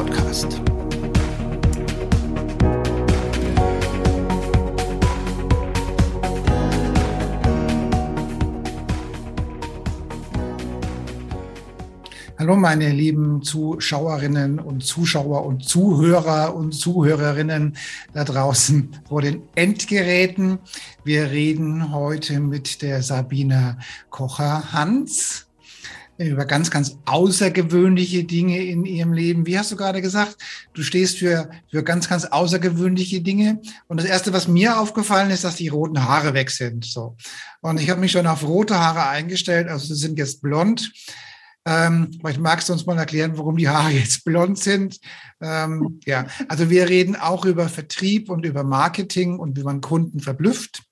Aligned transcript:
Podcast. 0.00 0.62
Hallo 12.38 12.56
meine 12.56 12.88
lieben 12.88 13.42
Zuschauerinnen 13.42 14.58
und 14.58 14.82
Zuschauer 14.82 15.44
und 15.44 15.68
Zuhörer 15.68 16.54
und 16.54 16.72
Zuhörerinnen 16.72 17.76
da 18.14 18.24
draußen 18.24 19.02
vor 19.06 19.20
den 19.20 19.42
Endgeräten. 19.54 20.60
Wir 21.04 21.30
reden 21.30 21.92
heute 21.92 22.40
mit 22.40 22.80
der 22.80 23.02
Sabina 23.02 23.76
Kocher-Hans 24.08 25.49
über 26.28 26.44
ganz, 26.44 26.70
ganz 26.70 26.98
außergewöhnliche 27.06 28.24
Dinge 28.24 28.62
in 28.62 28.84
ihrem 28.84 29.12
Leben. 29.12 29.46
Wie 29.46 29.58
hast 29.58 29.72
du 29.72 29.76
gerade 29.76 30.02
gesagt? 30.02 30.36
Du 30.74 30.82
stehst 30.82 31.18
für, 31.18 31.50
für 31.70 31.82
ganz, 31.82 32.08
ganz 32.08 32.26
außergewöhnliche 32.26 33.22
Dinge. 33.22 33.60
Und 33.88 33.98
das 34.00 34.06
Erste, 34.06 34.32
was 34.32 34.48
mir 34.48 34.78
aufgefallen 34.78 35.30
ist, 35.30 35.44
dass 35.44 35.56
die 35.56 35.68
roten 35.68 36.04
Haare 36.04 36.34
weg 36.34 36.50
sind. 36.50 36.84
So. 36.84 37.16
Und 37.60 37.80
ich 37.80 37.88
habe 37.90 38.00
mich 38.00 38.12
schon 38.12 38.26
auf 38.26 38.44
rote 38.44 38.78
Haare 38.78 39.08
eingestellt. 39.08 39.68
Also 39.68 39.86
sie 39.86 40.00
sind 40.00 40.18
jetzt 40.18 40.42
blond. 40.42 40.92
Ähm, 41.66 42.10
vielleicht 42.18 42.40
magst 42.40 42.68
du 42.68 42.72
uns 42.72 42.86
mal 42.86 42.98
erklären, 42.98 43.36
warum 43.36 43.56
die 43.56 43.68
Haare 43.68 43.90
jetzt 43.90 44.24
blond 44.24 44.58
sind. 44.58 44.98
Ähm, 45.40 46.00
ja, 46.04 46.26
also 46.48 46.70
wir 46.70 46.88
reden 46.88 47.16
auch 47.16 47.44
über 47.44 47.68
Vertrieb 47.68 48.30
und 48.30 48.44
über 48.44 48.64
Marketing 48.64 49.38
und 49.38 49.56
wie 49.56 49.62
man 49.62 49.80
Kunden 49.80 50.20
verblüfft. 50.20 50.82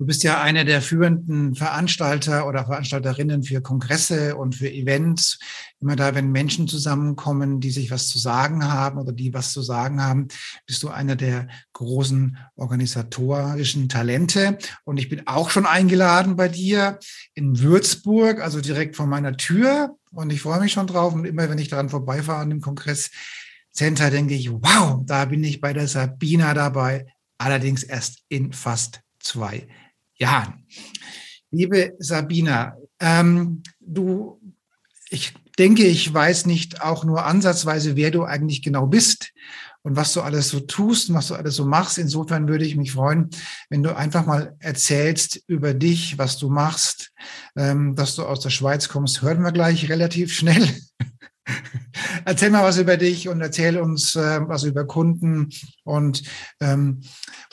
Du 0.00 0.06
bist 0.06 0.22
ja 0.22 0.40
einer 0.40 0.64
der 0.64 0.80
führenden 0.80 1.56
Veranstalter 1.56 2.46
oder 2.46 2.66
Veranstalterinnen 2.66 3.42
für 3.42 3.60
Kongresse 3.60 4.36
und 4.36 4.54
für 4.54 4.70
Events. 4.70 5.40
Immer 5.80 5.96
da, 5.96 6.14
wenn 6.14 6.30
Menschen 6.30 6.68
zusammenkommen, 6.68 7.58
die 7.58 7.72
sich 7.72 7.90
was 7.90 8.06
zu 8.06 8.16
sagen 8.16 8.62
haben 8.62 9.00
oder 9.00 9.10
die 9.10 9.34
was 9.34 9.52
zu 9.52 9.60
sagen 9.60 10.00
haben, 10.00 10.28
bist 10.66 10.84
du 10.84 10.88
einer 10.88 11.16
der 11.16 11.48
großen 11.72 12.38
organisatorischen 12.54 13.88
Talente. 13.88 14.58
Und 14.84 14.98
ich 14.98 15.08
bin 15.08 15.26
auch 15.26 15.50
schon 15.50 15.66
eingeladen 15.66 16.36
bei 16.36 16.46
dir 16.46 17.00
in 17.34 17.58
Würzburg, 17.58 18.40
also 18.40 18.60
direkt 18.60 18.94
vor 18.94 19.06
meiner 19.06 19.36
Tür. 19.36 19.96
Und 20.12 20.32
ich 20.32 20.42
freue 20.42 20.60
mich 20.60 20.70
schon 20.70 20.86
drauf. 20.86 21.12
Und 21.12 21.24
immer, 21.24 21.50
wenn 21.50 21.58
ich 21.58 21.70
daran 21.70 21.88
vorbeifahre 21.88 22.38
an 22.38 22.50
dem 22.50 22.60
Kongress, 22.60 23.10
Center 23.72 24.10
denke 24.10 24.34
ich, 24.34 24.48
wow, 24.48 25.00
da 25.04 25.24
bin 25.24 25.42
ich 25.42 25.60
bei 25.60 25.72
der 25.72 25.88
Sabina 25.88 26.54
dabei, 26.54 27.06
allerdings 27.36 27.82
erst 27.82 28.22
in 28.28 28.52
fast 28.52 29.00
zwei 29.18 29.66
Jahren. 30.18 30.66
Liebe 31.50 31.94
Sabina, 31.98 32.76
ähm, 33.00 33.62
du, 33.80 34.40
ich 35.08 35.34
denke, 35.58 35.84
ich 35.84 36.12
weiß 36.12 36.46
nicht 36.46 36.82
auch 36.82 37.04
nur 37.04 37.24
ansatzweise, 37.24 37.96
wer 37.96 38.10
du 38.10 38.24
eigentlich 38.24 38.62
genau 38.62 38.86
bist 38.86 39.32
und 39.82 39.96
was 39.96 40.12
du 40.12 40.20
alles 40.20 40.50
so 40.50 40.60
tust 40.60 41.08
und 41.08 41.14
was 41.14 41.28
du 41.28 41.34
alles 41.34 41.56
so 41.56 41.64
machst. 41.64 41.98
Insofern 41.98 42.48
würde 42.48 42.64
ich 42.64 42.76
mich 42.76 42.92
freuen, 42.92 43.30
wenn 43.70 43.82
du 43.82 43.96
einfach 43.96 44.26
mal 44.26 44.56
erzählst 44.58 45.42
über 45.46 45.72
dich, 45.74 46.18
was 46.18 46.36
du 46.36 46.50
machst, 46.50 47.12
ähm, 47.56 47.94
dass 47.94 48.14
du 48.14 48.24
aus 48.24 48.40
der 48.40 48.50
Schweiz 48.50 48.88
kommst. 48.88 49.22
Hören 49.22 49.42
wir 49.42 49.52
gleich 49.52 49.88
relativ 49.88 50.32
schnell. 50.32 50.68
erzähl 52.28 52.50
mal 52.50 52.62
was 52.62 52.76
über 52.76 52.96
dich 52.98 53.28
und 53.28 53.40
erzähl 53.40 53.78
uns 53.78 54.14
äh, 54.14 54.40
was 54.46 54.64
über 54.64 54.86
Kunden 54.86 55.48
und, 55.84 56.22
ähm, 56.60 57.00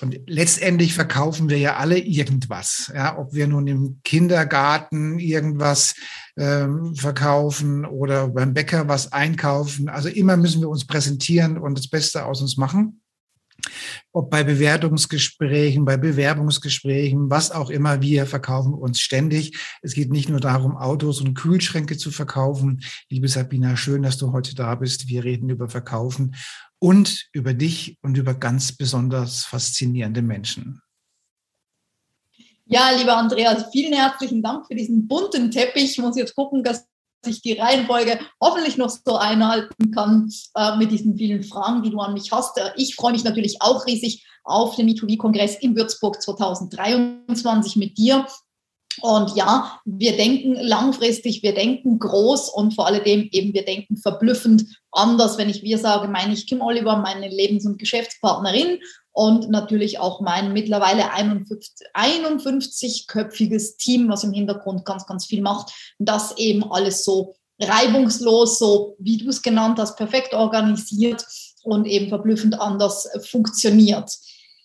und 0.02 0.20
letztendlich 0.28 0.94
verkaufen 0.94 1.50
wir 1.50 1.58
ja 1.58 1.78
alle 1.78 1.98
irgendwas. 1.98 2.92
Ja, 2.94 3.18
ob 3.18 3.34
wir 3.34 3.48
nun 3.48 3.68
im 3.68 4.02
Kindergarten 4.04 5.18
irgendwas 5.18 5.96
ähm, 6.38 6.94
verkaufen 6.96 7.86
oder 7.86 8.28
beim 8.28 8.54
Bäcker 8.54 8.90
was 8.90 9.14
einkaufen. 9.14 9.88
Also 9.88 10.10
immer 10.10 10.36
müssen 10.36 10.62
wir 10.62 10.70
uns 10.70 10.86
präsentieren 10.86 11.58
und 11.58 11.78
das 11.78 11.88
Beste 11.88 12.26
aus 12.26 12.42
uns 12.42 12.58
machen 12.58 13.02
ob 14.12 14.30
bei 14.30 14.44
Bewertungsgesprächen, 14.44 15.86
bei 15.86 15.98
Bewerbungsgesprächen, 15.98 17.30
was 17.30 17.52
auch 17.52 17.70
immer, 17.70 18.02
wir 18.02 18.26
verkaufen 18.26 18.74
uns 18.74 19.00
ständig. 19.00 19.58
Es 19.82 19.94
geht 19.94 20.12
nicht 20.12 20.30
nur 20.30 20.40
darum, 20.40 20.78
Autos 20.78 21.22
und 21.22 21.34
Kühlschränke 21.34 21.98
zu 21.98 22.12
verkaufen. 22.12 22.82
Liebe 23.10 23.28
Sabina, 23.28 23.76
schön, 23.78 24.04
dass 24.04 24.18
du 24.18 24.32
heute 24.32 24.56
da 24.56 24.76
bist. 24.76 25.08
Wir 25.08 25.24
reden 25.24 25.50
über 25.50 25.70
Verkaufen 25.70 26.36
und 26.80 27.28
über 27.32 27.54
dich 27.54 27.98
und 28.02 28.18
über 28.18 28.34
ganz 28.34 28.72
besonders 28.72 29.46
faszinierende 29.46 30.22
Menschen. 30.22 30.82
Ja, 32.68 32.90
lieber 32.98 33.16
Andreas, 33.16 33.66
vielen 33.72 33.94
herzlichen 33.94 34.42
Dank 34.42 34.66
für 34.66 34.76
diesen 34.76 35.08
bunten 35.08 35.52
Teppich. 35.52 35.92
Ich 35.92 35.98
muss 36.00 36.18
jetzt 36.18 36.36
gucken, 36.36 36.64
dass 36.64 36.88
ich 37.28 37.42
die 37.42 37.54
Reihenfolge 37.54 38.20
hoffentlich 38.42 38.78
noch 38.78 38.90
so 38.90 39.18
einhalten 39.18 39.92
kann 39.92 40.32
äh, 40.56 40.76
mit 40.78 40.92
diesen 40.92 41.18
vielen 41.18 41.44
Fragen, 41.44 41.84
die 41.84 41.90
du 41.90 42.00
an 42.00 42.14
mich 42.14 42.32
hast. 42.32 42.58
Äh, 42.58 42.72
ich 42.76 42.96
freue 42.96 43.12
mich 43.12 43.24
natürlich 43.24 43.62
auch 43.62 43.86
riesig 43.86 44.26
auf 44.44 44.76
den 44.76 44.86
MeToV-Kongress 44.86 45.58
in 45.58 45.76
Würzburg 45.76 46.22
2023 46.22 47.76
mit 47.76 47.98
dir. 47.98 48.26
Und 49.02 49.36
ja, 49.36 49.80
wir 49.84 50.16
denken 50.16 50.54
langfristig, 50.56 51.44
wir 51.44 51.54
denken 51.54 52.00
groß 52.00 52.50
und 52.50 52.74
vor 52.74 52.88
allem 52.88 53.04
eben, 53.04 53.54
wir 53.54 53.66
denken 53.66 53.98
verblüffend 53.98 54.66
anders. 54.96 55.38
Wenn 55.38 55.50
ich 55.50 55.64
wir 55.64 55.78
sage, 55.78 56.08
meine 56.08 56.34
ich 56.34 56.48
Kim 56.48 56.62
Oliver, 56.62 56.96
meine 56.98 57.28
Lebens- 57.30 57.66
und 57.66 57.80
Geschäftspartnerin 57.80 58.80
und 59.12 59.50
natürlich 59.50 60.00
auch 60.00 60.22
mein 60.22 60.54
mittlerweile 60.54 61.14
51-köpfiges 61.14 63.78
Team, 63.78 64.08
was 64.10 64.24
im 64.24 64.34
Hintergrund 64.34 64.86
ganz, 64.86 65.06
ganz 65.06 65.26
viel 65.26 65.42
macht. 65.42 65.74
Und 66.00 66.10
das 66.10 66.38
eben 66.38 66.72
alles 66.72 67.04
so 67.06 67.36
reibungslos, 67.60 68.60
so 68.60 68.96
wie 69.00 69.18
du 69.18 69.30
es 69.30 69.42
genannt 69.42 69.80
hast, 69.80 69.96
perfekt 69.96 70.34
organisiert 70.34 71.26
und 71.64 71.86
eben 71.86 72.10
verblüffend 72.10 72.60
anders 72.60 73.08
funktioniert. 73.30 74.12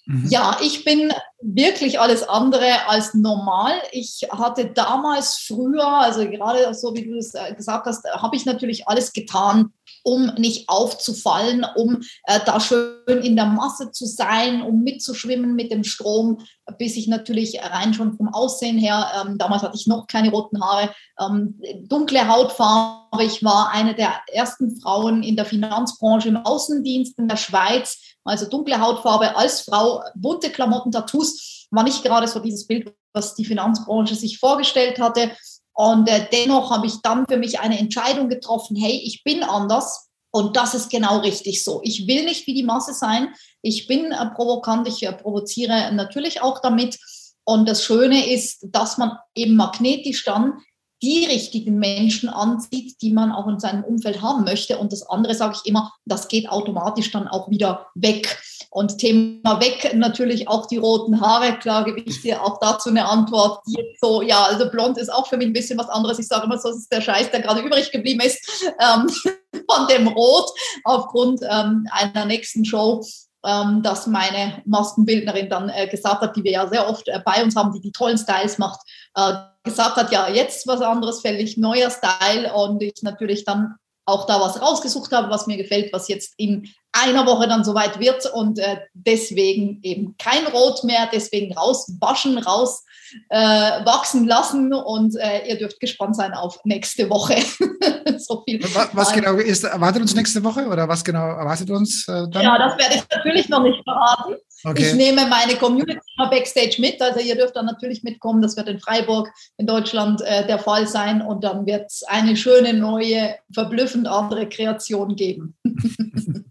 Mhm. 0.06 0.26
Ja, 0.28 0.56
ich 0.60 0.84
bin 0.84 1.12
wirklich 1.40 2.00
alles 2.00 2.28
andere 2.28 2.88
als 2.88 3.14
normal. 3.14 3.74
Ich 3.92 4.26
hatte 4.30 4.66
damals 4.66 5.36
früher, 5.46 5.86
also 5.86 6.28
gerade 6.28 6.74
so 6.74 6.94
wie 6.94 7.06
du 7.06 7.16
es 7.16 7.34
äh, 7.34 7.54
gesagt 7.54 7.86
hast, 7.86 8.04
habe 8.04 8.34
ich 8.34 8.44
natürlich 8.44 8.88
alles 8.88 9.12
getan, 9.12 9.72
um 10.02 10.32
nicht 10.36 10.68
aufzufallen, 10.68 11.66
um 11.76 12.00
äh, 12.24 12.40
da 12.44 12.60
schön 12.60 13.22
in 13.22 13.36
der 13.36 13.46
Masse 13.46 13.90
zu 13.92 14.06
sein, 14.06 14.62
um 14.62 14.82
mitzuschwimmen 14.82 15.54
mit 15.54 15.70
dem 15.70 15.84
Strom, 15.84 16.38
bis 16.78 16.96
ich 16.96 17.08
natürlich 17.08 17.60
rein 17.62 17.94
schon 17.94 18.16
vom 18.16 18.28
Aussehen 18.32 18.78
her, 18.78 19.10
ähm, 19.20 19.38
damals 19.38 19.62
hatte 19.62 19.76
ich 19.76 19.86
noch 19.86 20.06
keine 20.06 20.30
roten 20.30 20.62
Haare, 20.62 20.94
ähm, 21.20 21.60
dunkle 21.88 22.28
Hautfarbe. 22.28 23.24
Ich 23.24 23.44
war 23.44 23.70
eine 23.72 23.94
der 23.94 24.20
ersten 24.32 24.80
Frauen 24.80 25.22
in 25.22 25.36
der 25.36 25.44
Finanzbranche 25.44 26.28
im 26.28 26.36
Außendienst 26.36 27.18
in 27.18 27.28
der 27.28 27.36
Schweiz, 27.36 27.98
also 28.24 28.48
dunkle 28.48 28.80
Hautfarbe 28.80 29.36
als 29.36 29.62
Frau, 29.62 30.02
bunte 30.14 30.50
Klamotten, 30.50 30.92
Tattoos, 30.92 31.66
war 31.70 31.84
nicht 31.84 32.02
gerade 32.02 32.26
so 32.26 32.40
dieses 32.40 32.66
Bild, 32.66 32.92
was 33.12 33.34
die 33.34 33.44
Finanzbranche 33.44 34.14
sich 34.14 34.38
vorgestellt 34.38 34.98
hatte. 35.00 35.30
Und 35.74 36.08
äh, 36.08 36.26
dennoch 36.32 36.70
habe 36.70 36.86
ich 36.86 37.00
dann 37.02 37.26
für 37.26 37.38
mich 37.38 37.60
eine 37.60 37.78
Entscheidung 37.78 38.28
getroffen, 38.28 38.76
hey, 38.76 39.00
ich 39.04 39.24
bin 39.24 39.42
anders 39.42 40.10
und 40.30 40.56
das 40.56 40.74
ist 40.74 40.90
genau 40.90 41.18
richtig 41.18 41.64
so. 41.64 41.80
Ich 41.82 42.06
will 42.06 42.24
nicht 42.24 42.46
wie 42.46 42.54
die 42.54 42.62
Masse 42.62 42.94
sein. 42.94 43.34
Ich 43.62 43.86
bin 43.86 44.12
äh, 44.12 44.26
provokant, 44.34 44.86
ich 44.86 45.02
äh, 45.02 45.12
provoziere 45.12 45.92
natürlich 45.92 46.42
auch 46.42 46.60
damit. 46.60 46.98
Und 47.44 47.68
das 47.68 47.84
Schöne 47.84 48.32
ist, 48.32 48.66
dass 48.70 48.98
man 48.98 49.16
eben 49.34 49.56
magnetisch 49.56 50.24
dann 50.24 50.54
die 51.02 51.24
richtigen 51.24 51.78
Menschen 51.78 52.28
anzieht, 52.28 53.00
die 53.00 53.12
man 53.12 53.32
auch 53.32 53.48
in 53.48 53.58
seinem 53.58 53.84
Umfeld 53.84 54.20
haben 54.20 54.44
möchte. 54.44 54.78
Und 54.78 54.92
das 54.92 55.02
andere 55.08 55.34
sage 55.34 55.56
ich 55.56 55.68
immer, 55.68 55.92
das 56.04 56.28
geht 56.28 56.48
automatisch 56.48 57.10
dann 57.10 57.26
auch 57.26 57.50
wieder 57.50 57.86
weg. 57.94 58.40
Und 58.72 58.98
Thema 58.98 59.60
weg, 59.60 59.92
natürlich 59.94 60.46
auch 60.48 60.66
die 60.66 60.76
roten 60.76 61.20
Haare. 61.20 61.58
Klar 61.58 61.84
gebe 61.84 62.00
ich 62.00 62.22
dir 62.22 62.42
auch 62.42 62.60
dazu 62.60 62.88
eine 62.88 63.08
Antwort. 63.08 63.60
Die 63.66 63.76
so, 64.00 64.22
ja, 64.22 64.44
also 64.44 64.70
blond 64.70 64.96
ist 64.96 65.12
auch 65.12 65.26
für 65.26 65.36
mich 65.36 65.48
ein 65.48 65.52
bisschen 65.52 65.78
was 65.78 65.88
anderes. 65.88 66.20
Ich 66.20 66.28
sage 66.28 66.44
immer, 66.44 66.56
so 66.56 66.68
ist 66.68 66.92
der 66.92 67.00
Scheiß, 67.00 67.32
der 67.32 67.40
gerade 67.40 67.62
übrig 67.62 67.90
geblieben 67.90 68.20
ist 68.20 68.38
ähm, 68.78 69.08
von 69.68 69.88
dem 69.88 70.06
Rot 70.06 70.50
aufgrund 70.84 71.40
ähm, 71.42 71.86
einer 71.90 72.26
nächsten 72.26 72.64
Show 72.64 73.02
ähm, 73.44 73.82
dass 73.82 74.06
meine 74.06 74.62
Maskenbildnerin 74.66 75.48
dann 75.48 75.70
äh, 75.70 75.88
gesagt 75.88 76.20
hat, 76.20 76.36
die 76.36 76.44
wir 76.44 76.52
ja 76.52 76.68
sehr 76.68 76.88
oft 76.88 77.08
äh, 77.08 77.20
bei 77.24 77.42
uns 77.42 77.56
haben, 77.56 77.72
die 77.72 77.80
die 77.80 77.92
tollen 77.92 78.18
Styles 78.18 78.58
macht, 78.58 78.80
äh, 79.14 79.32
gesagt 79.64 79.96
hat, 79.96 80.12
ja, 80.12 80.28
jetzt 80.28 80.66
was 80.66 80.82
anderes, 80.82 81.22
völlig 81.22 81.56
neuer 81.56 81.90
Style 81.90 82.52
und 82.52 82.82
ich 82.82 83.02
natürlich 83.02 83.44
dann 83.44 83.76
auch 84.04 84.26
da 84.26 84.40
was 84.40 84.60
rausgesucht 84.60 85.12
habe, 85.12 85.30
was 85.30 85.46
mir 85.46 85.56
gefällt, 85.56 85.92
was 85.92 86.08
jetzt 86.08 86.34
in 86.36 86.68
einer 86.92 87.26
Woche 87.26 87.48
dann 87.48 87.64
soweit 87.64 88.00
wird 88.00 88.26
und 88.26 88.58
äh, 88.58 88.78
deswegen 88.94 89.80
eben 89.82 90.16
kein 90.18 90.46
Rot 90.46 90.84
mehr, 90.84 91.08
deswegen 91.12 91.56
rauswaschen, 91.56 92.38
raus 92.38 92.84
äh, 93.28 93.84
wachsen 93.84 94.26
lassen 94.26 94.72
und 94.72 95.16
äh, 95.16 95.48
ihr 95.48 95.58
dürft 95.58 95.80
gespannt 95.80 96.16
sein 96.16 96.32
auf 96.32 96.58
nächste 96.64 97.08
Woche. 97.10 97.36
so 98.18 98.42
viel. 98.46 98.62
Was, 98.74 98.88
was 98.92 99.12
genau 99.12 99.34
ist, 99.34 99.64
erwartet 99.64 100.02
uns 100.02 100.14
nächste 100.14 100.42
Woche 100.44 100.66
oder 100.66 100.88
was 100.88 101.04
genau 101.04 101.26
erwartet 101.26 101.70
uns 101.70 102.06
äh, 102.08 102.26
dann? 102.30 102.42
Ja, 102.42 102.58
das 102.58 102.78
werde 102.78 102.96
ich 102.96 103.04
natürlich 103.14 103.48
noch 103.48 103.62
nicht 103.62 103.82
verraten. 103.84 104.36
Okay. 104.62 104.88
Ich 104.88 104.94
nehme 104.94 105.26
meine 105.26 105.56
Community 105.56 105.98
Backstage 106.18 106.76
mit, 106.80 107.00
also 107.00 107.20
ihr 107.20 107.34
dürft 107.34 107.56
dann 107.56 107.64
natürlich 107.64 108.02
mitkommen. 108.02 108.42
Das 108.42 108.56
wird 108.56 108.68
in 108.68 108.78
Freiburg 108.78 109.30
in 109.56 109.66
Deutschland 109.66 110.20
äh, 110.22 110.46
der 110.46 110.58
Fall 110.58 110.86
sein 110.86 111.22
und 111.22 111.44
dann 111.44 111.66
wird 111.66 111.86
es 111.86 112.02
eine 112.06 112.36
schöne 112.36 112.74
neue, 112.74 113.36
verblüffend 113.54 114.06
andere 114.06 114.48
Kreation 114.48 115.16
geben. 115.16 115.56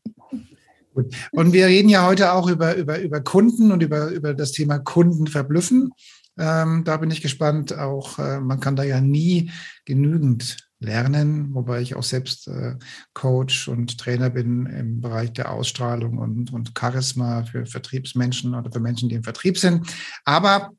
Gut. 1.04 1.16
Und 1.32 1.54
wir 1.54 1.68
reden 1.68 1.90
ja 1.90 2.06
heute 2.06 2.34
auch 2.34 2.50
über, 2.50 2.76
über, 2.76 3.00
über 3.00 3.22
Kunden 3.22 3.72
und 3.72 3.84
über, 3.84 4.10
über 4.10 4.34
das 4.34 4.52
Thema 4.52 4.80
Kunden 4.80 5.28
verblüffen. 5.28 5.92
Ähm, 6.38 6.84
da 6.86 6.98
bin 6.98 7.12
ich 7.12 7.22
gespannt. 7.22 7.78
Auch 7.78 8.20
äh, 8.20 8.40
man 8.40 8.60
kann 8.60 8.76
da 8.76 8.84
ja 8.84 9.02
nie 9.02 9.52
genügend 9.86 10.58
lernen, 10.80 11.54
wobei 11.54 11.82
ich 11.82 11.96
auch 11.96 12.04
selbst 12.04 12.48
äh, 12.48 12.76
Coach 13.14 13.68
und 13.68 13.98
Trainer 13.98 14.30
bin 14.30 14.66
im 14.66 15.02
Bereich 15.02 15.34
der 15.34 15.52
Ausstrahlung 15.52 16.18
und, 16.18 16.54
und 16.54 16.72
Charisma 16.78 17.44
für 17.44 17.66
Vertriebsmenschen 17.66 18.56
oder 18.56 18.72
für 18.72 18.80
Menschen, 18.80 19.10
die 19.10 19.16
im 19.16 19.24
Vertrieb 19.24 19.58
sind. 19.58 19.88
Aber 20.24 20.72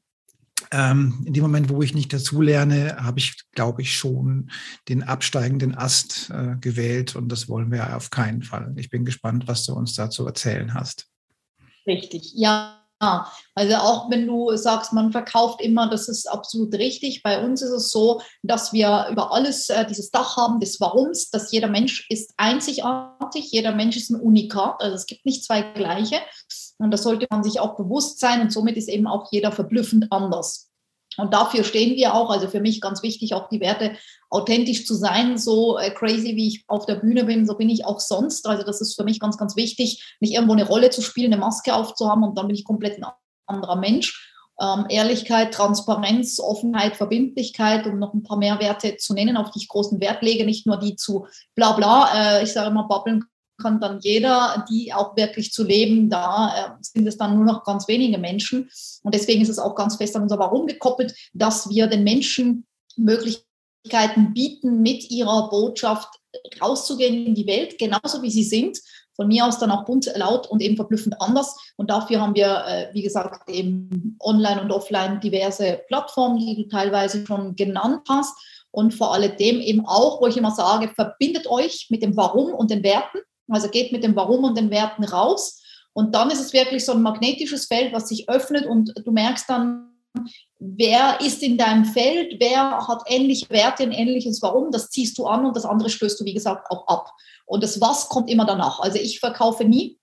ähm, 0.73 1.23
in 1.27 1.33
dem 1.33 1.43
Moment, 1.43 1.69
wo 1.69 1.83
ich 1.83 1.95
nicht 1.95 2.13
dazu 2.13 2.41
lerne, 2.41 2.97
habe 3.01 3.19
ich, 3.19 3.37
glaube 3.53 3.83
ich, 3.83 3.97
schon 3.97 4.51
den 4.89 5.03
absteigenden 5.03 5.75
Ast 5.75 6.31
äh, 6.31 6.57
gewählt 6.61 7.17
und 7.17 7.29
das 7.31 7.49
wollen 7.49 7.73
wir 7.73 7.97
auf 7.97 8.11
keinen 8.11 8.43
Fall. 8.43 8.73
Ich 8.77 8.91
bin 8.91 9.05
gespannt, 9.05 9.49
was 9.49 9.65
du 9.65 9.75
uns 9.75 9.95
dazu 9.95 10.27
erzählen 10.27 10.75
hast. 10.75 11.09
Richtig, 11.87 12.33
ja. 12.35 12.80
Also 13.01 13.77
auch 13.77 14.11
wenn 14.11 14.27
du 14.27 14.55
sagst, 14.57 14.93
man 14.93 15.11
verkauft 15.11 15.61
immer, 15.63 15.89
das 15.89 16.09
ist 16.09 16.31
absolut 16.31 16.75
richtig. 16.75 17.23
Bei 17.23 17.43
uns 17.43 17.63
ist 17.63 17.71
es 17.71 17.91
so, 17.91 18.21
dass 18.43 18.75
wir 18.75 19.09
über 19.11 19.33
alles 19.33 19.71
äh, 19.71 19.87
dieses 19.87 20.11
Dach 20.11 20.37
haben 20.37 20.61
des 20.61 20.81
Warums, 20.81 21.31
dass 21.31 21.51
jeder 21.51 21.69
Mensch 21.69 22.07
ist 22.11 22.35
einzigartig, 22.37 23.51
jeder 23.51 23.73
Mensch 23.73 23.97
ist 23.97 24.11
ein 24.11 24.21
Unikat, 24.21 24.83
also 24.83 24.95
es 24.95 25.07
gibt 25.07 25.25
nicht 25.25 25.45
zwei 25.45 25.63
gleiche. 25.63 26.17
Und 26.79 26.91
das 26.91 27.03
sollte 27.03 27.27
man 27.31 27.43
sich 27.43 27.59
auch 27.61 27.77
bewusst 27.77 28.21
sein 28.21 28.41
und 28.41 28.53
somit 28.53 28.77
ist 28.77 28.89
eben 28.89 29.07
auch 29.07 29.31
jeder 29.31 29.53
verblüffend 29.53 30.11
anders. 30.11 30.70
Und 31.17 31.35
dafür 31.35 31.65
stehen 31.65 31.97
wir 31.97 32.15
auch. 32.15 32.31
Also 32.31 32.49
für 32.49 32.61
mich 32.61 32.81
ganz 32.81 33.03
wichtig, 33.03 33.35
auch 33.35 33.49
die 33.49 33.61
Werte 33.61 33.97
authentisch 34.29 34.87
zu 34.87 34.95
sein. 34.95 35.39
So 35.39 35.79
äh, 35.79 35.91
crazy, 35.91 36.37
wie 36.37 36.49
ich 36.49 36.65
auf 36.69 36.87
der 36.87 36.97
Bühne 36.97 37.25
bin, 37.25 37.47
so 37.47 37.57
bin 37.57 37.69
ich 37.69 37.85
auch 37.85 38.01
sonst. 38.01 38.47
Also 38.47 38.63
das 38.63 38.81
ist 38.81 38.95
für 38.95 39.05
mich 39.05 39.21
ganz, 39.21 39.37
ganz 39.37 39.57
wichtig, 39.57 40.17
nicht 40.21 40.35
irgendwo 40.35 40.53
eine 40.53 40.67
Rolle 40.67 40.91
zu 40.91 41.03
spielen, 41.03 41.33
eine 41.33 41.41
Maske 41.41 41.75
aufzuhaben 41.75 42.25
und 42.25 42.39
dann 42.39 42.47
bin 42.47 42.57
ich 42.57 42.65
komplett 42.65 42.99
ein 42.99 43.07
anderer 43.47 43.77
Mensch. 43.77 44.27
Ähm, 44.61 44.85
Ehrlichkeit, 44.91 45.55
Transparenz, 45.55 46.39
Offenheit, 46.39 46.95
Verbindlichkeit, 46.95 47.87
um 47.87 47.99
noch 47.99 48.13
ein 48.13 48.23
paar 48.23 48.37
mehr 48.37 48.61
Werte 48.61 48.99
zu 48.99 49.15
nennen, 49.15 49.39
auf 49.39 49.51
die 49.51 49.61
ich 49.61 49.69
großen 49.69 50.01
Wert 50.01 50.23
lege, 50.23 50.45
nicht 50.45 50.67
nur 50.67 50.77
die 50.77 50.97
zu 50.97 51.27
bla 51.55 51.73
bla, 51.73 52.11
äh, 52.15 52.43
ich 52.45 52.53
sage 52.53 52.69
immer, 52.69 52.87
babbeln 52.87 53.25
kann 53.61 53.81
dann 53.81 54.01
jeder, 54.01 54.65
die 54.69 54.93
auch 54.93 55.17
wirklich 55.17 55.53
zu 55.53 55.63
leben, 55.63 56.11
da 56.11 56.55
äh, 56.55 56.71
sind 56.81 57.07
es 57.07 57.17
dann 57.17 57.37
nur 57.37 57.45
noch 57.45 57.65
ganz 57.65 57.87
wenige 57.87 58.19
Menschen. 58.19 58.69
Und 59.03 59.15
deswegen 59.15 59.43
ist 59.43 59.49
es 59.49 59.59
auch 59.59 59.75
ganz 59.75 59.97
fest 59.97 60.17
an 60.17 60.23
unser 60.23 60.39
Warum 60.39 60.67
gekoppelt, 60.67 61.15
dass 61.33 61.71
wir 61.71 61.87
den 61.87 62.03
Menschen 62.03 62.67
Möglichkeiten 62.97 64.33
bieten, 64.35 64.83
mit 64.83 65.11
ihrer 65.11 65.49
Botschaft 65.51 66.09
rauszugehen 66.61 67.27
in 67.27 67.35
die 67.35 67.47
Welt, 67.47 67.79
genauso 67.79 68.23
wie 68.23 68.31
sie 68.31 68.45
sind. 68.45 68.79
Von 69.17 69.29
mir 69.29 69.45
aus 69.45 69.59
dann 69.59 69.71
auch 69.71 69.85
bunt, 69.85 70.11
laut 70.17 70.47
und 70.47 70.63
eben 70.63 70.77
verblüffend 70.77 71.21
anders. 71.21 71.55
Und 71.77 71.91
dafür 71.91 72.21
haben 72.21 72.35
wir, 72.35 72.65
äh, 72.67 72.95
wie 72.95 73.03
gesagt, 73.03 73.51
eben 73.51 74.17
online 74.21 74.63
und 74.63 74.73
offline 74.73 75.21
diverse 75.21 75.81
Plattformen, 75.89 76.39
die 76.39 76.57
du 76.57 76.69
teilweise 76.69 77.27
schon 77.27 77.55
genannt 77.55 78.03
hast. 78.09 78.35
Und 78.71 78.95
vor 78.95 79.13
allem 79.13 79.37
eben 79.39 79.85
auch, 79.85 80.23
wo 80.23 80.27
ich 80.27 80.37
immer 80.37 80.53
sage, 80.53 80.89
verbindet 80.89 81.49
euch 81.49 81.89
mit 81.91 82.03
dem 82.03 82.17
Warum 82.17 82.55
und 82.55 82.71
den 82.71 82.83
Werten 82.83 83.19
also 83.51 83.69
geht 83.69 83.93
mit 83.93 84.05
dem 84.05 84.17
Warum 84.17 84.45
und 84.45 84.57
den 84.57 84.71
Werten 84.71 85.05
raus. 85.05 85.63
Und 85.93 86.15
dann 86.15 86.31
ist 86.31 86.41
es 86.41 86.53
wirklich 86.53 86.85
so 86.85 86.93
ein 86.93 87.03
magnetisches 87.03 87.67
Feld, 87.67 87.93
was 87.93 88.09
sich 88.09 88.29
öffnet 88.29 88.67
und 88.67 88.93
du 89.05 89.11
merkst 89.11 89.49
dann, 89.49 89.91
wer 90.59 91.21
ist 91.21 91.43
in 91.43 91.57
deinem 91.57 91.85
Feld, 91.85 92.37
wer 92.39 92.87
hat 92.87 93.03
ähnliche 93.07 93.49
Werte, 93.51 93.83
ein 93.83 93.93
ähnliches 93.93 94.43
Warum, 94.43 94.71
das 94.71 94.91
ziehst 94.91 95.19
du 95.19 95.27
an 95.27 95.47
und 95.47 95.57
das 95.57 95.65
andere 95.65 95.91
stößt 95.91 96.21
du, 96.21 96.25
wie 96.25 96.35
gesagt, 96.35 96.71
auch 96.71 96.87
ab. 96.87 97.13
Und 97.47 97.63
das 97.63 97.81
Was 97.81 98.09
kommt 98.09 98.31
immer 98.31 98.45
danach. 98.45 98.81
Also 98.81 98.99
ich 98.99 99.21
verkaufe 99.21 99.65
nie. 99.65 99.99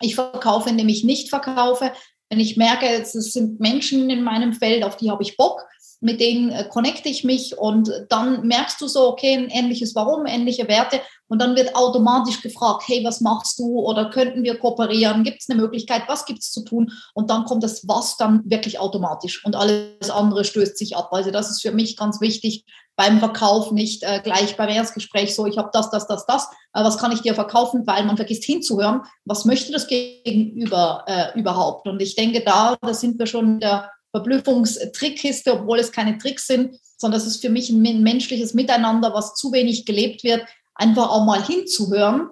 Ich 0.00 0.14
verkaufe, 0.14 0.68
indem 0.68 0.88
ich 0.88 1.04
nicht 1.04 1.30
verkaufe. 1.30 1.92
Wenn 2.28 2.40
ich 2.40 2.56
merke, 2.56 2.86
es 2.86 3.12
sind 3.12 3.60
Menschen 3.60 4.10
in 4.10 4.22
meinem 4.22 4.52
Feld, 4.52 4.84
auf 4.84 4.96
die 4.96 5.10
habe 5.10 5.22
ich 5.22 5.36
Bock, 5.36 5.64
mit 6.00 6.20
denen 6.20 6.50
äh, 6.50 6.68
connecte 6.68 7.08
ich 7.08 7.24
mich 7.24 7.56
und 7.58 7.90
dann 8.08 8.46
merkst 8.46 8.80
du 8.80 8.88
so, 8.88 9.08
okay, 9.08 9.34
ein 9.34 9.48
ähnliches 9.48 9.94
Warum, 9.94 10.26
ähnliche 10.26 10.68
Werte 10.68 11.00
und 11.28 11.40
dann 11.40 11.56
wird 11.56 11.74
automatisch 11.74 12.42
gefragt, 12.42 12.84
hey, 12.86 13.02
was 13.04 13.20
machst 13.20 13.58
du 13.58 13.80
oder 13.80 14.10
könnten 14.10 14.42
wir 14.42 14.58
kooperieren, 14.58 15.24
gibt 15.24 15.40
es 15.40 15.50
eine 15.50 15.60
Möglichkeit, 15.60 16.02
was 16.06 16.24
gibt 16.24 16.40
es 16.40 16.52
zu 16.52 16.64
tun? 16.64 16.92
Und 17.14 17.30
dann 17.30 17.44
kommt 17.44 17.62
das 17.62 17.86
Was 17.88 18.16
dann 18.16 18.42
wirklich 18.44 18.78
automatisch 18.78 19.44
und 19.44 19.56
alles 19.56 20.10
andere 20.10 20.44
stößt 20.44 20.76
sich 20.76 20.96
ab. 20.96 21.08
Also 21.12 21.30
das 21.30 21.50
ist 21.50 21.62
für 21.62 21.72
mich 21.72 21.96
ganz 21.96 22.20
wichtig 22.20 22.64
beim 22.96 23.18
Verkauf, 23.18 23.72
nicht 23.72 24.02
äh, 24.02 24.20
gleich 24.22 24.56
beim 24.56 24.70
Erstgespräch 24.70 25.34
so, 25.34 25.46
ich 25.46 25.58
habe 25.58 25.70
das, 25.72 25.90
das, 25.90 26.06
das, 26.06 26.24
das, 26.26 26.46
äh, 26.72 26.82
was 26.82 26.96
kann 26.96 27.12
ich 27.12 27.20
dir 27.20 27.34
verkaufen, 27.34 27.86
weil 27.86 28.04
man 28.04 28.16
vergisst 28.16 28.44
hinzuhören, 28.44 29.02
was 29.24 29.44
möchte 29.44 29.72
das 29.72 29.86
Gegenüber 29.86 31.04
äh, 31.06 31.38
überhaupt? 31.38 31.86
Und 31.86 32.00
ich 32.00 32.16
denke, 32.16 32.42
da, 32.42 32.76
da 32.80 32.94
sind 32.94 33.18
wir 33.18 33.26
schon 33.26 33.54
in 33.54 33.60
der 33.60 33.90
Verblüffungstrickkiste, 34.16 35.52
obwohl 35.52 35.78
es 35.78 35.92
keine 35.92 36.18
Tricks 36.18 36.46
sind, 36.46 36.76
sondern 36.96 37.20
es 37.20 37.26
ist 37.26 37.42
für 37.42 37.50
mich 37.50 37.70
ein 37.70 38.02
menschliches 38.02 38.54
Miteinander, 38.54 39.12
was 39.12 39.34
zu 39.34 39.52
wenig 39.52 39.84
gelebt 39.84 40.24
wird, 40.24 40.42
einfach 40.74 41.10
auch 41.10 41.24
mal 41.24 41.44
hinzuhören, 41.44 42.30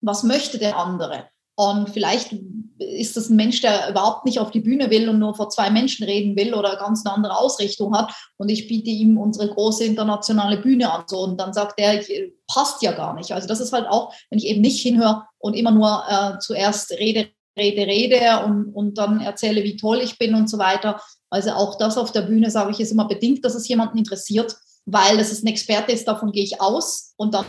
was 0.00 0.22
möchte 0.22 0.58
der 0.58 0.78
andere. 0.78 1.28
Und 1.56 1.90
vielleicht 1.90 2.32
ist 2.78 3.16
das 3.16 3.28
ein 3.28 3.36
Mensch, 3.36 3.60
der 3.60 3.90
überhaupt 3.90 4.24
nicht 4.24 4.38
auf 4.38 4.52
die 4.52 4.60
Bühne 4.60 4.90
will 4.90 5.08
und 5.08 5.18
nur 5.18 5.34
vor 5.34 5.50
zwei 5.50 5.70
Menschen 5.70 6.04
reden 6.04 6.36
will 6.36 6.54
oder 6.54 6.76
ganz 6.76 7.04
eine 7.04 7.12
andere 7.12 7.36
Ausrichtung 7.36 7.96
hat. 7.96 8.12
Und 8.36 8.48
ich 8.48 8.68
biete 8.68 8.90
ihm 8.90 9.18
unsere 9.18 9.48
große 9.52 9.84
internationale 9.84 10.58
Bühne 10.58 10.92
an. 10.92 11.02
So. 11.08 11.18
Und 11.18 11.40
dann 11.40 11.52
sagt 11.52 11.80
er, 11.80 12.00
passt 12.46 12.82
ja 12.82 12.92
gar 12.92 13.14
nicht. 13.14 13.32
Also 13.32 13.48
das 13.48 13.58
ist 13.58 13.72
halt 13.72 13.88
auch, 13.88 14.14
wenn 14.30 14.38
ich 14.38 14.46
eben 14.46 14.60
nicht 14.60 14.80
hinhöre 14.80 15.24
und 15.38 15.54
immer 15.54 15.72
nur 15.72 16.04
äh, 16.08 16.38
zuerst 16.38 16.92
rede, 16.92 17.28
rede, 17.58 17.86
rede 17.86 18.44
und, 18.46 18.72
und 18.72 18.98
dann 18.98 19.20
erzähle, 19.20 19.64
wie 19.64 19.76
toll 19.76 20.00
ich 20.02 20.18
bin 20.18 20.34
und 20.34 20.48
so 20.48 20.58
weiter. 20.58 21.00
Also 21.30 21.50
auch 21.50 21.76
das 21.76 21.98
auf 21.98 22.12
der 22.12 22.22
Bühne, 22.22 22.50
sage 22.50 22.70
ich, 22.70 22.80
ist 22.80 22.92
immer 22.92 23.08
bedingt, 23.08 23.44
dass 23.44 23.54
es 23.54 23.68
jemanden 23.68 23.98
interessiert, 23.98 24.56
weil 24.86 25.18
es 25.18 25.42
ein 25.42 25.46
Experte 25.46 25.92
ist, 25.92 26.08
davon 26.08 26.32
gehe 26.32 26.44
ich 26.44 26.60
aus. 26.60 27.12
Und 27.16 27.34
dann 27.34 27.44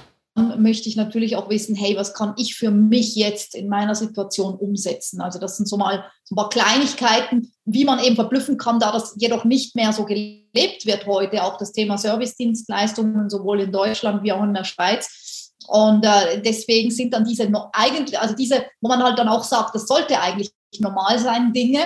möchte 0.58 0.90
ich 0.90 0.96
natürlich 0.96 1.36
auch 1.36 1.50
wissen, 1.50 1.76
hey, 1.76 1.96
was 1.96 2.14
kann 2.14 2.34
ich 2.38 2.56
für 2.56 2.72
mich 2.72 3.16
jetzt 3.16 3.56
in 3.56 3.70
meiner 3.70 3.96
Situation 3.96 4.56
umsetzen? 4.56 5.22
Also 5.22 5.40
das 5.40 5.58
sind 5.58 5.68
so 5.68 5.78
mal 5.78 6.06
so 6.24 6.34
ein 6.34 6.38
paar 6.38 6.50
Kleinigkeiten, 6.50 7.52
wie 7.66 7.86
man 7.86 8.00
eben 8.00 8.16
verblüffen 8.16 8.58
kann, 8.58 8.80
da 8.80 8.92
das 8.92 9.16
jedoch 9.18 9.44
nicht 9.46 9.76
mehr 9.76 9.94
so 9.94 10.06
gelebt 10.06 10.86
wird 10.86 11.06
heute, 11.06 11.44
auch 11.44 11.58
das 11.58 11.72
Thema 11.72 11.98
Servicedienstleistungen 11.98 13.30
sowohl 13.30 13.62
in 13.62 13.72
Deutschland 13.72 14.24
wie 14.24 14.32
auch 14.32 14.44
in 14.44 14.54
der 14.54 14.64
Schweiz 14.64 15.39
und 15.70 16.04
äh, 16.04 16.42
deswegen 16.42 16.90
sind 16.90 17.14
dann 17.14 17.26
diese 17.26 17.48
eigentlich, 17.74 18.20
also 18.20 18.34
diese, 18.34 18.66
wo 18.82 18.90
man 18.90 19.04
halt 19.04 19.20
dann 19.20 19.28
auch 19.28 19.44
sagt, 19.44 19.76
das 19.76 19.86
sollte 19.86 20.20
eigentlich 20.20 20.52
normal 20.80 21.20
sein, 21.20 21.54
Dinge, 21.54 21.82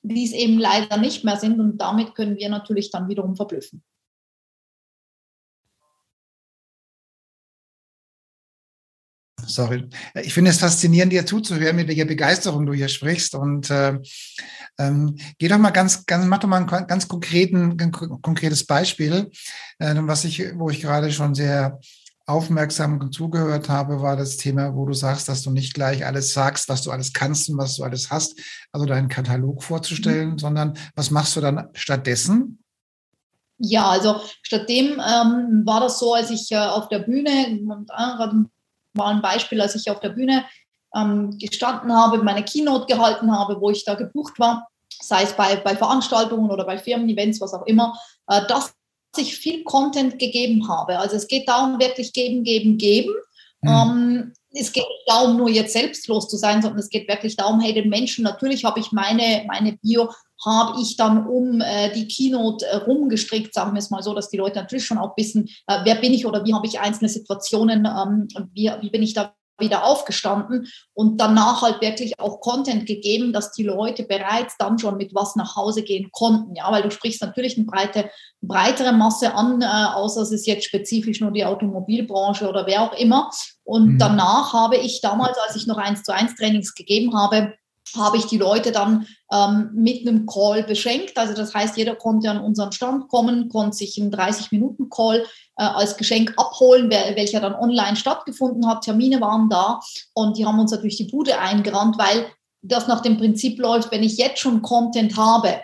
die 0.00 0.24
es 0.24 0.32
eben 0.32 0.58
leider 0.58 0.96
nicht 0.96 1.24
mehr 1.24 1.36
sind. 1.36 1.60
Und 1.60 1.76
damit 1.76 2.14
können 2.14 2.36
wir 2.38 2.48
natürlich 2.48 2.90
dann 2.90 3.06
wiederum 3.06 3.36
verblüffen. 3.36 3.84
Sorry. 9.46 9.86
Ich 10.14 10.32
finde 10.32 10.50
es 10.50 10.58
faszinierend, 10.58 11.12
dir 11.12 11.26
zuzuhören, 11.26 11.76
mit 11.76 11.88
welcher 11.88 12.06
Begeisterung 12.06 12.64
du 12.64 12.72
hier 12.72 12.88
sprichst. 12.88 13.34
Und 13.34 13.68
äh, 13.68 13.98
ähm, 14.78 15.18
geh 15.38 15.48
doch 15.48 15.58
mal 15.58 15.70
ganz, 15.70 16.06
ganz, 16.06 16.24
mach 16.24 16.38
doch 16.38 16.48
mal 16.48 16.66
ein 16.66 16.86
ganz 16.86 17.06
konkreten, 17.06 17.76
konkretes 18.22 18.64
Beispiel, 18.64 19.30
äh, 19.80 19.94
was 19.98 20.24
ich, 20.24 20.42
wo 20.54 20.70
ich 20.70 20.80
gerade 20.80 21.12
schon 21.12 21.34
sehr 21.34 21.78
aufmerksam 22.28 23.10
zugehört 23.10 23.70
habe, 23.70 24.02
war 24.02 24.14
das 24.14 24.36
Thema, 24.36 24.74
wo 24.74 24.84
du 24.84 24.92
sagst, 24.92 25.28
dass 25.28 25.42
du 25.42 25.50
nicht 25.50 25.72
gleich 25.72 26.04
alles 26.04 26.34
sagst, 26.34 26.68
was 26.68 26.82
du 26.82 26.90
alles 26.90 27.14
kannst 27.14 27.48
und 27.48 27.56
was 27.56 27.76
du 27.76 27.84
alles 27.84 28.10
hast, 28.10 28.38
also 28.70 28.84
deinen 28.84 29.08
Katalog 29.08 29.62
vorzustellen, 29.62 30.32
mhm. 30.32 30.38
sondern 30.38 30.78
was 30.94 31.10
machst 31.10 31.36
du 31.36 31.40
dann 31.40 31.68
stattdessen? 31.72 32.62
Ja, 33.56 33.88
also 33.88 34.20
stattdem 34.42 35.00
ähm, 35.00 35.62
war 35.64 35.80
das 35.80 35.98
so, 35.98 36.12
als 36.12 36.30
ich 36.30 36.52
äh, 36.52 36.58
auf 36.58 36.88
der 36.88 37.00
Bühne, 37.00 37.58
war 38.94 39.06
ein 39.06 39.22
Beispiel, 39.22 39.60
als 39.60 39.74
ich 39.74 39.90
auf 39.90 40.00
der 40.00 40.10
Bühne 40.10 40.44
ähm, 40.94 41.36
gestanden 41.38 41.92
habe, 41.92 42.22
meine 42.22 42.44
Keynote 42.44 42.92
gehalten 42.92 43.32
habe, 43.32 43.58
wo 43.60 43.70
ich 43.70 43.84
da 43.84 43.94
gebucht 43.94 44.38
war, 44.38 44.68
sei 45.00 45.22
es 45.22 45.32
bei, 45.32 45.56
bei 45.56 45.74
Veranstaltungen 45.74 46.50
oder 46.50 46.66
bei 46.66 46.78
Firmen-Events, 46.78 47.40
was 47.40 47.54
auch 47.54 47.66
immer, 47.66 47.98
äh, 48.26 48.42
das 48.48 48.74
ich 49.16 49.36
viel 49.36 49.64
Content 49.64 50.18
gegeben 50.18 50.68
habe. 50.68 50.98
Also 50.98 51.16
es 51.16 51.28
geht 51.28 51.48
darum, 51.48 51.80
wirklich 51.80 52.12
geben, 52.12 52.44
geben, 52.44 52.78
geben. 52.78 53.14
Mhm. 53.62 53.68
Ähm, 53.68 54.32
es 54.52 54.72
geht 54.72 54.84
nicht 54.84 55.04
darum, 55.06 55.36
nur 55.36 55.48
jetzt 55.48 55.72
selbstlos 55.72 56.28
zu 56.28 56.36
sein, 56.36 56.62
sondern 56.62 56.80
es 56.80 56.88
geht 56.88 57.08
wirklich 57.08 57.36
darum, 57.36 57.60
hey, 57.60 57.72
den 57.72 57.88
Menschen, 57.88 58.24
natürlich 58.24 58.64
habe 58.64 58.80
ich 58.80 58.92
meine, 58.92 59.44
meine 59.46 59.76
Bio, 59.78 60.10
habe 60.44 60.80
ich 60.80 60.96
dann 60.96 61.26
um 61.26 61.60
äh, 61.60 61.92
die 61.92 62.06
Keynote 62.06 62.64
äh, 62.66 62.76
rumgestrickt, 62.76 63.52
sagen 63.52 63.72
wir 63.74 63.80
es 63.80 63.90
mal 63.90 64.02
so, 64.02 64.14
dass 64.14 64.30
die 64.30 64.36
Leute 64.36 64.58
natürlich 64.58 64.86
schon 64.86 64.98
auch 64.98 65.16
wissen, 65.16 65.48
äh, 65.66 65.80
wer 65.84 65.96
bin 65.96 66.14
ich 66.14 66.26
oder 66.26 66.44
wie 66.44 66.54
habe 66.54 66.66
ich 66.66 66.78
einzelne 66.78 67.08
Situationen, 67.08 67.86
ähm, 67.86 68.28
wie, 68.54 68.70
wie 68.80 68.90
bin 68.90 69.02
ich 69.02 69.14
da 69.14 69.34
wieder 69.58 69.84
aufgestanden 69.84 70.68
und 70.94 71.20
danach 71.20 71.62
halt 71.62 71.80
wirklich 71.80 72.18
auch 72.18 72.40
Content 72.40 72.86
gegeben, 72.86 73.32
dass 73.32 73.52
die 73.52 73.64
Leute 73.64 74.04
bereits 74.04 74.56
dann 74.58 74.78
schon 74.78 74.96
mit 74.96 75.14
was 75.14 75.36
nach 75.36 75.56
Hause 75.56 75.82
gehen 75.82 76.10
konnten. 76.12 76.54
Ja, 76.54 76.70
weil 76.70 76.82
du 76.82 76.90
sprichst 76.90 77.22
natürlich 77.22 77.56
eine 77.56 77.66
breite, 77.66 78.10
breitere 78.40 78.92
Masse 78.92 79.34
an, 79.34 79.62
äh, 79.62 79.66
außer 79.66 80.22
es 80.22 80.32
ist 80.32 80.46
jetzt 80.46 80.64
spezifisch 80.64 81.20
nur 81.20 81.32
die 81.32 81.44
Automobilbranche 81.44 82.48
oder 82.48 82.66
wer 82.66 82.82
auch 82.82 82.92
immer. 82.92 83.30
Und 83.64 83.94
mhm. 83.94 83.98
danach 83.98 84.52
habe 84.52 84.76
ich 84.76 85.00
damals, 85.00 85.36
als 85.46 85.56
ich 85.56 85.66
noch 85.66 85.76
eins 85.76 86.02
zu 86.02 86.14
eins 86.14 86.34
Trainings 86.34 86.74
gegeben 86.74 87.16
habe, 87.16 87.54
habe 87.96 88.16
ich 88.16 88.26
die 88.26 88.38
Leute 88.38 88.72
dann 88.72 89.06
ähm, 89.32 89.70
mit 89.74 90.06
einem 90.06 90.26
Call 90.26 90.62
beschenkt. 90.64 91.16
Also 91.16 91.34
das 91.34 91.54
heißt, 91.54 91.76
jeder 91.76 91.94
konnte 91.94 92.30
an 92.30 92.40
unseren 92.40 92.72
Stand 92.72 93.08
kommen, 93.08 93.48
konnte 93.48 93.76
sich 93.76 94.00
einen 94.00 94.12
30-Minuten-Call 94.12 95.20
äh, 95.20 95.62
als 95.62 95.96
Geschenk 95.96 96.34
abholen, 96.36 96.90
welcher 96.90 97.40
dann 97.40 97.54
online 97.54 97.96
stattgefunden 97.96 98.66
hat. 98.66 98.82
Termine 98.82 99.20
waren 99.20 99.48
da 99.48 99.80
und 100.14 100.36
die 100.36 100.46
haben 100.46 100.58
uns 100.58 100.70
natürlich 100.70 100.96
die 100.96 101.10
Bude 101.10 101.38
eingerannt, 101.38 101.98
weil 101.98 102.26
das 102.62 102.88
nach 102.88 103.00
dem 103.00 103.16
Prinzip 103.16 103.58
läuft, 103.58 103.92
wenn 103.92 104.02
ich 104.02 104.18
jetzt 104.18 104.40
schon 104.40 104.62
Content 104.62 105.16
habe, 105.16 105.60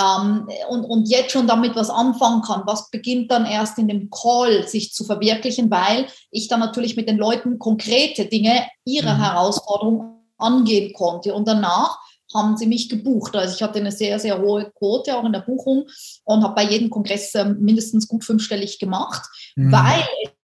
ähm, 0.00 0.48
und, 0.68 0.84
und 0.84 1.08
jetzt 1.08 1.32
schon 1.32 1.46
damit 1.46 1.76
was 1.76 1.90
anfangen 1.90 2.42
kann, 2.42 2.62
was 2.66 2.90
beginnt 2.90 3.30
dann 3.30 3.46
erst 3.46 3.78
in 3.78 3.88
dem 3.88 4.10
Call 4.10 4.66
sich 4.66 4.92
zu 4.92 5.04
verwirklichen, 5.04 5.70
weil 5.70 6.06
ich 6.30 6.48
dann 6.48 6.60
natürlich 6.60 6.96
mit 6.96 7.08
den 7.08 7.16
Leuten 7.16 7.58
konkrete 7.58 8.26
Dinge, 8.26 8.66
ihre 8.84 9.14
mhm. 9.14 9.22
Herausforderungen 9.22 10.23
angehen 10.44 10.92
konnte. 10.92 11.34
Und 11.34 11.48
danach 11.48 11.98
haben 12.34 12.56
sie 12.56 12.66
mich 12.66 12.88
gebucht. 12.88 13.36
Also 13.36 13.54
ich 13.54 13.62
hatte 13.62 13.78
eine 13.78 13.92
sehr, 13.92 14.18
sehr 14.18 14.40
hohe 14.40 14.70
Quote 14.76 15.16
auch 15.16 15.24
in 15.24 15.32
der 15.32 15.40
Buchung 15.40 15.88
und 16.24 16.42
habe 16.42 16.54
bei 16.54 16.64
jedem 16.64 16.90
Kongress 16.90 17.34
ähm, 17.34 17.58
mindestens 17.60 18.08
gut 18.08 18.24
fünfstellig 18.24 18.78
gemacht, 18.78 19.22
mhm. 19.56 19.72
weil 19.72 20.04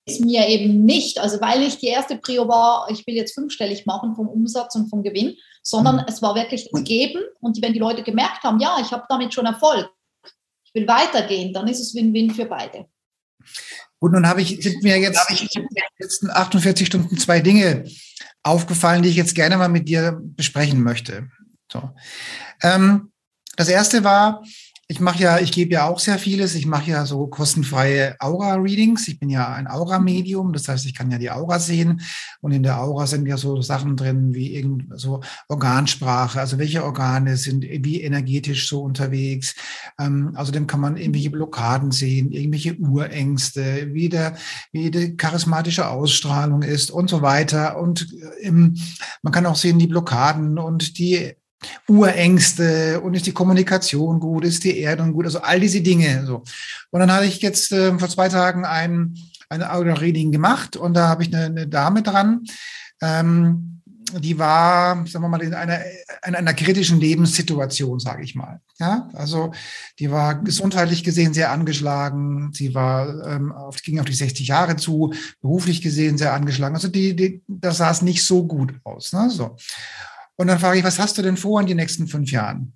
es 0.05 0.19
mir 0.19 0.48
eben 0.48 0.86
nicht, 0.86 1.19
also 1.19 1.41
weil 1.41 1.62
ich 1.62 1.77
die 1.77 1.88
erste 1.88 2.17
Prio 2.17 2.48
war, 2.48 2.88
ich 2.89 3.05
will 3.05 3.15
jetzt 3.15 3.33
fünfstellig 3.33 3.86
machen 3.86 4.15
vom 4.15 4.27
Umsatz 4.27 4.75
und 4.75 4.89
vom 4.89 5.03
Gewinn, 5.03 5.36
sondern 5.63 5.98
mhm. 5.98 6.05
es 6.07 6.21
war 6.21 6.36
wirklich 6.36 6.69
das 6.71 6.83
Geben 6.83 7.21
und 7.39 7.62
wenn 7.62 7.74
die 7.74 7.79
Leute 7.79 8.03
gemerkt 8.03 8.43
haben, 8.43 8.60
ja, 8.60 8.77
ich 8.81 8.91
habe 8.91 9.05
damit 9.10 9.33
schon 9.33 9.45
Erfolg, 9.45 9.89
ich 10.65 10.74
will 10.74 10.88
weitergehen, 10.88 11.53
dann 11.53 11.67
ist 11.67 11.79
es 11.79 11.95
Win-Win 11.95 12.31
für 12.31 12.45
beide. 12.45 12.86
Gut, 14.00 14.13
nun 14.13 14.27
habe 14.27 14.41
ich, 14.41 14.62
sind 14.62 14.81
mir 14.83 14.98
jetzt 14.98 15.29
ich, 15.29 15.55
in 15.55 15.62
den 15.62 15.83
letzten 16.00 16.29
48 16.29 16.88
Stunden 16.88 17.17
zwei 17.17 17.39
Dinge 17.39 17.86
aufgefallen, 18.43 19.03
die 19.03 19.10
ich 19.10 19.15
jetzt 19.15 19.36
gerne 19.36 19.57
mal 19.57 19.69
mit 19.69 19.88
dir 19.88 20.19
besprechen 20.21 20.81
möchte. 20.83 21.29
So. 21.71 21.91
Ähm, 22.62 23.12
das 23.55 23.67
erste 23.67 24.03
war, 24.03 24.43
ich 24.91 25.00
mache 25.00 25.24
ja, 25.24 25.39
ich 25.39 25.53
gebe 25.53 25.71
ja 25.71 25.88
auch 25.88 26.00
sehr 26.00 26.19
vieles. 26.19 26.53
Ich 26.53 26.65
mache 26.65 26.91
ja 26.91 27.05
so 27.05 27.25
kostenfreie 27.27 28.17
Aura-Readings. 28.19 29.07
Ich 29.07 29.19
bin 29.19 29.29
ja 29.29 29.48
ein 29.48 29.67
Aura-Medium, 29.67 30.51
das 30.51 30.67
heißt, 30.67 30.86
ich 30.86 30.93
kann 30.93 31.10
ja 31.10 31.17
die 31.17 31.31
Aura 31.31 31.60
sehen. 31.60 32.01
Und 32.41 32.51
in 32.51 32.62
der 32.62 32.81
Aura 32.81 33.07
sind 33.07 33.25
ja 33.25 33.38
so 33.38 33.62
Sachen 33.62 33.95
drin 33.95 34.33
wie 34.33 34.53
irgend 34.53 34.88
so 35.00 35.21
Organsprache, 35.48 36.41
also 36.41 36.57
welche 36.57 36.83
Organe 36.83 37.38
sind 37.38 37.63
wie 37.63 38.01
energetisch 38.01 38.67
so 38.67 38.81
unterwegs. 38.81 39.55
Ähm, 39.98 40.33
außerdem 40.36 40.67
kann 40.67 40.81
man 40.81 40.98
irgendwelche 40.98 41.29
Blockaden 41.29 41.91
sehen, 41.91 42.33
irgendwelche 42.33 42.75
Urängste, 42.77 43.93
wie 43.93 44.10
der, 44.10 44.36
wie 44.74 44.91
die 44.91 45.15
charismatische 45.15 45.88
Ausstrahlung 45.88 46.63
ist 46.63 46.91
und 46.91 47.10
so 47.10 47.21
weiter. 47.21 47.79
Und 47.79 48.10
ähm, 48.41 48.75
man 49.21 49.31
kann 49.31 49.45
auch 49.45 49.55
sehen 49.55 49.79
die 49.79 49.88
Blockaden 49.88 50.57
und 50.57 50.98
die 50.98 51.31
Urängste 51.88 53.01
und 53.01 53.13
ist 53.13 53.25
die 53.25 53.34
Kommunikation 53.34 54.20
gut, 54.20 54.46
ist 54.46 54.63
die 54.63 54.82
Erdung 54.82 55.13
gut, 55.13 55.25
also 55.25 55.41
all 55.41 55.60
diese 55.60 55.82
Dinge. 55.82 56.25
So. 56.25 56.44
Und 56.89 57.00
dann 57.00 57.12
hatte 57.12 57.25
ich 57.25 57.41
jetzt 57.41 57.72
äh, 57.72 57.98
vor 57.98 58.10
zwei 58.10 58.30
Tagen 58.30 58.65
ein, 58.65 59.15
ein 59.50 59.63
Audio-Reading 59.63 60.32
gemacht 60.32 60.75
und 60.75 60.94
da 60.94 61.08
habe 61.08 61.24
ich 61.24 61.34
eine, 61.34 61.46
eine 61.46 61.68
Dame 61.68 62.01
dran, 62.01 62.46
ähm, 63.01 63.82
die 64.20 64.38
war, 64.38 65.08
sagen 65.08 65.24
wir 65.24 65.30
mal, 65.30 65.41
in 65.41 65.53
einer, 65.53 65.80
in 66.25 66.36
einer 66.36 66.53
kritischen 66.53 67.00
Lebenssituation, 67.00 68.00
sage 68.00 68.24
ich 68.24 68.36
mal. 68.36 68.60
Ja, 68.80 69.10
also 69.13 69.51
die 70.00 70.12
war 70.12 70.36
gesundheitlich 70.36 71.03
gesehen 71.03 71.34
sehr 71.34 71.51
angeschlagen. 71.51 72.51
Sie 72.53 72.74
war, 72.74 73.25
ähm, 73.27 73.51
auf, 73.51 73.82
ging 73.82 74.00
auf 74.00 74.06
die 74.06 74.13
60 74.13 74.48
Jahre 74.48 74.75
zu, 74.75 75.13
beruflich 75.41 75.82
gesehen 75.82 76.18
sehr 76.18 76.34
angeschlagen. 76.34 76.75
Also 76.75 76.88
die, 76.88 77.15
die, 77.15 77.41
das 77.48 77.77
sah 77.77 77.91
es 77.91 78.01
nicht 78.01 78.25
so 78.25 78.46
gut 78.46 78.74
aus. 78.84 79.13
Ne? 79.13 79.30
So. 79.30 79.56
Und 80.41 80.48
dann 80.48 80.57
frage 80.57 80.79
ich, 80.79 80.83
was 80.83 80.98
hast 80.98 81.19
du 81.19 81.21
denn 81.21 81.38
vor 81.38 81.62
in 81.62 81.67
den 81.67 81.77
nächsten 81.77 82.07
fünf 82.07 82.31
Jahren? 82.31 82.74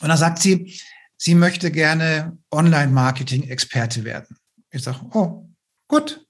Und 0.00 0.08
dann 0.10 0.18
sagt 0.18 0.42
sie, 0.42 0.78
sie 1.16 1.34
möchte 1.34 1.70
gerne 1.70 2.36
Online-Marketing-Experte 2.50 4.04
werden. 4.04 4.36
Ich 4.70 4.82
sage, 4.82 5.00
oh, 5.14 5.48
gut. 5.88 6.26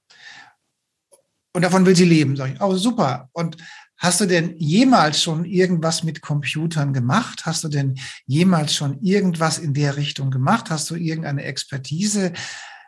Und 1.52 1.62
davon 1.62 1.84
will 1.86 1.96
sie 1.96 2.04
leben. 2.04 2.36
Sag 2.36 2.52
ich, 2.52 2.60
oh, 2.60 2.76
super. 2.76 3.30
Und 3.32 3.56
hast 3.96 4.20
du 4.20 4.26
denn 4.26 4.56
jemals 4.56 5.20
schon 5.20 5.44
irgendwas 5.44 6.04
mit 6.04 6.22
Computern 6.22 6.92
gemacht? 6.92 7.46
Hast 7.46 7.64
du 7.64 7.68
denn 7.68 7.98
jemals 8.24 8.76
schon 8.76 9.02
irgendwas 9.02 9.58
in 9.58 9.74
der 9.74 9.96
Richtung 9.96 10.30
gemacht? 10.30 10.70
Hast 10.70 10.88
du 10.88 10.94
irgendeine 10.94 11.42
Expertise, 11.42 12.32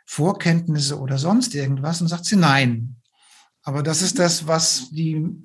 Vorkenntnisse 0.05 1.01
oder 1.01 1.19
sonst 1.19 1.53
irgendwas? 1.57 2.01
Und 2.01 2.07
sagt 2.07 2.27
sie, 2.27 2.37
nein. 2.37 2.95
Aber 3.65 3.83
das 3.83 4.03
ist 4.03 4.21
das, 4.21 4.47
was 4.47 4.89
die 4.91 5.43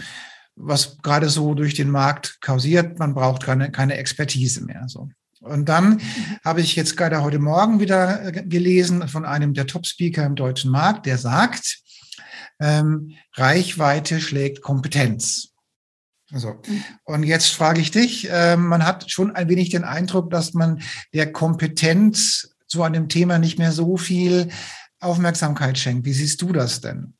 was 0.56 0.98
gerade 1.02 1.30
so 1.30 1.54
durch 1.54 1.74
den 1.74 1.90
Markt 1.90 2.42
kausiert. 2.42 3.00
Man 3.00 3.14
braucht 3.14 3.44
keine, 3.44 3.72
keine 3.72 3.98
Expertise 3.98 4.64
mehr. 4.64 4.84
So. 4.88 5.10
Und 5.42 5.70
dann 5.70 6.02
habe 6.46 6.62
ich 6.62 6.76
jetzt 6.76 6.96
gerade 6.98 7.24
heute 7.24 7.40
Morgen 7.40 7.80
wieder 7.80 8.26
äh, 8.26 8.44
gelesen 8.44 9.08
von 9.08 9.26
einem 9.26 9.54
der 9.54 9.68
Top-Speaker 9.68 10.26
im 10.26 10.36
deutschen 10.36 10.72
Markt, 10.72 11.06
der 11.06 11.18
sagt, 11.18 11.80
ähm, 12.60 13.16
Reichweite 13.34 14.22
schlägt 14.22 14.62
Kompetenz. 14.62 15.50
So. 16.34 16.62
Und 17.04 17.24
jetzt 17.24 17.48
frage 17.48 17.82
ich 17.82 17.92
dich, 17.92 18.30
äh, 18.30 18.56
man 18.56 18.86
hat 18.86 19.12
schon 19.12 19.36
ein 19.36 19.50
wenig 19.50 19.70
den 19.70 19.84
Eindruck, 19.84 20.30
dass 20.30 20.54
man 20.54 20.82
der 21.14 21.32
Kompetenz 21.32 22.56
zu 22.68 22.84
einem 22.84 23.10
Thema 23.10 23.38
nicht 23.38 23.60
mehr 23.60 23.72
so 23.72 23.98
viel 23.98 24.50
Aufmerksamkeit 25.02 25.78
schenkt. 25.78 26.06
Wie 26.06 26.14
siehst 26.14 26.42
du 26.42 26.54
das 26.54 26.80
denn? 26.80 27.16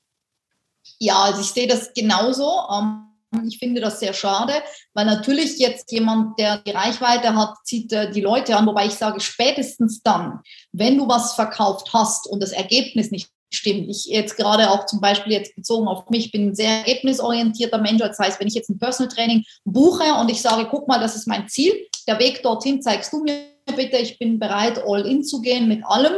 Ja, 1.00 1.24
also 1.24 1.42
ich 1.42 1.48
sehe 1.48 1.68
das 1.68 1.92
genauso. 1.94 2.68
Ähm, 2.72 3.11
ich 3.48 3.60
finde 3.60 3.82
das 3.82 4.00
sehr 4.00 4.14
schade, 4.14 4.54
weil 4.94 5.06
natürlich 5.06 5.58
jetzt 5.58 5.92
jemand, 5.92 6.38
der 6.38 6.58
die 6.58 6.72
Reichweite 6.72 7.36
hat, 7.36 7.56
zieht 7.64 7.92
äh, 7.94 8.12
die 8.12 8.22
Leute 8.22 8.58
an, 8.58 8.66
wobei 8.66 8.88
ich 8.88 8.96
sage, 8.96 9.22
spätestens 9.22 10.02
dann, 10.04 10.40
wenn 10.72 10.98
du 10.98 11.08
was 11.08 11.34
verkauft 11.34 11.92
hast 11.94 12.28
und 12.28 12.42
das 12.42 12.52
Ergebnis 12.52 13.12
nicht 13.12 13.30
stimmt. 13.54 13.90
Ich 13.90 14.06
jetzt 14.06 14.38
gerade 14.38 14.70
auch 14.70 14.86
zum 14.86 15.02
Beispiel 15.02 15.34
jetzt 15.34 15.56
bezogen 15.56 15.88
auf 15.88 16.10
mich, 16.10 16.32
bin 16.32 16.50
ein 16.50 16.56
sehr 16.56 16.80
ergebnisorientierter 16.80 17.80
Mensch. 17.80 18.00
Das 18.00 18.20
heißt, 18.20 18.40
wenn 18.40 18.48
ich 18.48 18.54
jetzt 18.54 18.70
ein 18.70 18.80
Personal 18.80 19.14
Training 19.14 19.44
buche 19.66 20.14
und 20.20 20.30
ich 20.30 20.42
sage, 20.42 20.68
guck 20.70 20.88
mal, 20.88 21.00
das 21.00 21.16
ist 21.16 21.28
mein 21.28 21.48
Ziel, 21.48 21.74
der 22.08 22.20
Weg 22.20 22.44
dorthin 22.44 22.82
zeigst 22.82 23.12
du 23.14 23.24
mir 23.24 23.52
bitte, 23.76 23.98
ich 23.98 24.18
bin 24.18 24.40
bereit, 24.40 24.82
all 24.86 25.06
in 25.06 25.24
zu 25.24 25.42
gehen 25.42 25.68
mit 25.68 25.86
allem, 25.86 26.14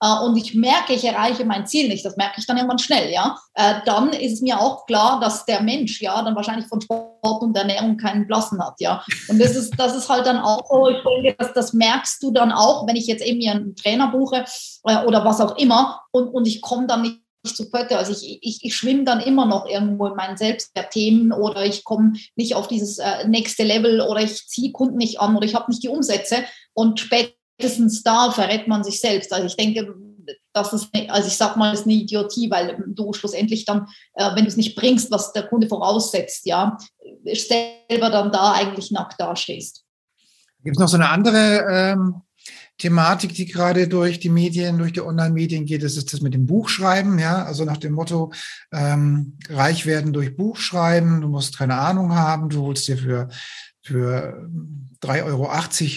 und 0.00 0.36
ich 0.36 0.54
merke, 0.54 0.92
ich 0.92 1.04
erreiche 1.04 1.44
mein 1.44 1.66
Ziel 1.66 1.88
nicht, 1.88 2.04
das 2.04 2.16
merke 2.16 2.34
ich 2.38 2.46
dann 2.46 2.56
irgendwann 2.56 2.78
schnell, 2.78 3.10
ja, 3.10 3.38
äh, 3.54 3.74
dann 3.86 4.12
ist 4.12 4.34
es 4.34 4.40
mir 4.40 4.60
auch 4.60 4.86
klar, 4.86 5.20
dass 5.20 5.46
der 5.46 5.62
Mensch, 5.62 6.00
ja, 6.00 6.20
dann 6.22 6.36
wahrscheinlich 6.36 6.66
von 6.66 6.80
Sport 6.80 7.42
und 7.42 7.56
Ernährung 7.56 7.96
keinen 7.96 8.26
Blassen 8.26 8.62
hat, 8.62 8.74
ja. 8.80 9.04
Und 9.28 9.40
das 9.40 9.54
ist, 9.54 9.72
das 9.78 9.96
ist 9.96 10.08
halt 10.08 10.26
dann 10.26 10.38
auch 10.38 10.68
so, 10.68 10.88
ich 10.88 11.02
denke, 11.02 11.34
das, 11.38 11.52
das 11.54 11.72
merkst 11.72 12.22
du 12.22 12.32
dann 12.32 12.52
auch, 12.52 12.86
wenn 12.86 12.96
ich 12.96 13.06
jetzt 13.06 13.24
eben 13.24 13.38
mir 13.38 13.52
einen 13.52 13.76
Trainer 13.76 14.08
buche 14.08 14.44
äh, 14.84 15.04
oder 15.04 15.24
was 15.24 15.40
auch 15.40 15.56
immer 15.56 16.02
und, 16.10 16.28
und 16.28 16.46
ich 16.46 16.60
komme 16.60 16.86
dann 16.86 17.02
nicht 17.02 17.20
zu 17.44 17.70
Pötte. 17.70 17.98
Also 17.98 18.12
ich, 18.12 18.38
ich, 18.42 18.64
ich 18.64 18.74
schwimme 18.74 19.04
dann 19.04 19.20
immer 19.20 19.44
noch 19.44 19.66
irgendwo 19.66 20.06
in 20.06 20.16
meinen 20.16 20.36
Selbstwertthemen 20.36 21.32
oder 21.32 21.64
ich 21.64 21.84
komme 21.84 22.14
nicht 22.36 22.54
auf 22.54 22.68
dieses 22.68 22.98
äh, 22.98 23.28
nächste 23.28 23.64
Level 23.64 24.00
oder 24.00 24.20
ich 24.20 24.46
ziehe 24.48 24.72
Kunden 24.72 24.96
nicht 24.96 25.20
an 25.20 25.36
oder 25.36 25.44
ich 25.44 25.54
habe 25.54 25.70
nicht 25.70 25.82
die 25.82 25.88
Umsätze 25.88 26.44
und 26.72 27.00
später 27.00 27.34
spätestens 27.54 28.02
da 28.02 28.30
verrät 28.30 28.68
man 28.68 28.84
sich 28.84 29.00
selbst. 29.00 29.32
Also 29.32 29.46
ich 29.46 29.56
denke, 29.56 29.94
das 30.52 30.72
ist, 30.72 30.88
also 31.08 31.28
ich 31.28 31.36
sag 31.36 31.56
mal, 31.56 31.74
ist 31.74 31.84
eine 31.84 31.94
Idiotie, 31.94 32.50
weil 32.50 32.82
du 32.86 33.12
schlussendlich 33.12 33.64
dann, 33.64 33.86
äh, 34.14 34.34
wenn 34.34 34.44
du 34.44 34.48
es 34.48 34.56
nicht 34.56 34.76
bringst, 34.76 35.10
was 35.10 35.32
der 35.32 35.46
Kunde 35.46 35.68
voraussetzt, 35.68 36.46
ja, 36.46 36.78
selber 37.24 38.10
dann 38.10 38.30
da 38.30 38.52
eigentlich 38.52 38.90
nackt 38.90 39.20
dastehst. 39.20 39.84
Gibt 40.62 40.76
es 40.76 40.80
noch 40.80 40.88
so 40.88 40.96
eine 40.96 41.10
andere 41.10 41.66
ähm, 41.68 42.22
Thematik, 42.78 43.34
die 43.34 43.46
gerade 43.46 43.88
durch 43.88 44.18
die 44.18 44.30
Medien, 44.30 44.78
durch 44.78 44.92
die 44.92 45.02
Online-Medien 45.02 45.66
geht? 45.66 45.82
Das 45.82 45.96
ist 45.96 46.12
das 46.12 46.20
mit 46.20 46.34
dem 46.34 46.46
Buchschreiben, 46.46 47.18
ja, 47.18 47.44
also 47.44 47.64
nach 47.64 47.76
dem 47.76 47.92
Motto, 47.92 48.32
ähm, 48.72 49.38
reich 49.48 49.86
werden 49.86 50.12
durch 50.12 50.36
Buchschreiben, 50.36 51.20
du 51.20 51.28
musst 51.28 51.58
keine 51.58 51.76
Ahnung 51.76 52.14
haben, 52.14 52.48
du 52.48 52.62
holst 52.62 52.88
dir 52.88 52.96
für 52.96 53.28
für 53.84 54.48
3,80 55.02 55.24
Euro 55.24 55.50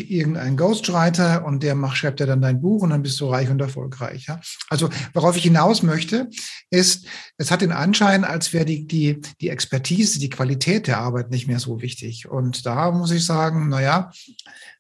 irgendein 0.10 0.58
Ghostwriter 0.58 1.46
und 1.46 1.64
der 1.64 1.74
macht, 1.74 1.98
schreibt 1.98 2.20
er 2.20 2.28
dann 2.28 2.42
dein 2.42 2.62
Buch 2.62 2.82
und 2.82 2.90
dann 2.90 3.02
bist 3.02 3.20
du 3.22 3.30
reich 3.30 3.50
und 3.50 3.62
erfolgreich. 3.62 4.26
Ja? 4.28 4.42
Also 4.70 4.90
worauf 5.14 5.38
ich 5.38 5.44
hinaus 5.44 5.84
möchte, 5.84 6.30
ist, 6.70 7.08
es 7.38 7.50
hat 7.50 7.62
den 7.62 7.72
Anschein, 7.72 8.26
als 8.26 8.52
wäre 8.52 8.66
die, 8.66 8.86
die, 8.86 9.22
die 9.40 9.50
Expertise, 9.50 10.20
die 10.20 10.30
Qualität 10.30 10.88
der 10.88 11.00
Arbeit 11.00 11.32
nicht 11.32 11.48
mehr 11.48 11.60
so 11.60 11.82
wichtig. 11.82 12.28
Und 12.28 12.66
da 12.66 12.92
muss 12.92 13.12
ich 13.12 13.26
sagen, 13.26 13.70
naja, 13.70 14.12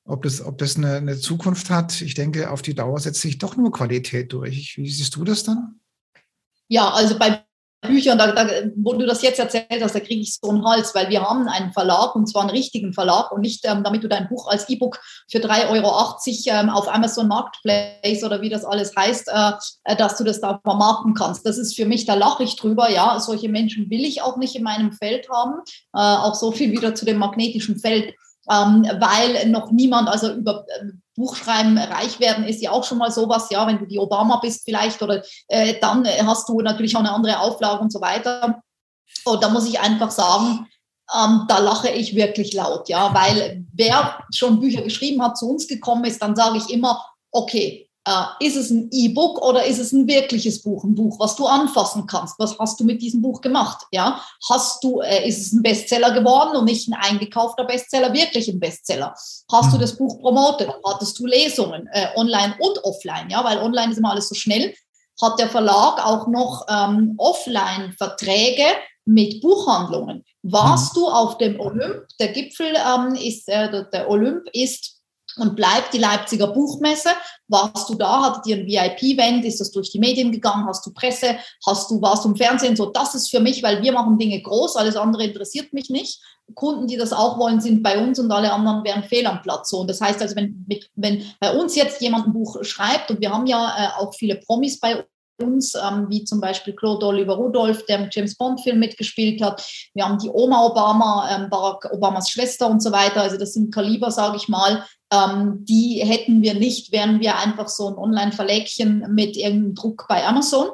ob 0.03 0.23
das, 0.23 0.41
ob 0.41 0.57
das 0.57 0.75
eine, 0.75 0.95
eine 0.95 1.17
Zukunft 1.17 1.69
hat, 1.69 2.01
ich 2.01 2.13
denke, 2.13 2.51
auf 2.51 2.61
die 2.61 2.75
Dauer 2.75 2.99
setzt 2.99 3.21
sich 3.21 3.37
doch 3.37 3.55
nur 3.55 3.71
Qualität 3.71 4.33
durch. 4.33 4.75
Wie 4.77 4.89
siehst 4.89 5.15
du 5.15 5.23
das 5.23 5.43
dann? 5.43 5.79
Ja, 6.67 6.89
also 6.89 7.17
bei 7.17 7.46
Büchern, 7.81 8.17
da, 8.17 8.31
da, 8.31 8.47
wo 8.75 8.93
du 8.93 9.05
das 9.05 9.21
jetzt 9.21 9.39
erzählt 9.39 9.81
hast, 9.81 9.93
da 9.93 9.99
kriege 9.99 10.21
ich 10.21 10.35
so 10.41 10.49
einen 10.49 10.65
Hals, 10.65 10.95
weil 10.95 11.09
wir 11.09 11.21
haben 11.21 11.47
einen 11.47 11.71
Verlag 11.71 12.15
und 12.15 12.27
zwar 12.27 12.41
einen 12.41 12.49
richtigen 12.49 12.91
Verlag 12.91 13.31
und 13.31 13.41
nicht, 13.41 13.65
ähm, 13.65 13.83
damit 13.83 14.03
du 14.03 14.07
dein 14.07 14.27
Buch 14.27 14.47
als 14.47 14.67
E-Book 14.67 14.99
für 15.29 15.37
3,80 15.37 15.69
Euro 15.69 16.59
ähm, 16.59 16.69
auf 16.69 16.87
Amazon 16.87 17.27
Marketplace 17.27 18.23
oder 18.23 18.41
wie 18.41 18.49
das 18.49 18.65
alles 18.65 18.95
heißt, 18.95 19.27
äh, 19.27 19.51
äh, 19.83 19.95
dass 19.95 20.17
du 20.17 20.23
das 20.23 20.41
da 20.41 20.59
vermarkten 20.63 21.13
kannst. 21.13 21.45
Das 21.45 21.57
ist 21.57 21.75
für 21.75 21.85
mich, 21.85 22.05
da 22.05 22.15
lache 22.15 22.43
ich 22.43 22.55
drüber, 22.55 22.89
ja, 22.89 23.19
solche 23.19 23.49
Menschen 23.49 23.89
will 23.91 24.05
ich 24.05 24.23
auch 24.23 24.37
nicht 24.37 24.55
in 24.55 24.63
meinem 24.63 24.91
Feld 24.91 25.29
haben. 25.29 25.61
Äh, 25.93 25.99
auch 25.99 26.35
so 26.35 26.51
viel 26.51 26.71
wieder 26.71 26.95
zu 26.95 27.05
dem 27.05 27.17
magnetischen 27.17 27.77
Feld 27.77 28.13
weil 28.47 29.49
noch 29.49 29.71
niemand, 29.71 30.09
also 30.09 30.31
über 30.33 30.65
äh, 30.67 30.91
Buchschreiben 31.15 31.77
reich 31.77 32.19
werden 32.19 32.45
ist 32.45 32.61
ja 32.61 32.71
auch 32.71 32.83
schon 32.83 32.99
mal 32.99 33.11
sowas, 33.11 33.49
ja, 33.49 33.65
wenn 33.67 33.79
du 33.79 33.85
die 33.85 33.99
Obama 33.99 34.37
bist 34.37 34.63
vielleicht 34.65 35.01
oder 35.01 35.23
äh, 35.47 35.75
dann 35.81 36.07
hast 36.25 36.47
du 36.47 36.61
natürlich 36.61 36.95
auch 36.95 37.01
eine 37.01 37.11
andere 37.11 37.39
Auflage 37.39 37.81
und 37.81 37.91
so 37.91 37.99
weiter. 38.01 38.61
Und 39.25 39.43
da 39.43 39.49
muss 39.49 39.67
ich 39.67 39.79
einfach 39.79 40.11
sagen, 40.11 40.67
ähm, 41.15 41.45
da 41.47 41.59
lache 41.59 41.89
ich 41.89 42.15
wirklich 42.15 42.53
laut, 42.53 42.89
ja, 42.89 43.13
weil 43.13 43.65
wer 43.73 44.19
schon 44.33 44.59
Bücher 44.59 44.81
geschrieben 44.81 45.21
hat, 45.23 45.37
zu 45.37 45.49
uns 45.49 45.67
gekommen 45.67 46.03
ist, 46.05 46.21
dann 46.21 46.35
sage 46.35 46.57
ich 46.57 46.69
immer, 46.69 47.03
okay, 47.31 47.86
äh, 48.07 48.45
ist 48.45 48.55
es 48.55 48.69
ein 48.71 48.89
E-Book 48.91 49.41
oder 49.41 49.65
ist 49.65 49.79
es 49.79 49.91
ein 49.91 50.07
wirkliches 50.07 50.63
Buch, 50.63 50.83
ein 50.85 50.95
Buch, 50.95 51.19
was 51.19 51.35
du 51.35 51.45
anfassen 51.45 52.07
kannst? 52.07 52.39
Was 52.39 52.57
hast 52.57 52.79
du 52.79 52.85
mit 52.85 53.01
diesem 53.01 53.21
Buch 53.21 53.41
gemacht? 53.41 53.85
Ja, 53.91 54.21
hast 54.49 54.81
du, 54.83 55.01
äh, 55.01 55.27
ist 55.27 55.45
es 55.45 55.51
ein 55.51 55.61
Bestseller 55.61 56.11
geworden 56.11 56.55
und 56.55 56.65
nicht 56.65 56.87
ein 56.87 56.93
eingekaufter 56.93 57.65
Bestseller, 57.65 58.13
wirklich 58.13 58.47
ein 58.47 58.59
Bestseller? 58.59 59.13
Hast 59.51 59.73
du 59.73 59.77
mhm. 59.77 59.81
das 59.81 59.97
Buch 59.97 60.19
promotet? 60.21 60.69
Hattest 60.85 61.19
du 61.19 61.25
Lesungen, 61.25 61.89
äh, 61.91 62.07
online 62.15 62.55
und 62.59 62.81
offline? 62.85 63.29
Ja, 63.29 63.43
weil 63.43 63.59
online 63.59 63.91
ist 63.91 63.97
immer 63.97 64.11
alles 64.11 64.29
so 64.29 64.35
schnell. 64.35 64.73
Hat 65.21 65.37
der 65.39 65.49
Verlag 65.49 66.05
auch 66.05 66.27
noch 66.27 66.65
ähm, 66.69 67.15
Offline-Verträge 67.17 68.65
mit 69.03 69.41
Buchhandlungen? 69.41 70.23
Warst 70.43 70.95
mhm. 70.95 70.99
du 70.99 71.07
auf 71.07 71.37
dem 71.39 71.59
Olymp? 71.59 72.05
Der 72.19 72.29
Gipfel 72.29 72.73
ähm, 72.75 73.15
ist, 73.15 73.49
äh, 73.49 73.83
der 73.91 74.09
Olymp 74.09 74.43
ist 74.53 74.96
und 75.37 75.55
bleibt 75.55 75.93
die 75.93 75.97
Leipziger 75.97 76.47
Buchmesse. 76.47 77.09
Warst 77.47 77.89
du 77.89 77.95
da? 77.95 78.23
Hattet 78.23 78.47
ihr 78.47 78.57
ein 78.57 78.67
VIP-Event? 78.67 79.45
Ist 79.45 79.61
das 79.61 79.71
durch 79.71 79.91
die 79.91 79.99
Medien 79.99 80.31
gegangen? 80.31 80.65
Hast 80.67 80.85
du 80.85 80.93
Presse? 80.93 81.37
Hast 81.65 81.89
du, 81.89 82.01
warst 82.01 82.25
du 82.25 82.29
im 82.29 82.35
Fernsehen? 82.35 82.75
So, 82.75 82.87
das 82.87 83.15
ist 83.15 83.29
für 83.29 83.39
mich, 83.39 83.63
weil 83.63 83.81
wir 83.81 83.91
machen 83.91 84.17
Dinge 84.17 84.41
groß, 84.41 84.75
alles 84.75 84.95
andere 84.95 85.25
interessiert 85.25 85.73
mich 85.73 85.89
nicht. 85.89 86.21
Kunden, 86.55 86.87
die 86.87 86.97
das 86.97 87.11
auch 87.11 87.37
wollen, 87.37 87.59
sind 87.59 87.83
bei 87.83 88.01
uns 88.01 88.19
und 88.19 88.31
alle 88.31 88.51
anderen 88.51 88.83
wären 88.83 89.03
fehl 89.03 89.25
am 89.27 89.41
Platz. 89.41 89.69
So, 89.69 89.79
und 89.79 89.89
das 89.89 89.99
heißt 89.99 90.21
also, 90.21 90.35
wenn, 90.35 90.65
mit, 90.67 90.89
wenn 90.95 91.23
bei 91.39 91.51
uns 91.53 91.75
jetzt 91.75 92.01
jemand 92.01 92.27
ein 92.27 92.33
Buch 92.33 92.63
schreibt, 92.63 93.11
und 93.11 93.19
wir 93.19 93.31
haben 93.31 93.47
ja 93.47 93.75
äh, 93.77 94.01
auch 94.01 94.13
viele 94.13 94.35
Promis 94.35 94.79
bei 94.79 95.05
uns, 95.41 95.75
ähm, 95.75 96.07
wie 96.09 96.23
zum 96.23 96.41
Beispiel 96.41 96.73
Claude 96.73 97.05
Oliver 97.05 97.35
Rudolph, 97.35 97.85
der 97.85 97.99
im 97.99 98.09
James 98.11 98.35
Bond-Film 98.35 98.79
mitgespielt 98.79 99.41
hat. 99.41 99.63
Wir 99.93 100.05
haben 100.05 100.17
die 100.17 100.29
Oma 100.29 100.65
Obama, 100.65 101.29
ähm, 101.29 101.49
Barack 101.49 101.91
Obamas 101.91 102.29
Schwester 102.29 102.69
und 102.69 102.81
so 102.81 102.91
weiter. 102.91 103.21
Also 103.21 103.37
das 103.37 103.53
sind 103.53 103.73
Kaliber, 103.73 104.09
sage 104.09 104.37
ich 104.37 104.47
mal, 104.47 104.85
ähm, 105.11 105.65
die 105.65 106.01
hätten 106.03 106.41
wir 106.41 106.53
nicht, 106.53 106.91
wären 106.91 107.19
wir 107.19 107.37
einfach 107.37 107.69
so 107.69 107.87
ein 107.87 107.95
Online-Verlegchen 107.95 109.05
mit 109.13 109.37
irgendeinem 109.37 109.75
Druck 109.75 110.05
bei 110.07 110.25
Amazon. 110.25 110.69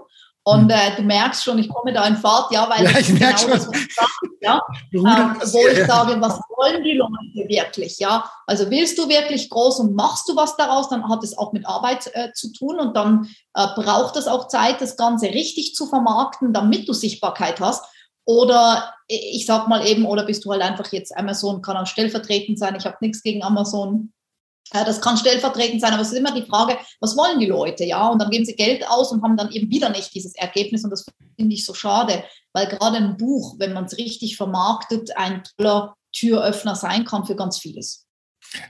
Und 0.46 0.64
hm. 0.64 0.70
äh, 0.72 0.96
du 0.98 1.04
merkst 1.04 1.44
schon, 1.44 1.58
ich 1.58 1.70
komme 1.70 1.94
da 1.94 2.06
in 2.06 2.18
Fahrt, 2.18 2.52
ja, 2.52 2.70
weil 2.70 2.84
ja, 2.84 3.00
ich 3.00 3.08
genau 3.08 3.32
das, 3.32 3.48
was 3.48 3.68
ich 3.72 3.96
sage, 3.96 4.36
ja, 4.42 4.62
ähm, 4.92 5.36
wo 5.42 5.68
ich 5.68 5.88
sage, 5.88 6.20
was 6.20 6.38
wollen 6.58 6.84
die 6.84 6.98
Leute 6.98 7.48
wirklich, 7.48 7.98
ja? 8.00 8.30
Also 8.46 8.70
willst 8.70 8.98
du 8.98 9.08
wirklich 9.08 9.50
groß 9.50 9.80
und 9.80 9.96
machst 9.96 10.28
du 10.28 10.36
was 10.36 10.58
daraus, 10.58 10.90
dann 10.90 11.08
hat 11.08 11.24
es 11.24 11.38
auch 11.38 11.54
mit 11.54 11.66
Arbeit 11.66 12.12
äh, 12.14 12.34
zu 12.34 12.52
tun 12.52 12.78
und 12.78 12.98
dann 12.98 13.30
äh, 13.54 13.68
braucht 13.76 14.18
es 14.18 14.28
auch 14.28 14.50
Zeit, 14.50 14.82
das 14.82 14.98
Ganze 14.98 15.28
richtig 15.28 15.76
zu 15.76 15.86
vermarkten, 15.86 16.52
damit 16.52 16.90
du 16.90 16.94
Sichtbarkeit 16.94 17.62
hast. 17.62 17.86
Oder 18.26 18.94
ich 19.08 19.46
sag 19.46 19.68
mal 19.68 19.86
eben, 19.86 20.06
oder 20.06 20.26
bist 20.26 20.46
du 20.46 20.52
halt 20.52 20.62
einfach 20.62 20.92
jetzt 20.92 21.16
Amazon, 21.16 21.62
kann 21.62 21.78
auch 21.78 21.88
stellvertretend 21.88 22.58
sein. 22.58 22.76
Ich 22.76 22.86
habe 22.86 22.98
nichts 23.02 23.22
gegen 23.22 23.44
Amazon, 23.44 24.13
das 24.72 25.02
kann 25.02 25.18
stellvertretend 25.18 25.82
sein, 25.82 25.94
aber 25.94 26.02
es 26.02 26.12
ist 26.12 26.18
immer 26.18 26.34
die 26.34 26.48
Frage, 26.48 26.78
was 27.00 27.16
wollen 27.16 27.40
die 27.40 27.46
Leute, 27.46 27.84
ja? 27.84 28.08
Und 28.08 28.20
dann 28.20 28.30
geben 28.30 28.46
sie 28.46 28.56
Geld 28.56 28.88
aus 28.88 29.12
und 29.12 29.22
haben 29.22 29.38
dann 29.38 29.52
eben 29.52 29.70
wieder 29.70 29.90
nicht 29.90 30.14
dieses 30.16 30.36
Ergebnis 30.36 30.84
und 30.84 30.90
das 30.90 31.06
finde 31.36 31.54
ich 31.54 31.66
so 31.66 31.74
schade, 31.74 32.24
weil 32.54 32.68
gerade 32.68 32.98
ein 32.98 33.18
Buch, 33.18 33.56
wenn 33.60 33.74
man 33.74 33.86
es 33.86 33.98
richtig 33.98 34.38
vermarktet, 34.38 35.16
ein 35.18 35.44
toller 35.58 35.96
Türöffner 36.12 36.76
sein 36.76 37.06
kann 37.06 37.26
für 37.26 37.36
ganz 37.36 37.60
vieles. 37.60 38.06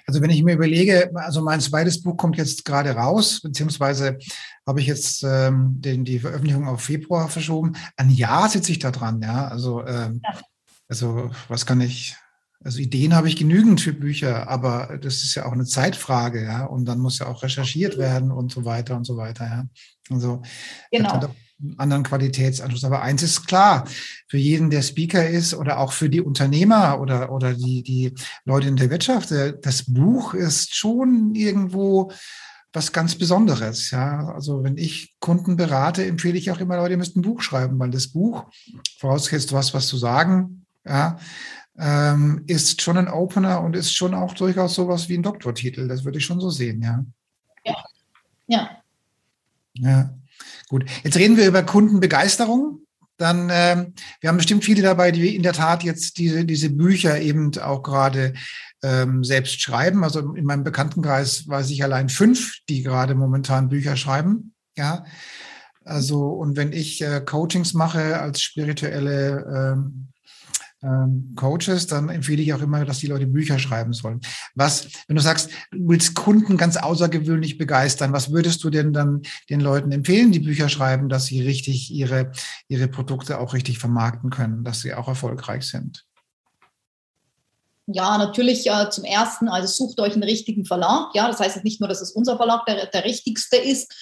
Also 0.07 0.21
wenn 0.21 0.29
ich 0.29 0.43
mir 0.43 0.53
überlege, 0.53 1.11
also 1.15 1.41
mein 1.41 1.59
zweites 1.59 2.01
Buch 2.01 2.15
kommt 2.15 2.37
jetzt 2.37 2.63
gerade 2.63 2.91
raus, 2.91 3.41
beziehungsweise 3.41 4.17
habe 4.65 4.79
ich 4.79 4.87
jetzt 4.87 5.23
ähm, 5.23 5.81
den, 5.81 6.05
die 6.05 6.19
Veröffentlichung 6.19 6.67
auf 6.67 6.81
Februar 6.81 7.27
verschoben. 7.27 7.73
Ein 7.97 8.09
Jahr 8.09 8.49
sitze 8.49 8.71
ich 8.71 8.79
da 8.79 8.91
dran, 8.91 9.21
ja. 9.21 9.47
Also, 9.47 9.85
ähm, 9.85 10.21
ja. 10.23 10.39
also 10.87 11.31
was 11.49 11.65
kann 11.65 11.81
ich, 11.81 12.15
also 12.63 12.79
Ideen 12.79 13.15
habe 13.15 13.27
ich 13.27 13.35
genügend 13.35 13.81
für 13.81 13.93
Bücher, 13.93 14.47
aber 14.49 14.97
das 15.01 15.23
ist 15.23 15.35
ja 15.35 15.45
auch 15.45 15.51
eine 15.51 15.65
Zeitfrage, 15.65 16.43
ja. 16.43 16.65
Und 16.65 16.85
dann 16.85 16.99
muss 16.99 17.19
ja 17.19 17.27
auch 17.27 17.43
recherchiert 17.43 17.97
werden 17.97 18.31
und 18.31 18.51
so 18.51 18.65
weiter 18.65 18.95
und 18.95 19.05
so 19.05 19.17
weiter, 19.17 19.45
ja. 19.45 19.65
Also 20.09 20.41
genau. 20.91 21.13
einen 21.61 21.79
anderen 21.79 22.03
Qualitätsanschluss. 22.03 22.83
Aber 22.83 23.01
eins 23.01 23.23
ist 23.23 23.47
klar, 23.47 23.85
für 24.27 24.37
jeden, 24.37 24.69
der 24.69 24.81
Speaker 24.81 25.27
ist 25.27 25.53
oder 25.53 25.79
auch 25.79 25.91
für 25.93 26.09
die 26.09 26.21
Unternehmer 26.21 26.99
oder, 26.99 27.31
oder 27.31 27.53
die, 27.53 27.83
die 27.83 28.13
Leute 28.45 28.67
in 28.67 28.75
der 28.75 28.89
Wirtschaft, 28.89 29.31
äh, 29.31 29.53
das 29.61 29.85
Buch 29.85 30.33
ist 30.33 30.75
schon 30.75 31.35
irgendwo 31.35 32.11
was 32.71 32.91
ganz 32.91 33.15
Besonderes. 33.15 33.91
Ja, 33.91 34.33
also 34.33 34.63
wenn 34.63 34.77
ich 34.77 35.15
Kunden 35.19 35.57
berate, 35.57 36.05
empfehle 36.05 36.37
ich 36.37 36.49
auch 36.49 36.59
immer 36.59 36.77
Leute, 36.77 36.93
ihr 36.93 36.97
müsst 36.97 37.15
ein 37.15 37.21
Buch 37.21 37.41
schreiben, 37.41 37.77
weil 37.77 37.91
das 37.91 38.07
Buch, 38.07 38.45
vorausgesetzt 38.99 39.51
du 39.51 39.57
hast 39.57 39.73
was 39.73 39.87
zu 39.87 39.97
sagen, 39.97 40.65
ja, 40.85 41.17
ähm, 41.77 42.43
ist 42.47 42.81
schon 42.81 42.97
ein 42.97 43.07
Opener 43.07 43.61
und 43.61 43.75
ist 43.75 43.95
schon 43.95 44.13
auch 44.13 44.33
durchaus 44.33 44.75
sowas 44.75 45.09
wie 45.09 45.17
ein 45.17 45.23
Doktortitel. 45.23 45.87
Das 45.87 46.03
würde 46.05 46.19
ich 46.19 46.25
schon 46.25 46.39
so 46.39 46.49
sehen, 46.49 46.81
ja. 46.81 47.05
Ja. 47.65 47.83
Ja. 48.47 48.69
Ja. 49.75 50.13
Gut. 50.69 50.85
Jetzt 51.03 51.17
reden 51.17 51.37
wir 51.37 51.47
über 51.47 51.63
Kundenbegeisterung. 51.63 52.79
Dann, 53.17 53.49
ähm, 53.51 53.93
wir 54.21 54.29
haben 54.29 54.37
bestimmt 54.37 54.65
viele 54.65 54.81
dabei, 54.81 55.11
die 55.11 55.35
in 55.35 55.43
der 55.43 55.53
Tat 55.53 55.83
jetzt 55.83 56.17
diese, 56.17 56.45
diese 56.45 56.69
Bücher 56.69 57.19
eben 57.21 57.55
auch 57.59 57.83
gerade 57.83 58.33
ähm, 58.83 59.23
selbst 59.23 59.61
schreiben. 59.61 60.03
Also 60.03 60.33
in 60.33 60.45
meinem 60.45 60.63
Bekanntenkreis 60.63 61.47
weiß 61.47 61.69
ich 61.69 61.83
allein 61.83 62.09
fünf, 62.09 62.57
die 62.69 62.83
gerade 62.83 63.15
momentan 63.15 63.69
Bücher 63.69 63.95
schreiben. 63.95 64.53
Ja. 64.75 65.05
Also, 65.85 66.27
und 66.29 66.55
wenn 66.55 66.71
ich 66.71 67.01
äh, 67.01 67.21
Coachings 67.21 67.73
mache 67.73 68.19
als 68.19 68.41
spirituelle 68.41 69.73
ähm, 69.73 70.12
ähm, 70.83 71.33
Coaches, 71.35 71.87
dann 71.87 72.09
empfehle 72.09 72.41
ich 72.41 72.53
auch 72.53 72.61
immer, 72.61 72.83
dass 72.85 72.99
die 72.99 73.07
Leute 73.07 73.27
Bücher 73.27 73.59
schreiben 73.59 73.93
sollen. 73.93 74.21
Was, 74.55 74.87
wenn 75.07 75.15
du 75.15 75.21
sagst, 75.21 75.49
du 75.71 75.87
willst 75.87 76.15
Kunden 76.15 76.57
ganz 76.57 76.77
außergewöhnlich 76.77 77.57
begeistern, 77.57 78.13
was 78.13 78.31
würdest 78.31 78.63
du 78.63 78.69
denn 78.69 78.93
dann 78.93 79.21
den 79.49 79.61
Leuten 79.61 79.91
empfehlen, 79.91 80.31
die 80.31 80.39
Bücher 80.39 80.69
schreiben, 80.69 81.09
dass 81.09 81.25
sie 81.25 81.41
richtig 81.41 81.91
ihre, 81.91 82.31
ihre 82.67 82.87
Produkte 82.87 83.39
auch 83.39 83.53
richtig 83.53 83.79
vermarkten 83.79 84.29
können, 84.29 84.63
dass 84.63 84.81
sie 84.81 84.93
auch 84.93 85.07
erfolgreich 85.07 85.63
sind? 85.63 86.05
Ja, 87.85 88.17
natürlich 88.17 88.65
äh, 88.67 88.89
zum 88.89 89.03
ersten, 89.03 89.49
also 89.49 89.67
sucht 89.67 89.99
euch 89.99 90.13
einen 90.13 90.23
richtigen 90.23 90.63
Verlag. 90.63 91.09
Ja, 91.13 91.27
das 91.27 91.41
heißt 91.41 91.61
nicht 91.65 91.81
nur, 91.81 91.89
dass 91.89 91.99
es 91.99 92.11
unser 92.11 92.37
Verlag 92.37 92.65
der, 92.65 92.85
der 92.85 93.03
richtigste 93.03 93.57
ist, 93.57 93.93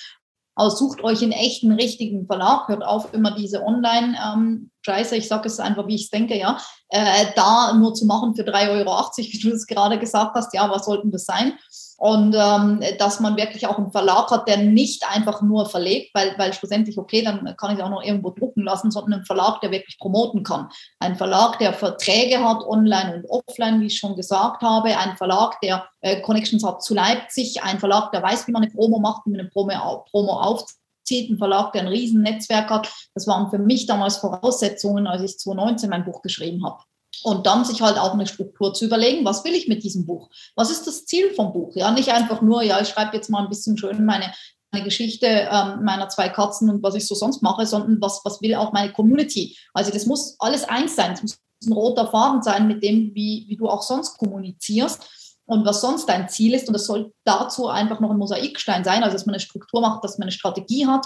sucht 0.55 1.03
euch 1.03 1.21
einen 1.21 1.31
echten, 1.31 1.71
richtigen 1.71 2.25
Verlag. 2.25 2.67
Hört 2.67 2.83
auf, 2.83 3.13
immer 3.13 3.31
diese 3.35 3.63
Online- 3.63 4.17
ähm, 4.23 4.71
ich 4.87 5.27
sage 5.27 5.47
es 5.47 5.59
einfach, 5.59 5.87
wie 5.87 5.95
ich 5.95 6.05
es 6.05 6.09
denke, 6.09 6.37
ja, 6.37 6.57
äh, 6.89 7.27
da 7.35 7.73
nur 7.73 7.93
zu 7.93 8.05
machen 8.05 8.35
für 8.35 8.43
3,80 8.43 8.69
Euro, 8.69 9.07
wie 9.17 9.39
du 9.39 9.49
es 9.49 9.67
gerade 9.67 9.99
gesagt 9.99 10.33
hast, 10.35 10.53
ja, 10.53 10.69
was 10.69 10.85
sollten 10.85 11.11
das 11.11 11.25
sein? 11.25 11.53
Und 12.01 12.35
ähm, 12.35 12.81
dass 12.97 13.19
man 13.19 13.37
wirklich 13.37 13.67
auch 13.67 13.77
einen 13.77 13.91
Verlag 13.91 14.31
hat, 14.31 14.47
der 14.47 14.57
nicht 14.57 15.07
einfach 15.07 15.43
nur 15.43 15.67
verlegt, 15.67 16.15
weil, 16.15 16.33
weil 16.39 16.51
schlussendlich, 16.51 16.97
okay, 16.97 17.21
dann 17.21 17.55
kann 17.57 17.73
ich 17.73 17.77
es 17.77 17.83
auch 17.83 17.91
noch 17.91 18.01
irgendwo 18.01 18.31
drucken 18.31 18.63
lassen, 18.63 18.89
sondern 18.89 19.13
einen 19.13 19.25
Verlag, 19.25 19.61
der 19.61 19.69
wirklich 19.69 19.99
promoten 19.99 20.41
kann. 20.41 20.69
Ein 20.97 21.15
Verlag, 21.15 21.59
der 21.59 21.73
Verträge 21.73 22.43
hat, 22.43 22.63
online 22.63 23.17
und 23.17 23.29
offline, 23.29 23.79
wie 23.81 23.85
ich 23.85 23.99
schon 23.99 24.15
gesagt 24.15 24.63
habe. 24.63 24.97
Ein 24.97 25.15
Verlag, 25.15 25.61
der 25.61 25.85
äh, 25.99 26.21
Connections 26.21 26.65
hat 26.65 26.81
zu 26.81 26.95
Leipzig. 26.95 27.61
Ein 27.61 27.77
Verlag, 27.77 28.11
der 28.11 28.23
weiß, 28.23 28.47
wie 28.47 28.51
man 28.51 28.63
eine 28.63 28.71
Promo 28.71 28.97
macht, 28.97 29.27
wie 29.27 29.31
man 29.33 29.41
eine 29.41 29.49
Promo, 29.49 30.03
Promo 30.09 30.31
aufzieht 30.39 31.29
ein 31.29 31.37
Verlag, 31.37 31.71
der 31.73 31.83
ein 31.83 31.87
Riesennetzwerk 31.87 32.71
hat. 32.71 32.91
Das 33.13 33.27
waren 33.27 33.51
für 33.51 33.59
mich 33.59 33.85
damals 33.85 34.17
Voraussetzungen, 34.17 35.05
als 35.05 35.21
ich 35.21 35.37
2019 35.37 35.87
mein 35.91 36.05
Buch 36.05 36.23
geschrieben 36.23 36.65
habe. 36.65 36.81
Und 37.23 37.45
dann 37.45 37.65
sich 37.65 37.81
halt 37.81 37.97
auch 37.97 38.13
eine 38.13 38.25
Struktur 38.25 38.73
zu 38.73 38.85
überlegen, 38.85 39.25
was 39.25 39.43
will 39.43 39.53
ich 39.53 39.67
mit 39.67 39.83
diesem 39.83 40.05
Buch? 40.05 40.29
Was 40.55 40.71
ist 40.71 40.87
das 40.87 41.05
Ziel 41.05 41.33
vom 41.33 41.53
Buch? 41.53 41.75
Ja, 41.75 41.91
nicht 41.91 42.09
einfach 42.09 42.41
nur, 42.41 42.63
ja, 42.63 42.81
ich 42.81 42.89
schreibe 42.89 43.15
jetzt 43.15 43.29
mal 43.29 43.43
ein 43.43 43.49
bisschen 43.49 43.77
schön 43.77 44.05
meine, 44.05 44.33
meine 44.71 44.85
Geschichte 44.85 45.27
ähm, 45.27 45.83
meiner 45.83 46.09
zwei 46.09 46.29
Katzen 46.29 46.69
und 46.69 46.81
was 46.81 46.95
ich 46.95 47.05
so 47.05 47.13
sonst 47.13 47.43
mache, 47.43 47.65
sondern 47.67 48.01
was, 48.01 48.21
was 48.23 48.41
will 48.41 48.55
auch 48.55 48.71
meine 48.73 48.91
Community? 48.93 49.57
Also 49.73 49.91
das 49.91 50.05
muss 50.05 50.35
alles 50.39 50.63
eins 50.63 50.95
sein. 50.95 51.11
Es 51.13 51.21
muss 51.21 51.39
ein 51.63 51.73
roter 51.73 52.07
Faden 52.07 52.41
sein 52.41 52.67
mit 52.67 52.83
dem, 52.83 53.13
wie, 53.13 53.45
wie 53.47 53.57
du 53.57 53.67
auch 53.67 53.83
sonst 53.83 54.17
kommunizierst 54.17 55.01
und 55.45 55.65
was 55.65 55.81
sonst 55.81 56.07
dein 56.07 56.29
Ziel 56.29 56.53
ist. 56.53 56.67
Und 56.67 56.73
das 56.73 56.85
soll 56.85 57.13
dazu 57.23 57.67
einfach 57.67 57.99
noch 57.99 58.09
ein 58.09 58.17
Mosaikstein 58.17 58.83
sein, 58.83 59.03
also 59.03 59.15
dass 59.15 59.25
man 59.25 59.35
eine 59.35 59.41
Struktur 59.41 59.81
macht, 59.81 60.03
dass 60.03 60.17
man 60.17 60.25
eine 60.25 60.31
Strategie 60.31 60.87
hat 60.87 61.05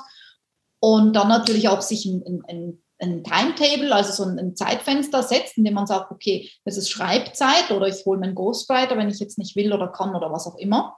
und 0.80 1.14
dann 1.14 1.28
natürlich 1.28 1.68
auch 1.68 1.82
sich 1.82 2.06
ein, 2.06 2.24
ein, 2.26 2.44
ein 2.48 2.84
ein 3.06 3.24
Timetable, 3.24 3.94
also 3.94 4.24
so 4.24 4.30
ein, 4.30 4.56
Zeitfenster 4.56 5.24
setzt, 5.24 5.58
in 5.58 5.64
dem 5.64 5.74
man 5.74 5.88
sagt, 5.88 6.12
okay, 6.12 6.50
das 6.64 6.78
ist 6.78 6.90
Schreibzeit 6.90 7.72
oder 7.72 7.88
ich 7.88 8.06
hole 8.06 8.20
meinen 8.20 8.36
Ghostwriter, 8.36 8.98
wenn 8.98 9.10
ich 9.10 9.20
jetzt 9.20 9.38
nicht 9.38 9.56
will 9.56 9.74
oder 9.74 9.88
kann 9.88 10.16
oder 10.16 10.32
was 10.32 10.48
auch 10.48 10.58
immer. 10.58 10.98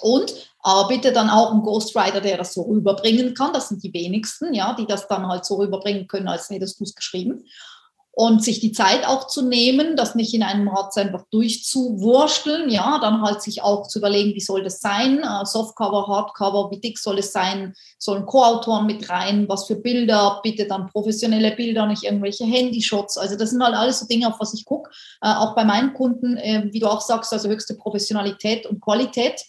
Und 0.00 0.32
bitte 0.88 1.12
dann 1.12 1.30
auch 1.30 1.50
einen 1.50 1.62
Ghostwriter, 1.62 2.20
der 2.20 2.36
das 2.38 2.54
so 2.54 2.62
rüberbringen 2.62 3.34
kann. 3.34 3.52
Das 3.52 3.68
sind 3.68 3.82
die 3.82 3.92
wenigsten, 3.92 4.54
ja, 4.54 4.74
die 4.74 4.86
das 4.86 5.08
dann 5.08 5.26
halt 5.26 5.44
so 5.44 5.56
rüberbringen 5.56 6.06
können, 6.06 6.28
als 6.28 6.48
hättest 6.48 6.78
du 6.78 6.84
es 6.84 6.94
geschrieben 6.94 7.44
und 8.20 8.44
sich 8.44 8.60
die 8.60 8.72
Zeit 8.72 9.06
auch 9.06 9.28
zu 9.28 9.40
nehmen, 9.40 9.96
das 9.96 10.14
nicht 10.14 10.34
in 10.34 10.42
einem 10.42 10.68
Ratz 10.68 10.98
einfach 10.98 11.24
durchzuwursteln, 11.30 12.68
ja, 12.68 12.98
dann 13.00 13.22
halt 13.22 13.40
sich 13.40 13.62
auch 13.62 13.88
zu 13.88 13.98
überlegen, 13.98 14.34
wie 14.34 14.42
soll 14.42 14.62
das 14.62 14.80
sein, 14.80 15.24
uh, 15.24 15.46
Softcover, 15.46 16.06
Hardcover, 16.06 16.70
wie 16.70 16.80
dick 16.80 16.98
soll 16.98 17.20
es 17.20 17.32
sein, 17.32 17.72
sollen 17.98 18.26
Co-Autoren 18.26 18.84
mit 18.84 19.08
rein, 19.08 19.48
was 19.48 19.66
für 19.66 19.76
Bilder, 19.76 20.38
bitte 20.42 20.66
dann 20.66 20.88
professionelle 20.88 21.52
Bilder, 21.52 21.86
nicht 21.86 22.02
irgendwelche 22.02 22.44
Handyshots, 22.44 23.16
also 23.16 23.36
das 23.36 23.52
sind 23.52 23.64
halt 23.64 23.74
alles 23.74 24.00
so 24.00 24.06
Dinge, 24.06 24.28
auf 24.28 24.38
was 24.38 24.52
ich 24.52 24.66
gucke, 24.66 24.90
uh, 25.24 25.36
auch 25.36 25.54
bei 25.54 25.64
meinen 25.64 25.94
Kunden, 25.94 26.36
uh, 26.36 26.70
wie 26.70 26.80
du 26.80 26.88
auch 26.88 27.00
sagst, 27.00 27.32
also 27.32 27.48
höchste 27.48 27.74
Professionalität 27.74 28.66
und 28.66 28.82
Qualität. 28.82 29.42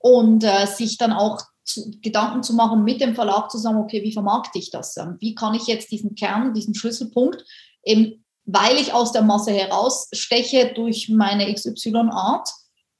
Und 0.00 0.44
äh, 0.44 0.66
sich 0.66 0.96
dann 0.96 1.12
auch 1.12 1.40
zu, 1.64 1.90
Gedanken 2.00 2.42
zu 2.42 2.54
machen 2.54 2.84
mit 2.84 3.00
dem 3.00 3.16
Verlag 3.16 3.50
zusammen, 3.50 3.82
okay, 3.82 4.02
wie 4.02 4.12
vermarkte 4.12 4.58
ich 4.58 4.70
das? 4.70 4.96
Wie 5.18 5.34
kann 5.34 5.54
ich 5.54 5.66
jetzt 5.66 5.90
diesen 5.90 6.14
Kern, 6.14 6.54
diesen 6.54 6.74
Schlüsselpunkt, 6.74 7.44
eben 7.88 8.24
weil 8.50 8.76
ich 8.76 8.94
aus 8.94 9.12
der 9.12 9.22
Masse 9.22 9.52
heraussteche 9.52 10.72
durch 10.74 11.10
meine 11.10 11.52
XY-Art, 11.52 12.48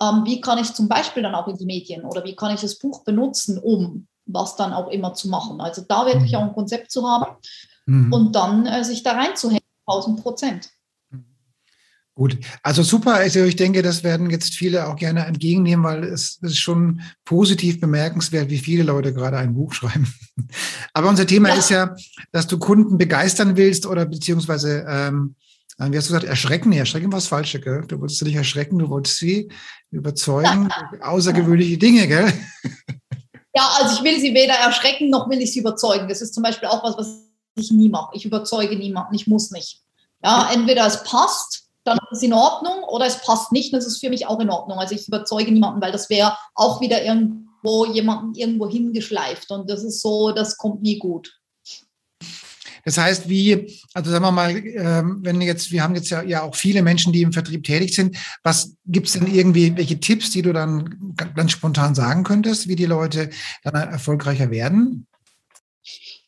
ähm, 0.01 0.23
wie 0.25 0.43
kann 0.43 0.59
ich 0.59 0.75
zum 0.75 0.89
Beispiel 0.89 1.23
dann 1.23 1.35
auch 1.35 1.49
in 1.49 1.57
die 1.57 1.65
Medien 1.65 2.05
oder 2.05 2.23
wie 2.25 2.37
kann 2.37 2.55
ich 2.55 2.61
das 2.61 2.79
Buch 2.79 3.03
benutzen, 3.03 3.59
um 3.59 4.07
was 4.27 4.57
dann 4.57 4.75
auch 4.75 4.89
immer 4.89 5.15
zu 5.15 5.29
machen? 5.29 5.61
Also 5.61 5.83
da 5.89 6.05
wirklich 6.05 6.33
mhm. 6.33 6.39
auch 6.39 6.43
ein 6.43 6.53
Konzept 6.53 6.91
zu 6.91 7.09
haben 7.09 7.35
mhm. 7.87 8.13
und 8.13 8.37
dann 8.37 8.67
äh, 8.67 8.85
sich 8.85 9.03
da 9.03 9.13
reinzuhängen, 9.13 9.65
1000 9.87 10.23
Prozent. 10.23 10.69
Gut, 12.19 12.37
also 12.65 12.83
super. 12.83 13.15
Also 13.15 13.45
ich 13.45 13.55
denke, 13.55 13.81
das 13.81 14.03
werden 14.03 14.29
jetzt 14.29 14.53
viele 14.55 14.89
auch 14.89 14.97
gerne 14.97 15.25
entgegennehmen, 15.27 15.85
weil 15.85 16.03
es 16.03 16.41
ist 16.43 16.59
schon 16.59 17.01
positiv 17.25 17.79
bemerkenswert, 17.79 18.51
wie 18.51 18.59
viele 18.59 18.83
Leute 18.83 19.15
gerade 19.15 19.37
ein 19.37 19.55
Buch 19.55 19.73
schreiben. 19.73 20.13
Aber 20.95 21.11
unser 21.11 21.29
Thema 21.29 21.51
ja. 21.51 21.55
ist 21.55 21.71
ja, 21.71 21.95
dass 22.33 22.49
du 22.49 22.59
Kunden 22.59 22.99
begeistern 22.99 23.57
willst 23.57 23.87
oder 23.87 24.05
beziehungsweise, 24.05 24.85
ähm, 24.89 25.37
wie 25.79 25.97
hast 25.97 26.11
du 26.11 26.15
gesagt, 26.15 26.25
erschrecken? 26.25 26.71
Nee, 26.71 26.79
erschrecken 26.79 27.13
war 27.13 27.19
das 27.19 27.29
Falsche, 27.29 27.61
gell? 27.61 27.85
Du 27.87 28.01
wolltest 28.01 28.19
sie 28.19 28.25
nicht 28.25 28.35
erschrecken, 28.35 28.81
du 28.81 28.89
wolltest 28.89 29.19
sie 29.19 29.49
überzeugen. 29.93 30.71
Außergewöhnliche 31.01 31.79
Dinge, 31.79 32.09
gell? 32.09 32.33
Ja, 33.55 33.69
also 33.81 33.97
ich 33.97 34.05
will 34.05 34.21
sie 34.21 34.35
weder 34.35 34.55
erschrecken, 34.55 35.09
noch 35.09 35.29
will 35.31 35.41
ich 35.41 35.53
sie 35.53 35.61
überzeugen. 35.61 36.09
Das 36.09 36.21
ist 36.21 36.35
zum 36.35 36.43
Beispiel 36.43 36.69
auch 36.69 36.85
was, 36.85 36.97
was 36.97 37.09
ich 37.57 37.73
nie 37.73 37.89
mache. 37.89 38.11
Ich 38.15 38.25
überzeuge 38.25 38.77
niemanden, 38.77 39.15
ich 39.15 39.27
muss 39.27 39.51
nicht. 39.51 39.83
Ja, 40.23 40.51
entweder 40.53 40.87
es 40.87 41.03
passt 41.03 41.68
dann 41.89 41.99
ist 42.11 42.19
es 42.19 42.23
in 42.23 42.33
Ordnung 42.33 42.85
oder 42.85 43.07
es 43.07 43.21
passt 43.23 43.53
nicht, 43.53 43.73
das 43.73 43.87
ist 43.87 43.99
für 43.99 44.11
mich 44.11 44.27
auch 44.27 44.41
in 44.41 44.51
Ordnung. 44.51 44.79
Also 44.79 44.95
ich 44.95 45.09
überzeuge 45.09 45.53
niemanden, 45.53 45.81
weil 45.81 45.93
das 45.93 46.11
wäre 46.11 46.37
auch 46.55 46.81
wieder 46.81 47.03
irgendwo 47.03 47.87
jemanden 47.87 48.35
irgendwo 48.35 48.69
hingeschleift 48.69 49.51
und 49.51 49.69
das 49.69 49.83
ist 49.83 50.01
so, 50.01 50.33
das 50.33 50.57
kommt 50.57 50.83
nie 50.83 50.99
gut. 50.99 51.35
Das 52.85 52.97
heißt, 52.97 53.29
wie, 53.29 53.71
also 53.93 54.11
sagen 54.11 54.25
wir 54.25 54.31
mal, 54.31 54.57
ähm, 54.57 55.19
wenn 55.23 55.41
jetzt, 55.43 55.73
wir 55.73 55.83
haben 55.83 55.95
jetzt 55.95 56.09
ja, 56.09 56.23
ja 56.23 56.43
auch 56.43 56.55
viele 56.55 56.83
Menschen, 56.83 57.13
die 57.13 57.23
im 57.23 57.33
Vertrieb 57.33 57.65
tätig 57.65 57.95
sind, 57.95 58.17
was 58.43 58.75
gibt 58.87 59.09
es 59.09 59.13
denn 59.13 59.27
irgendwie, 59.27 59.77
welche 59.77 60.01
Tipps, 60.01 60.31
die 60.31 60.41
du 60.41 60.55
dann 60.55 61.15
ganz 61.35 61.53
spontan 61.53 61.95
sagen 61.95 62.25
könntest, 62.25 62.67
wie 62.67 62.77
die 62.77 62.87
Leute 62.87 63.29
dann 63.63 63.75
erfolgreicher 63.75 64.51
werden? 64.51 65.07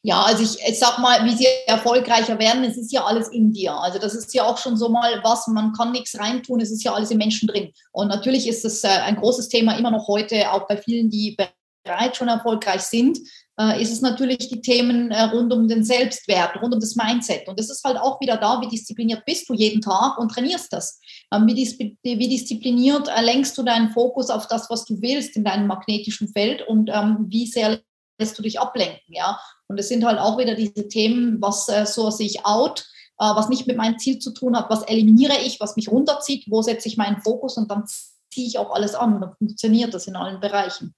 Ja, 0.02 0.22
also 0.22 0.42
ich, 0.42 0.58
ich 0.66 0.78
sag 0.78 0.98
mal, 0.98 1.24
wie 1.26 1.36
sie 1.36 1.46
erfolgreicher 1.66 2.38
werden, 2.38 2.64
es 2.64 2.78
ist 2.78 2.90
ja 2.90 3.04
alles 3.04 3.28
in 3.28 3.52
dir. 3.52 3.74
Also 3.74 3.98
das 3.98 4.14
ist 4.14 4.32
ja 4.32 4.44
auch 4.44 4.56
schon 4.56 4.78
so 4.78 4.88
mal 4.88 5.20
was, 5.22 5.46
man 5.48 5.72
kann 5.74 5.92
nichts 5.92 6.18
reintun, 6.18 6.60
es 6.60 6.70
ist 6.70 6.82
ja 6.82 6.94
alles 6.94 7.10
im 7.10 7.18
Menschen 7.18 7.48
drin. 7.48 7.70
Und 7.92 8.08
natürlich 8.08 8.48
ist 8.48 8.64
es 8.64 8.82
äh, 8.82 8.88
ein 8.88 9.16
großes 9.16 9.48
Thema 9.48 9.76
immer 9.76 9.90
noch 9.90 10.08
heute, 10.08 10.52
auch 10.52 10.66
bei 10.66 10.78
vielen, 10.78 11.10
die 11.10 11.36
bereits 11.84 12.16
schon 12.16 12.28
erfolgreich 12.28 12.80
sind, 12.80 13.18
äh, 13.60 13.82
ist 13.82 13.92
es 13.92 14.00
natürlich 14.00 14.48
die 14.48 14.62
Themen 14.62 15.10
äh, 15.10 15.22
rund 15.24 15.52
um 15.52 15.68
den 15.68 15.84
Selbstwert, 15.84 16.56
rund 16.62 16.72
um 16.72 16.80
das 16.80 16.96
Mindset. 16.96 17.46
Und 17.46 17.58
das 17.58 17.68
ist 17.68 17.84
halt 17.84 17.98
auch 17.98 18.20
wieder 18.22 18.38
da, 18.38 18.60
wie 18.62 18.68
diszipliniert 18.68 19.24
bist 19.26 19.50
du 19.50 19.54
jeden 19.54 19.82
Tag 19.82 20.16
und 20.16 20.30
trainierst 20.30 20.72
das. 20.72 20.98
Ähm, 21.32 21.46
wie, 21.46 22.28
diszipliniert 22.28 23.10
lenkst 23.20 23.56
du 23.58 23.62
deinen 23.62 23.90
Fokus 23.90 24.30
auf 24.30 24.46
das, 24.46 24.70
was 24.70 24.86
du 24.86 25.00
willst 25.02 25.36
in 25.36 25.44
deinem 25.44 25.66
magnetischen 25.66 26.28
Feld 26.28 26.66
und 26.66 26.88
ähm, 26.90 27.26
wie 27.28 27.46
sehr 27.46 27.80
lässt 28.18 28.38
du 28.38 28.42
dich 28.42 28.58
ablenken, 28.58 29.14
ja. 29.14 29.38
Und 29.70 29.78
es 29.78 29.86
sind 29.86 30.04
halt 30.04 30.18
auch 30.18 30.36
wieder 30.36 30.56
diese 30.56 30.88
Themen, 30.88 31.40
was 31.40 31.68
äh, 31.68 31.86
so 31.86 32.10
sich 32.10 32.44
out, 32.44 32.88
äh, 33.20 33.24
was 33.36 33.48
nicht 33.48 33.68
mit 33.68 33.76
meinem 33.76 34.00
Ziel 34.00 34.18
zu 34.18 34.32
tun 34.32 34.56
hat, 34.56 34.68
was 34.68 34.82
eliminiere 34.82 35.38
ich, 35.44 35.60
was 35.60 35.76
mich 35.76 35.88
runterzieht, 35.88 36.46
wo 36.48 36.60
setze 36.60 36.88
ich 36.88 36.96
meinen 36.96 37.22
Fokus 37.22 37.56
und 37.56 37.70
dann 37.70 37.84
ziehe 37.86 38.48
ich 38.48 38.58
auch 38.58 38.72
alles 38.72 38.96
an. 38.96 39.20
Dann 39.20 39.36
funktioniert 39.36 39.94
das 39.94 40.08
in 40.08 40.16
allen 40.16 40.40
Bereichen. 40.40 40.92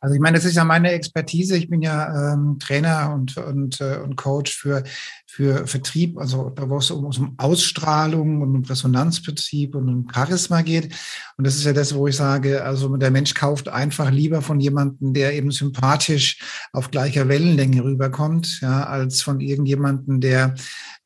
Also 0.00 0.14
ich 0.14 0.20
meine, 0.20 0.36
das 0.36 0.44
ist 0.44 0.56
ja 0.56 0.64
meine 0.64 0.90
Expertise. 0.92 1.56
Ich 1.56 1.68
bin 1.68 1.82
ja 1.82 2.32
ähm, 2.32 2.58
Trainer 2.58 3.12
und, 3.14 3.36
und, 3.36 3.80
äh, 3.80 3.98
und 3.98 4.16
Coach 4.16 4.52
für, 4.52 4.84
für 5.26 5.66
Vertrieb, 5.66 6.18
also 6.18 6.50
da 6.50 6.68
wo 6.68 6.78
es 6.78 6.90
um, 6.90 7.04
um 7.04 7.34
Ausstrahlung 7.38 8.42
und 8.42 8.56
um 8.56 8.64
Resonanzprinzip 8.64 9.74
und 9.74 9.88
um 9.88 10.08
Charisma 10.12 10.62
geht. 10.62 10.94
Und 11.36 11.46
das 11.46 11.56
ist 11.56 11.64
ja 11.64 11.72
das, 11.72 11.94
wo 11.94 12.06
ich 12.06 12.16
sage, 12.16 12.64
also 12.64 12.96
der 12.96 13.10
Mensch 13.10 13.34
kauft 13.34 13.68
einfach 13.68 14.10
lieber 14.10 14.42
von 14.42 14.60
jemandem, 14.60 15.14
der 15.14 15.34
eben 15.34 15.50
sympathisch 15.50 16.38
auf 16.72 16.90
gleicher 16.90 17.28
Wellenlänge 17.28 17.84
rüberkommt, 17.84 18.60
ja, 18.60 18.84
als 18.84 19.22
von 19.22 19.40
irgendjemandem, 19.40 20.20
der, 20.20 20.54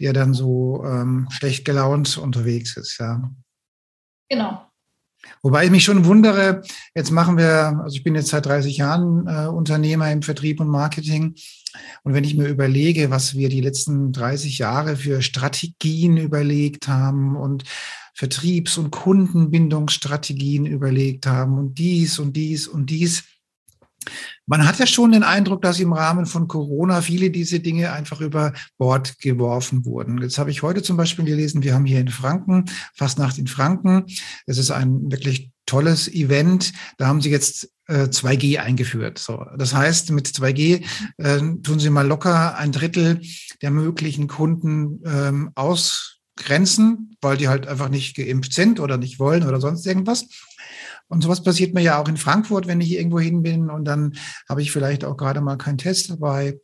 der 0.00 0.12
dann 0.12 0.34
so 0.34 0.84
ähm, 0.84 1.28
schlecht 1.30 1.64
gelaunt 1.64 2.16
unterwegs 2.18 2.76
ist, 2.76 2.98
ja. 2.98 3.30
Genau. 4.28 4.73
Wobei 5.42 5.66
ich 5.66 5.70
mich 5.70 5.84
schon 5.84 6.04
wundere, 6.04 6.62
jetzt 6.94 7.10
machen 7.10 7.36
wir, 7.36 7.80
also 7.82 7.96
ich 7.96 8.02
bin 8.02 8.14
jetzt 8.14 8.28
seit 8.28 8.46
30 8.46 8.78
Jahren 8.78 9.26
äh, 9.26 9.46
Unternehmer 9.46 10.10
im 10.10 10.22
Vertrieb 10.22 10.60
und 10.60 10.68
Marketing. 10.68 11.34
Und 12.02 12.14
wenn 12.14 12.24
ich 12.24 12.34
mir 12.34 12.48
überlege, 12.48 13.10
was 13.10 13.34
wir 13.34 13.48
die 13.48 13.60
letzten 13.60 14.12
30 14.12 14.58
Jahre 14.58 14.96
für 14.96 15.22
Strategien 15.22 16.16
überlegt 16.16 16.88
haben 16.88 17.36
und 17.36 17.64
Vertriebs- 18.14 18.78
und 18.78 18.90
Kundenbindungsstrategien 18.92 20.66
überlegt 20.66 21.26
haben 21.26 21.58
und 21.58 21.78
dies 21.78 22.18
und 22.18 22.34
dies 22.36 22.68
und 22.68 22.88
dies, 22.88 23.24
man 24.46 24.66
hat 24.66 24.78
ja 24.78 24.86
schon 24.86 25.12
den 25.12 25.22
Eindruck, 25.22 25.62
dass 25.62 25.80
im 25.80 25.92
Rahmen 25.92 26.26
von 26.26 26.48
Corona 26.48 27.00
viele 27.00 27.30
diese 27.30 27.60
Dinge 27.60 27.92
einfach 27.92 28.20
über 28.20 28.52
Bord 28.78 29.18
geworfen 29.18 29.84
wurden. 29.84 30.20
Jetzt 30.20 30.38
habe 30.38 30.50
ich 30.50 30.62
heute 30.62 30.82
zum 30.82 30.96
Beispiel 30.96 31.24
gelesen, 31.24 31.62
wir 31.62 31.74
haben 31.74 31.86
hier 31.86 32.00
in 32.00 32.08
Franken, 32.08 32.66
fast 32.94 33.18
Nacht 33.18 33.38
in 33.38 33.46
Franken. 33.46 34.06
Es 34.46 34.58
ist 34.58 34.70
ein 34.70 35.10
wirklich 35.10 35.50
tolles 35.66 36.08
Event. 36.08 36.72
Da 36.98 37.06
haben 37.06 37.20
sie 37.20 37.30
jetzt 37.30 37.70
äh, 37.86 38.04
2G 38.04 38.58
eingeführt. 38.58 39.18
So, 39.18 39.44
das 39.56 39.74
heißt, 39.74 40.10
mit 40.10 40.26
2G 40.28 40.84
äh, 41.18 41.38
tun 41.62 41.78
sie 41.78 41.90
mal 41.90 42.06
locker 42.06 42.56
ein 42.56 42.72
Drittel 42.72 43.20
der 43.62 43.70
möglichen 43.70 44.28
Kunden 44.28 45.00
ähm, 45.06 45.50
ausgrenzen, 45.54 47.16
weil 47.20 47.36
die 47.36 47.48
halt 47.48 47.66
einfach 47.66 47.88
nicht 47.88 48.16
geimpft 48.16 48.52
sind 48.52 48.80
oder 48.80 48.96
nicht 48.96 49.18
wollen 49.18 49.46
oder 49.46 49.60
sonst 49.60 49.86
irgendwas. 49.86 50.26
Und 51.08 51.22
sowas 51.22 51.42
passiert 51.42 51.74
mir 51.74 51.82
ja 51.82 52.00
auch 52.00 52.08
in 52.08 52.16
Frankfurt, 52.16 52.66
wenn 52.66 52.80
ich 52.80 52.92
irgendwo 52.92 53.20
hin 53.20 53.42
bin 53.42 53.70
und 53.70 53.84
dann 53.84 54.14
habe 54.48 54.62
ich 54.62 54.72
vielleicht 54.72 55.04
auch 55.04 55.16
gerade 55.16 55.40
mal 55.40 55.56
keinen 55.56 55.78
Test 55.78 56.10
dabei. 56.10 56.58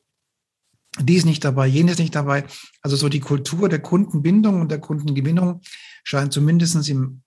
Dies 0.98 1.24
nicht 1.24 1.44
dabei, 1.44 1.66
jenes 1.66 1.98
nicht 1.98 2.14
dabei. 2.14 2.44
Also 2.83 2.96
so 2.96 3.09
die 3.09 3.20
Kultur 3.20 3.68
der 3.68 3.81
Kundenbindung 3.81 4.61
und 4.61 4.70
der 4.70 4.81
Kundengewinnung 4.81 5.61
scheint 6.03 6.33
zumindest 6.33 6.88
im 6.88 7.22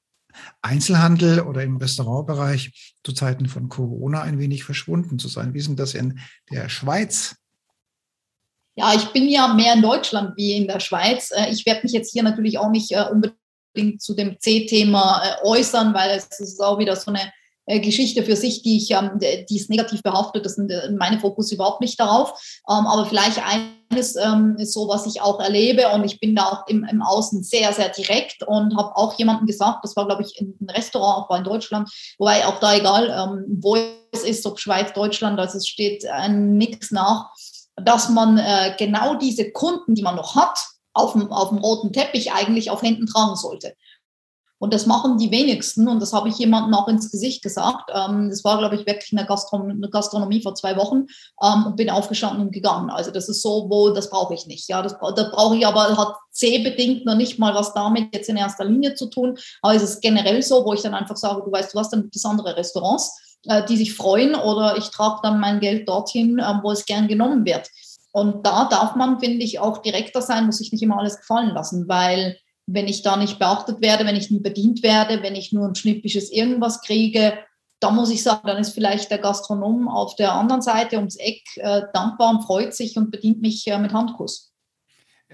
Einzelhandel 0.62 1.42
oder 1.42 1.64
im 1.64 1.78
Restaurantbereich 1.78 2.96
zu 3.04 3.14
Zeiten 3.14 3.48
von 3.48 3.70
Corona 3.70 4.22
ein 4.22 4.40
wenig 4.40 4.64
verschwunden 4.64 5.20
zu 5.20 5.28
sein. 5.28 5.54
Wie 5.54 5.60
ist 5.60 5.68
denn 5.68 5.76
das 5.76 5.94
in 5.94 6.20
der 6.52 6.70
Schweiz? 6.70 7.36
Ja, 8.76 8.94
ich 8.96 9.06
bin 9.14 9.30
ja 9.30 9.54
mehr 9.54 9.76
in 9.76 9.84
Deutschland 9.84 10.36
wie 10.36 10.54
in 10.54 10.68
der 10.68 10.80
Schweiz. 10.80 11.32
Äh, 11.32 11.52
ich 11.52 11.66
werde 11.66 11.82
mich 11.84 11.92
jetzt 11.92 12.12
hier 12.12 12.24
natürlich 12.24 12.58
auch 12.58 12.72
nicht 12.72 12.92
äh, 12.92 13.06
unbedingt 13.74 14.02
zu 14.02 14.14
dem 14.14 14.40
C-Thema 14.40 15.22
äh, 15.24 15.48
äußern, 15.48 15.94
weil 15.94 16.12
es 16.12 16.40
ist 16.40 16.62
auch 16.62 16.80
wieder 16.80 16.96
so 16.96 17.12
eine 17.12 17.32
äh, 17.66 17.80
Geschichte 17.80 18.24
für 18.24 18.36
sich, 18.36 18.62
die 18.62 18.78
ich, 18.78 18.92
ähm, 18.92 19.20
die 19.20 19.56
ist 19.56 19.70
negativ 19.70 20.04
behaftet. 20.04 20.46
Das 20.46 20.56
sind 20.56 20.70
äh, 20.70 20.92
meine 20.92 21.20
Fokus 21.20 21.52
überhaupt 21.52 21.82
nicht 21.82 22.00
darauf. 22.00 22.32
Ähm, 22.70 22.86
aber 22.86 23.06
vielleicht 23.06 23.42
eines 23.44 24.16
ähm, 24.16 24.56
ist 24.58 24.74
so, 24.74 24.88
was 24.88 25.06
ich 25.06 25.22
auch 25.22 25.40
erlebe 25.40 25.88
und 25.90 26.04
ich 26.04 26.20
bin 26.20 26.36
da 26.36 26.46
auch 26.46 26.68
im, 26.68 26.84
im 26.84 27.02
Außen 27.02 27.44
sehr, 27.44 27.72
sehr 27.74 27.90
direkt 27.90 28.44
und 28.44 28.76
habe 28.76 28.96
auch 28.96 29.18
jemandem 29.18 29.48
gesagt, 29.48 29.80
das 29.84 29.96
war, 29.96 30.08
glaube 30.08 30.24
ich, 30.24 30.40
in 30.40 30.56
einem 30.60 30.70
Restaurant, 30.70 31.24
auch 31.24 31.30
war 31.30 31.38
in 31.38 31.44
Deutschland, 31.44 31.90
wobei 32.18 32.46
auch 32.46 32.60
da 32.60 32.76
egal, 32.76 33.46
wo 33.48 33.78
es 34.12 34.24
ist, 34.24 34.46
ob 34.46 34.60
Schweiz, 34.60 34.94
Deutschland, 34.94 35.40
also 35.40 35.58
es 35.58 35.68
steht 35.68 36.04
äh, 36.04 36.30
nichts 36.30 36.92
nach, 36.92 37.30
dass 37.76 38.10
man 38.10 38.40
genau 38.78 39.16
diese 39.16 39.52
Kunden, 39.52 39.96
die 39.96 40.04
man 40.04 40.16
noch 40.16 40.36
hat, 40.36 40.60
auf 40.94 41.14
dem, 41.14 41.32
auf 41.32 41.50
dem 41.50 41.58
roten 41.58 41.92
Teppich 41.92 42.32
eigentlich 42.32 42.70
auf 42.70 42.82
Händen 42.82 43.08
tragen 43.08 43.36
sollte. 43.36 43.76
Und 44.64 44.74
das 44.74 44.86
machen 44.86 45.18
die 45.18 45.30
wenigsten. 45.30 45.90
Und 45.90 46.02
das 46.02 46.14
habe 46.14 46.30
ich 46.30 46.38
jemandem 46.38 46.74
auch 46.74 46.88
ins 46.88 47.12
Gesicht 47.12 47.44
gesagt. 47.44 47.92
Ähm, 47.94 48.30
das 48.30 48.46
war, 48.46 48.60
glaube 48.60 48.76
ich, 48.76 48.86
wirklich 48.86 49.12
eine, 49.12 49.28
Gastron 49.28 49.70
eine 49.70 49.90
Gastronomie 49.90 50.42
vor 50.42 50.56
zwei 50.56 50.78
Wochen 50.78 51.08
ähm, 51.44 51.66
und 51.66 51.76
bin 51.76 51.90
aufgestanden 51.90 52.46
und 52.46 52.54
gegangen. 52.54 52.90
Also 52.90 53.12
das 53.12 53.28
ist 53.28 53.42
so, 53.42 53.68
wo 53.70 53.90
das 53.90 54.10
brauche 54.10 54.34
ich 54.34 54.48
nicht. 54.48 54.70
Ja, 54.70 54.82
das, 54.82 54.96
das 55.18 55.32
brauche 55.32 55.58
ich 55.58 55.68
aber, 55.68 55.98
hat 55.98 56.16
C-bedingt 56.32 57.06
noch 57.06 57.16
nicht 57.16 57.40
mal 57.40 57.54
was 57.54 57.74
damit 57.74 58.16
jetzt 58.16 58.30
in 58.30 58.38
erster 58.38 58.64
Linie 58.64 58.96
zu 58.96 59.08
tun. 59.08 59.38
Aber 59.62 59.76
es 59.76 59.84
ist 59.84 60.02
generell 60.02 60.42
so, 60.42 60.64
wo 60.64 60.74
ich 60.74 60.82
dann 60.82 60.94
einfach 60.94 61.18
sage, 61.18 61.42
du 61.44 61.52
weißt, 61.52 61.74
du 61.74 61.80
hast 61.80 61.92
dann 61.92 62.10
das 62.14 62.24
andere 62.24 62.56
Restaurants, 62.56 63.20
äh, 63.48 63.66
die 63.66 63.76
sich 63.76 63.94
freuen 63.94 64.34
oder 64.34 64.78
ich 64.78 64.90
trage 64.92 65.20
dann 65.24 65.42
mein 65.42 65.60
Geld 65.60 65.90
dorthin, 65.90 66.40
äh, 66.40 66.54
wo 66.64 66.72
es 66.72 66.86
gern 66.86 67.10
genommen 67.10 67.44
wird. 67.44 67.70
Und 68.14 68.46
da 68.46 68.66
darf 68.66 68.96
man, 68.96 69.20
finde 69.20 69.44
ich, 69.44 69.60
auch 69.60 69.80
direkter 69.80 70.22
sein, 70.22 70.46
muss 70.46 70.60
sich 70.60 70.72
nicht 70.72 70.84
immer 70.84 71.00
alles 71.00 71.18
gefallen 71.18 71.50
lassen, 71.50 71.88
weil 71.88 72.38
wenn 72.68 72.88
ich 72.88 73.02
da 73.02 73.18
nicht 73.18 73.40
beachtet 73.40 73.82
werde, 73.82 74.06
wenn 74.06 74.16
ich 74.16 74.30
nie 74.30 74.40
bedient 74.40 74.84
werde, 74.84 75.24
wenn 75.24 75.36
ich 75.36 75.52
nur 75.52 75.68
ein 75.68 75.76
schnippisches 75.76 76.32
irgendwas 76.32 76.82
kriege, 76.82 77.34
da 77.80 77.90
muss 77.90 78.12
ich 78.12 78.22
sagen, 78.22 78.46
dann 78.46 78.60
ist 78.60 78.74
vielleicht 78.74 79.10
der 79.10 79.18
Gastronom 79.18 79.90
auf 79.90 80.16
der 80.16 80.34
anderen 80.34 80.62
Seite 80.62 80.98
ums 80.98 81.18
Eck 81.18 81.42
äh, 81.56 81.82
dankbar 81.94 82.30
und 82.30 82.44
freut 82.44 82.74
sich 82.74 82.96
und 82.98 83.12
bedient 83.12 83.42
mich 83.42 83.68
äh, 83.68 83.80
mit 83.80 83.94
Handkuss. 83.94 84.54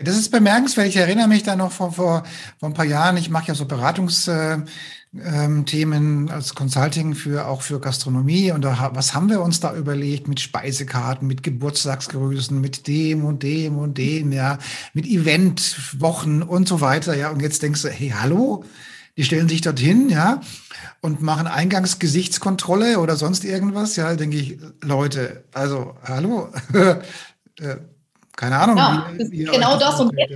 Das 0.02 0.18
ist 0.18 0.32
bemerkenswert. 0.32 0.88
Ich 0.88 0.96
erinnere 0.96 1.28
mich 1.28 1.44
da 1.44 1.58
noch 1.58 1.74
vor, 1.74 1.92
vor, 1.92 2.24
vor 2.58 2.70
ein 2.70 2.74
paar 2.74 2.86
Jahren. 2.86 3.18
Ich 3.18 3.30
mache 3.30 3.50
ja 3.50 3.56
so 3.56 3.66
Beratungsthemen 3.66 4.70
ähm, 5.14 6.30
als 6.32 6.54
Consulting 6.54 7.16
für 7.16 7.48
auch 7.48 7.62
für 7.62 7.80
Gastronomie. 7.80 8.52
Und 8.52 8.62
da, 8.62 8.92
was 8.94 9.14
haben 9.14 9.30
wir 9.30 9.42
uns 9.42 9.60
da 9.60 9.76
überlegt 9.76 10.28
mit 10.28 10.40
Speisekarten, 10.40 11.28
mit 11.28 11.44
Geburtstagsgrüßen, 11.44 12.60
mit 12.60 12.88
dem 12.88 13.26
und 13.26 13.44
dem 13.44 13.78
und 13.78 13.98
dem, 13.98 14.32
ja, 14.32 14.60
mit 14.94 15.06
Eventwochen 15.06 16.44
und 16.44 16.68
so 16.68 16.82
weiter. 16.82 17.16
Ja, 17.16 17.30
und 17.30 17.42
jetzt 17.42 17.64
denkst 17.64 17.82
du, 17.82 17.90
hey, 17.90 18.10
hallo? 18.10 18.64
Die 19.18 19.26
stellen 19.26 19.50
sich 19.50 19.60
dorthin, 19.60 20.10
ja, 20.10 20.40
und 21.02 21.22
machen 21.22 21.46
Eingangsgesichtskontrolle 21.46 23.00
oder 23.00 23.18
sonst 23.18 23.44
irgendwas. 23.44 23.98
Ja, 23.98 24.16
denke 24.16 24.38
ich, 24.38 24.58
Leute, 24.82 25.44
also, 25.54 25.96
hallo. 26.04 26.50
Äh, 27.62 27.76
keine 28.38 28.58
Ahnung. 28.58 28.78
Ja, 28.78 29.12
wie, 29.18 29.32
wie 29.32 29.44
genau 29.44 29.78
das. 29.78 30.00
Und 30.00 30.18
jetzt, 30.18 30.32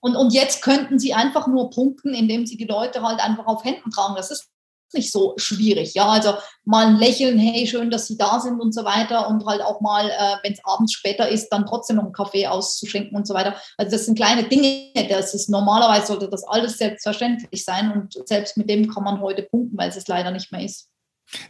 und, 0.00 0.16
und 0.16 0.32
jetzt 0.32 0.62
könnten 0.62 0.98
sie 0.98 1.14
einfach 1.14 1.46
nur 1.46 1.70
punkten, 1.70 2.14
indem 2.14 2.46
sie 2.46 2.56
die 2.56 2.66
Leute 2.66 3.02
halt 3.02 3.20
einfach 3.20 3.46
auf 3.46 3.64
Händen 3.64 3.90
tragen. 3.90 4.14
Das 4.16 4.30
ist 4.30 4.48
nicht 4.94 5.12
so 5.12 5.34
schwierig. 5.36 5.94
Ja, 5.94 6.06
also 6.06 6.34
mal 6.64 6.86
ein 6.86 6.96
Lächeln, 6.96 7.38
hey, 7.38 7.66
schön, 7.66 7.90
dass 7.90 8.06
Sie 8.06 8.16
da 8.16 8.40
sind 8.40 8.60
und 8.60 8.72
so 8.74 8.84
weiter. 8.84 9.28
Und 9.28 9.44
halt 9.44 9.60
auch 9.60 9.80
mal, 9.80 10.08
äh, 10.08 10.36
wenn 10.42 10.52
es 10.52 10.64
abends 10.64 10.92
später 10.92 11.28
ist, 11.28 11.50
dann 11.50 11.66
trotzdem 11.66 11.96
noch 11.96 12.04
einen 12.04 12.12
Kaffee 12.12 12.46
auszuschenken 12.46 13.16
und 13.16 13.26
so 13.26 13.34
weiter. 13.34 13.56
Also 13.76 13.92
das 13.92 14.06
sind 14.06 14.16
kleine 14.16 14.44
Dinge. 14.44 14.90
Das 15.08 15.34
ist 15.34 15.50
normalerweise 15.50 16.06
sollte 16.06 16.28
das 16.28 16.44
alles 16.44 16.78
selbstverständlich 16.78 17.64
sein. 17.64 17.92
Und 17.92 18.26
selbst 18.26 18.56
mit 18.56 18.70
dem 18.70 18.88
kann 18.88 19.04
man 19.04 19.20
heute 19.20 19.42
punkten, 19.42 19.76
weil 19.76 19.90
es 19.90 19.96
es 19.96 20.08
leider 20.08 20.30
nicht 20.30 20.52
mehr 20.52 20.64
ist. 20.64 20.88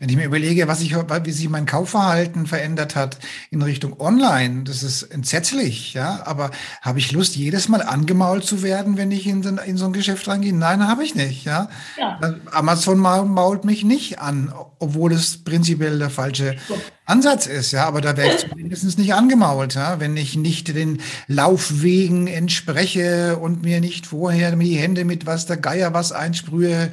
Wenn 0.00 0.08
ich 0.08 0.16
mir 0.16 0.24
überlege, 0.24 0.66
was 0.66 0.80
ich, 0.80 0.96
wie 0.96 1.30
sich 1.30 1.48
mein 1.48 1.64
Kaufverhalten 1.64 2.48
verändert 2.48 2.96
hat 2.96 3.18
in 3.50 3.62
Richtung 3.62 4.00
Online, 4.00 4.64
das 4.64 4.82
ist 4.82 5.02
entsetzlich, 5.02 5.94
ja. 5.94 6.26
Aber 6.26 6.50
habe 6.82 6.98
ich 6.98 7.12
Lust, 7.12 7.36
jedes 7.36 7.68
Mal 7.68 7.82
angemault 7.82 8.44
zu 8.44 8.64
werden, 8.64 8.96
wenn 8.96 9.12
ich 9.12 9.26
in 9.28 9.44
so, 9.44 9.50
in 9.50 9.76
so 9.76 9.86
ein 9.86 9.92
Geschäft 9.92 10.26
reingehe? 10.26 10.52
Nein, 10.52 10.88
habe 10.88 11.04
ich 11.04 11.14
nicht, 11.14 11.44
ja. 11.44 11.68
ja. 11.96 12.18
Amazon 12.50 12.98
mault 12.98 13.64
mich 13.64 13.84
nicht 13.84 14.18
an, 14.18 14.52
obwohl 14.80 15.12
es 15.12 15.44
prinzipiell 15.44 16.00
der 16.00 16.10
falsche 16.10 16.56
Ansatz 17.04 17.46
ist, 17.46 17.70
ja. 17.70 17.86
Aber 17.86 18.00
da 18.00 18.16
wäre 18.16 18.34
ich 18.34 18.48
zumindest 18.48 18.98
nicht 18.98 19.14
angemault, 19.14 19.76
ja. 19.76 20.00
Wenn 20.00 20.16
ich 20.16 20.34
nicht 20.34 20.74
den 20.74 21.02
Laufwegen 21.28 22.26
entspreche 22.26 23.36
und 23.36 23.62
mir 23.62 23.80
nicht 23.80 24.06
vorher 24.06 24.56
die 24.56 24.74
Hände 24.74 25.04
mit 25.04 25.24
was 25.24 25.46
der 25.46 25.56
Geier 25.56 25.94
was 25.94 26.10
einsprühe 26.10 26.90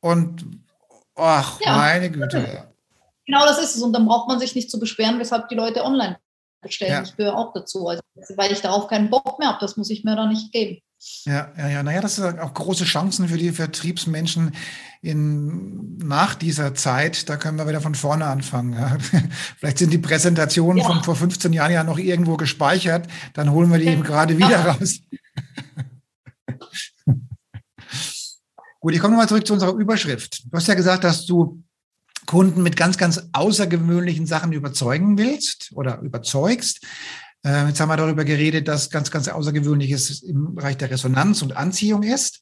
und 0.00 0.44
Ach, 1.14 1.60
ja. 1.60 1.76
meine 1.76 2.10
Güte. 2.10 2.68
Genau 3.26 3.44
das 3.46 3.58
ist 3.62 3.76
es. 3.76 3.82
Und 3.82 3.92
dann 3.92 4.06
braucht 4.06 4.28
man 4.28 4.38
sich 4.38 4.54
nicht 4.54 4.70
zu 4.70 4.78
beschweren, 4.78 5.18
weshalb 5.18 5.48
die 5.48 5.54
Leute 5.54 5.84
online 5.84 6.18
bestellen. 6.60 6.92
Ja. 6.92 7.02
Ich 7.02 7.16
gehöre 7.16 7.36
auch 7.36 7.52
dazu. 7.52 7.88
Also, 7.88 8.02
weil 8.36 8.52
ich 8.52 8.60
darauf 8.60 8.88
keinen 8.88 9.10
Bock 9.10 9.38
mehr 9.38 9.48
habe, 9.48 9.58
das 9.60 9.76
muss 9.76 9.90
ich 9.90 10.04
mir 10.04 10.16
da 10.16 10.26
nicht 10.26 10.52
geben. 10.52 10.78
Ja, 11.24 11.52
ja, 11.58 11.68
ja. 11.68 11.82
Naja, 11.82 12.00
das 12.00 12.16
sind 12.16 12.38
auch 12.38 12.54
große 12.54 12.84
Chancen 12.84 13.28
für 13.28 13.36
die 13.36 13.50
Vertriebsmenschen 13.50 14.54
in, 15.00 15.98
nach 15.98 16.36
dieser 16.36 16.74
Zeit. 16.74 17.28
Da 17.28 17.36
können 17.36 17.58
wir 17.58 17.66
wieder 17.66 17.80
von 17.80 17.96
vorne 17.96 18.26
anfangen. 18.26 18.74
Ja. 18.74 18.96
Vielleicht 19.58 19.78
sind 19.78 19.92
die 19.92 19.98
Präsentationen 19.98 20.78
ja. 20.78 20.84
von 20.84 21.02
vor 21.02 21.16
15 21.16 21.52
Jahren 21.52 21.72
ja 21.72 21.82
noch 21.82 21.98
irgendwo 21.98 22.36
gespeichert. 22.36 23.08
Dann 23.34 23.50
holen 23.50 23.70
wir 23.72 23.78
die 23.78 23.88
eben 23.88 24.04
gerade 24.04 24.38
wieder 24.38 24.64
raus. 24.64 25.00
Gut, 28.82 28.94
ich 28.94 29.00
komme 29.00 29.12
nochmal 29.12 29.28
zurück 29.28 29.46
zu 29.46 29.52
unserer 29.52 29.74
Überschrift. 29.74 30.42
Du 30.50 30.56
hast 30.56 30.66
ja 30.66 30.74
gesagt, 30.74 31.04
dass 31.04 31.24
du 31.24 31.62
Kunden 32.26 32.64
mit 32.64 32.76
ganz, 32.76 32.98
ganz 32.98 33.28
außergewöhnlichen 33.32 34.26
Sachen 34.26 34.52
überzeugen 34.52 35.16
willst 35.16 35.70
oder 35.74 36.00
überzeugst. 36.00 36.84
Äh, 37.44 37.68
jetzt 37.68 37.78
haben 37.78 37.90
wir 37.90 37.96
darüber 37.96 38.24
geredet, 38.24 38.66
dass 38.66 38.90
ganz, 38.90 39.12
ganz 39.12 39.28
Außergewöhnliches 39.28 40.24
im 40.24 40.56
Bereich 40.56 40.78
der 40.78 40.90
Resonanz 40.90 41.42
und 41.42 41.56
Anziehung 41.56 42.02
ist. 42.02 42.40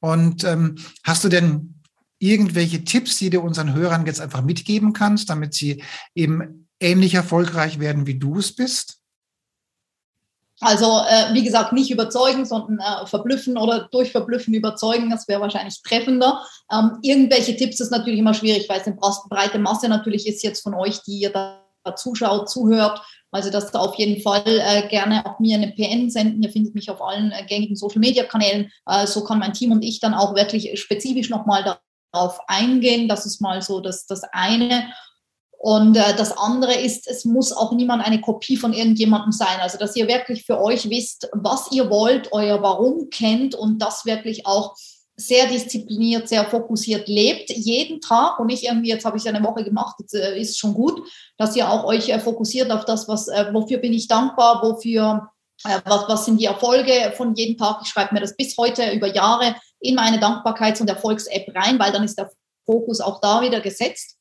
Und 0.00 0.42
ähm, 0.42 0.74
hast 1.04 1.22
du 1.22 1.28
denn 1.28 1.80
irgendwelche 2.18 2.82
Tipps, 2.82 3.18
die 3.18 3.30
du 3.30 3.40
unseren 3.40 3.72
Hörern 3.72 4.04
jetzt 4.04 4.20
einfach 4.20 4.42
mitgeben 4.42 4.92
kannst, 4.92 5.30
damit 5.30 5.54
sie 5.54 5.84
eben 6.12 6.68
ähnlich 6.80 7.14
erfolgreich 7.14 7.78
werden, 7.78 8.08
wie 8.08 8.18
du 8.18 8.38
es 8.38 8.52
bist? 8.52 8.97
Also, 10.60 10.86
äh, 11.08 11.34
wie 11.34 11.44
gesagt, 11.44 11.72
nicht 11.72 11.90
überzeugen, 11.90 12.44
sondern 12.44 12.78
äh, 12.80 13.06
verblüffen 13.06 13.56
oder 13.56 13.88
durch 13.92 14.10
Verblüffen 14.10 14.54
überzeugen, 14.54 15.08
das 15.08 15.28
wäre 15.28 15.40
wahrscheinlich 15.40 15.82
treffender. 15.82 16.44
Ähm, 16.72 16.98
irgendwelche 17.02 17.56
Tipps 17.56 17.78
ist 17.80 17.90
natürlich 17.90 18.18
immer 18.18 18.34
schwierig, 18.34 18.68
weil 18.68 18.80
es 18.80 18.86
eine 18.86 18.96
breite 19.28 19.58
Masse 19.58 19.88
natürlich 19.88 20.26
ist 20.26 20.42
jetzt 20.42 20.62
von 20.62 20.74
euch, 20.74 21.02
die 21.02 21.20
ihr 21.20 21.30
da 21.30 21.64
zuschaut, 21.96 22.50
zuhört. 22.50 23.00
Also, 23.30 23.50
dass 23.50 23.70
da 23.70 23.80
auf 23.80 23.94
jeden 23.96 24.22
Fall 24.22 24.42
äh, 24.46 24.88
gerne 24.88 25.24
auch 25.26 25.38
mir 25.38 25.56
eine 25.56 25.68
PN 25.68 26.10
senden. 26.10 26.42
Ihr 26.42 26.50
findet 26.50 26.74
mich 26.74 26.90
auf 26.90 27.02
allen 27.02 27.30
äh, 27.30 27.44
gängigen 27.44 27.76
Social-Media-Kanälen. 27.76 28.70
Äh, 28.86 29.06
so 29.06 29.22
kann 29.22 29.38
mein 29.38 29.52
Team 29.52 29.70
und 29.70 29.82
ich 29.82 30.00
dann 30.00 30.14
auch 30.14 30.34
wirklich 30.34 30.80
spezifisch 30.80 31.28
nochmal 31.28 31.78
darauf 32.12 32.40
eingehen. 32.48 33.06
Das 33.06 33.26
ist 33.26 33.40
mal 33.40 33.60
so 33.60 33.80
das, 33.80 34.06
das 34.06 34.22
eine. 34.32 34.90
Und 35.60 35.96
äh, 35.96 36.14
das 36.16 36.36
andere 36.38 36.74
ist, 36.74 37.08
es 37.08 37.24
muss 37.24 37.52
auch 37.52 37.72
niemand 37.72 38.06
eine 38.06 38.20
Kopie 38.20 38.56
von 38.56 38.72
irgendjemandem 38.72 39.32
sein. 39.32 39.58
Also, 39.60 39.76
dass 39.76 39.96
ihr 39.96 40.06
wirklich 40.06 40.44
für 40.44 40.60
euch 40.60 40.88
wisst, 40.88 41.28
was 41.32 41.72
ihr 41.72 41.90
wollt, 41.90 42.32
euer 42.32 42.62
Warum 42.62 43.10
kennt 43.10 43.56
und 43.56 43.82
das 43.82 44.06
wirklich 44.06 44.46
auch 44.46 44.76
sehr 45.16 45.48
diszipliniert, 45.48 46.28
sehr 46.28 46.44
fokussiert 46.44 47.08
lebt, 47.08 47.50
jeden 47.50 48.00
Tag 48.00 48.38
und 48.38 48.46
nicht 48.46 48.62
irgendwie, 48.62 48.90
jetzt 48.90 49.04
habe 49.04 49.16
ich 49.16 49.28
eine 49.28 49.42
Woche 49.42 49.64
gemacht, 49.64 49.96
jetzt 49.98 50.14
äh, 50.14 50.38
ist 50.38 50.60
schon 50.60 50.74
gut, 50.74 51.02
dass 51.38 51.56
ihr 51.56 51.68
auch 51.68 51.84
euch 51.84 52.08
äh, 52.08 52.20
fokussiert 52.20 52.70
auf 52.70 52.84
das, 52.84 53.08
was, 53.08 53.26
äh, 53.26 53.52
wofür 53.52 53.78
bin 53.78 53.92
ich 53.92 54.06
dankbar, 54.06 54.62
wofür, 54.62 55.28
äh, 55.64 55.80
was, 55.84 56.08
was 56.08 56.24
sind 56.24 56.40
die 56.40 56.44
Erfolge 56.44 57.12
von 57.16 57.34
jedem 57.34 57.56
Tag. 57.56 57.80
Ich 57.82 57.88
schreibe 57.88 58.14
mir 58.14 58.20
das 58.20 58.36
bis 58.36 58.56
heute 58.56 58.92
über 58.92 59.12
Jahre 59.12 59.56
in 59.80 59.96
meine 59.96 60.20
Dankbarkeits- 60.20 60.80
und 60.80 60.88
Erfolgs-App 60.88 61.52
rein, 61.52 61.80
weil 61.80 61.90
dann 61.90 62.04
ist 62.04 62.16
der 62.16 62.30
Fokus 62.64 63.00
auch 63.00 63.20
da 63.20 63.42
wieder 63.42 63.60
gesetzt 63.60 64.17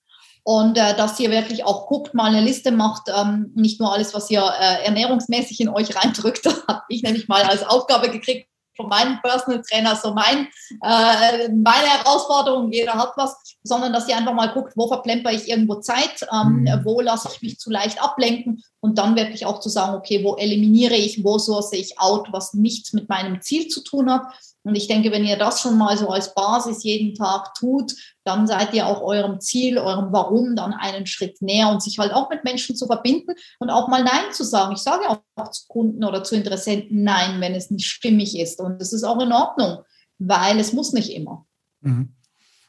und 0.48 0.78
äh, 0.78 0.96
dass 0.96 1.20
ihr 1.20 1.30
wirklich 1.30 1.66
auch 1.66 1.88
guckt, 1.88 2.14
mal 2.14 2.34
eine 2.34 2.40
Liste 2.40 2.72
macht, 2.72 3.10
ähm, 3.14 3.52
nicht 3.54 3.82
nur 3.82 3.92
alles, 3.92 4.14
was 4.14 4.32
ihr 4.32 4.42
äh, 4.42 4.86
ernährungsmäßig 4.86 5.60
in 5.60 5.68
euch 5.68 5.94
reindrückt, 5.94 6.46
habe 6.70 6.84
ich 6.88 7.04
nämlich 7.04 7.28
mal 7.28 7.42
als 7.42 7.64
Aufgabe 7.64 8.10
gekriegt 8.10 8.48
von 8.78 8.88
meinem 8.88 9.22
Personal 9.22 9.62
Trainer, 9.62 9.98
so 9.98 10.14
mein, 10.14 10.48
äh, 10.82 11.50
meine 11.50 11.88
Herausforderung, 11.88 12.72
jeder 12.72 12.94
hat 12.94 13.12
was, 13.18 13.58
sondern 13.62 13.92
dass 13.92 14.08
ihr 14.08 14.16
einfach 14.16 14.34
mal 14.34 14.54
guckt, 14.54 14.72
wo 14.78 14.88
verplemper 14.88 15.34
ich 15.34 15.50
irgendwo 15.50 15.82
Zeit, 15.82 16.26
ähm, 16.32 16.62
mhm. 16.62 16.82
wo 16.86 17.02
lasse 17.02 17.28
ich 17.34 17.42
mich 17.42 17.60
zu 17.60 17.70
leicht 17.70 18.02
ablenken 18.02 18.64
und 18.80 18.98
dann 19.00 19.18
wirklich 19.18 19.46
auch 19.46 19.60
zu 19.60 19.68
sagen, 19.68 19.96
okay, 19.98 20.24
wo 20.24 20.38
eliminiere 20.38 20.96
ich, 20.96 21.26
wo 21.26 21.40
source 21.40 21.74
ich 21.74 22.00
out, 22.00 22.30
was 22.32 22.54
nichts 22.54 22.94
mit 22.94 23.10
meinem 23.10 23.42
Ziel 23.42 23.68
zu 23.68 23.84
tun 23.84 24.10
hat 24.10 24.22
und 24.68 24.76
ich 24.76 24.88
denke, 24.88 25.12
wenn 25.12 25.24
ihr 25.24 25.38
das 25.38 25.62
schon 25.62 25.78
mal 25.78 25.98
so 25.98 26.10
als 26.10 26.34
Basis 26.34 26.84
jeden 26.84 27.16
Tag 27.16 27.54
tut, 27.54 27.94
dann 28.26 28.48
seid 28.48 28.74
ihr 28.74 28.86
auch 28.86 29.02
eurem 29.02 29.40
Ziel, 29.40 29.78
eurem 29.78 30.12
Warum 30.12 30.58
dann 30.58 30.74
einen 30.74 31.06
Schritt 31.06 31.42
näher 31.42 31.70
und 31.70 31.82
sich 31.82 32.00
halt 32.00 32.12
auch 32.12 32.30
mit 32.30 32.44
Menschen 32.44 32.76
zu 32.76 32.86
verbinden 32.86 33.34
und 33.60 33.70
auch 33.70 33.88
mal 33.88 34.04
Nein 34.04 34.34
zu 34.34 34.44
sagen. 34.44 34.74
Ich 34.74 34.82
sage 34.82 35.04
auch 35.08 35.52
zu 35.52 35.68
Kunden 35.70 36.04
oder 36.04 36.26
zu 36.26 36.36
Interessenten 36.36 37.04
Nein, 37.04 37.40
wenn 37.40 37.56
es 37.56 37.72
nicht 37.72 37.88
stimmig 37.88 38.38
ist. 38.38 38.60
Und 38.60 38.82
das 38.82 38.92
ist 38.92 39.06
auch 39.06 39.22
in 39.22 39.32
Ordnung, 39.32 39.84
weil 40.20 40.60
es 40.60 40.74
muss 40.74 40.92
nicht 40.92 41.14
immer. 41.14 41.46
Mhm. 41.80 42.14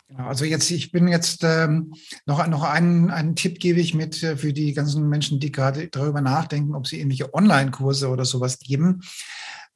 Genau, 0.06 0.28
also 0.28 0.44
jetzt, 0.44 0.70
ich 0.70 0.92
bin 0.92 1.08
jetzt 1.08 1.42
ähm, 1.42 1.94
noch, 2.26 2.46
noch 2.46 2.62
einen, 2.62 3.10
einen 3.10 3.34
Tipp 3.34 3.58
gebe 3.58 3.80
ich 3.80 3.92
mit 3.92 4.22
äh, 4.22 4.36
für 4.36 4.52
die 4.52 4.72
ganzen 4.72 5.08
Menschen, 5.08 5.40
die 5.40 5.50
gerade 5.50 5.88
darüber 5.88 6.20
nachdenken, 6.20 6.76
ob 6.76 6.86
sie 6.86 6.98
irgendwelche 6.98 7.34
Online-Kurse 7.34 8.08
oder 8.08 8.24
sowas 8.24 8.60
geben. 8.60 9.02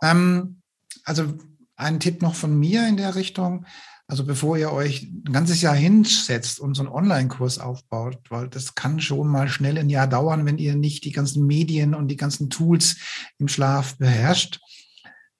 Ähm, 0.00 0.62
also 1.04 1.34
ein 1.82 2.00
Tipp 2.00 2.22
noch 2.22 2.34
von 2.34 2.58
mir 2.58 2.88
in 2.88 2.96
der 2.96 3.14
Richtung. 3.14 3.66
Also 4.06 4.24
bevor 4.24 4.58
ihr 4.58 4.72
euch 4.72 5.04
ein 5.04 5.32
ganzes 5.32 5.62
Jahr 5.62 5.74
hinsetzt 5.74 6.60
und 6.60 6.74
so 6.74 6.82
einen 6.82 6.92
Online-Kurs 6.92 7.58
aufbaut, 7.58 8.18
weil 8.28 8.48
das 8.48 8.74
kann 8.74 9.00
schon 9.00 9.28
mal 9.28 9.48
schnell 9.48 9.78
ein 9.78 9.88
Jahr 9.88 10.06
dauern, 10.06 10.44
wenn 10.44 10.58
ihr 10.58 10.74
nicht 10.74 11.04
die 11.04 11.12
ganzen 11.12 11.46
Medien 11.46 11.94
und 11.94 12.08
die 12.08 12.16
ganzen 12.16 12.50
Tools 12.50 12.96
im 13.38 13.48
Schlaf 13.48 13.96
beherrscht. 13.96 14.60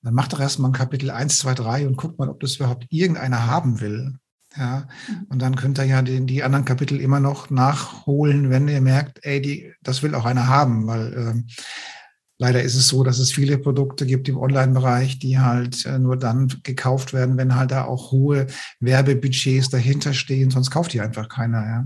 Dann 0.02 0.14
macht 0.14 0.32
doch 0.32 0.40
erstmal 0.40 0.70
ein 0.70 0.74
Kapitel 0.74 1.10
1, 1.10 1.38
2, 1.40 1.54
3 1.54 1.86
und 1.86 1.96
guckt 1.96 2.18
mal, 2.18 2.28
ob 2.28 2.40
das 2.40 2.56
überhaupt 2.56 2.86
irgendeiner 2.88 3.46
haben 3.46 3.80
will. 3.80 4.14
Ja, 4.56 4.86
und 5.28 5.40
dann 5.40 5.56
könnt 5.56 5.78
ihr 5.78 5.84
ja 5.84 6.02
den, 6.02 6.26
die 6.26 6.42
anderen 6.42 6.66
Kapitel 6.66 7.00
immer 7.00 7.20
noch 7.20 7.48
nachholen, 7.48 8.50
wenn 8.50 8.68
ihr 8.68 8.82
merkt, 8.82 9.20
ey, 9.22 9.40
die, 9.40 9.72
das 9.82 10.02
will 10.02 10.14
auch 10.14 10.26
einer 10.26 10.46
haben, 10.46 10.86
weil 10.86 11.14
ähm, 11.14 11.46
leider 12.42 12.60
ist 12.60 12.74
es 12.74 12.88
so, 12.88 13.04
dass 13.04 13.20
es 13.20 13.32
viele 13.32 13.56
Produkte 13.56 14.04
gibt 14.04 14.28
im 14.28 14.36
Online-Bereich, 14.36 15.20
die 15.20 15.38
halt 15.38 15.86
äh, 15.86 16.00
nur 16.00 16.16
dann 16.16 16.52
gekauft 16.64 17.12
werden, 17.12 17.36
wenn 17.36 17.54
halt 17.54 17.70
da 17.70 17.84
auch 17.84 18.10
hohe 18.10 18.48
Werbebudgets 18.80 19.70
dahinter 19.70 20.12
stehen, 20.12 20.50
sonst 20.50 20.72
kauft 20.72 20.92
die 20.92 21.00
einfach 21.00 21.28
keiner, 21.28 21.64
ja. 21.64 21.84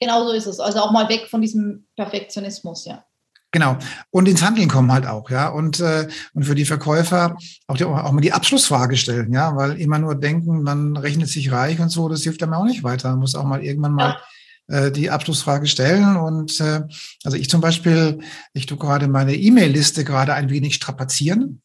Genau 0.00 0.24
so 0.26 0.32
ist 0.32 0.46
es. 0.46 0.60
Also 0.60 0.78
auch 0.78 0.92
mal 0.92 1.08
weg 1.08 1.26
von 1.28 1.40
diesem 1.40 1.86
Perfektionismus, 1.96 2.84
ja. 2.84 3.04
Genau. 3.50 3.78
Und 4.10 4.28
ins 4.28 4.42
Handeln 4.42 4.68
kommen 4.68 4.92
halt 4.92 5.06
auch, 5.06 5.28
ja. 5.30 5.48
Und, 5.48 5.80
äh, 5.80 6.06
und 6.34 6.44
für 6.44 6.54
die 6.54 6.64
Verkäufer 6.64 7.36
auch, 7.66 7.76
die, 7.76 7.84
auch 7.84 8.12
mal 8.12 8.20
die 8.20 8.32
Abschlussfrage 8.32 8.96
stellen, 8.96 9.32
ja, 9.32 9.56
weil 9.56 9.80
immer 9.80 9.98
nur 9.98 10.14
denken, 10.14 10.62
man 10.62 10.96
rechnet 10.96 11.28
sich 11.28 11.50
reich 11.50 11.80
und 11.80 11.88
so, 11.88 12.08
das 12.08 12.22
hilft 12.22 12.44
einem 12.44 12.54
auch 12.54 12.64
nicht 12.64 12.84
weiter. 12.84 13.10
Man 13.10 13.20
muss 13.20 13.34
auch 13.34 13.44
mal 13.44 13.64
irgendwann 13.64 13.94
mal 13.94 14.10
ja. 14.10 14.20
Äh, 14.68 14.90
die 14.90 15.10
Abschlussfrage 15.10 15.66
stellen. 15.66 16.16
Und 16.16 16.60
äh, 16.60 16.82
also 17.24 17.36
ich 17.36 17.50
zum 17.50 17.60
Beispiel, 17.60 18.20
ich 18.52 18.66
tue 18.66 18.78
gerade 18.78 19.08
meine 19.08 19.34
E-Mail-Liste 19.34 20.04
gerade 20.04 20.34
ein 20.34 20.50
wenig 20.50 20.74
strapazieren. 20.74 21.60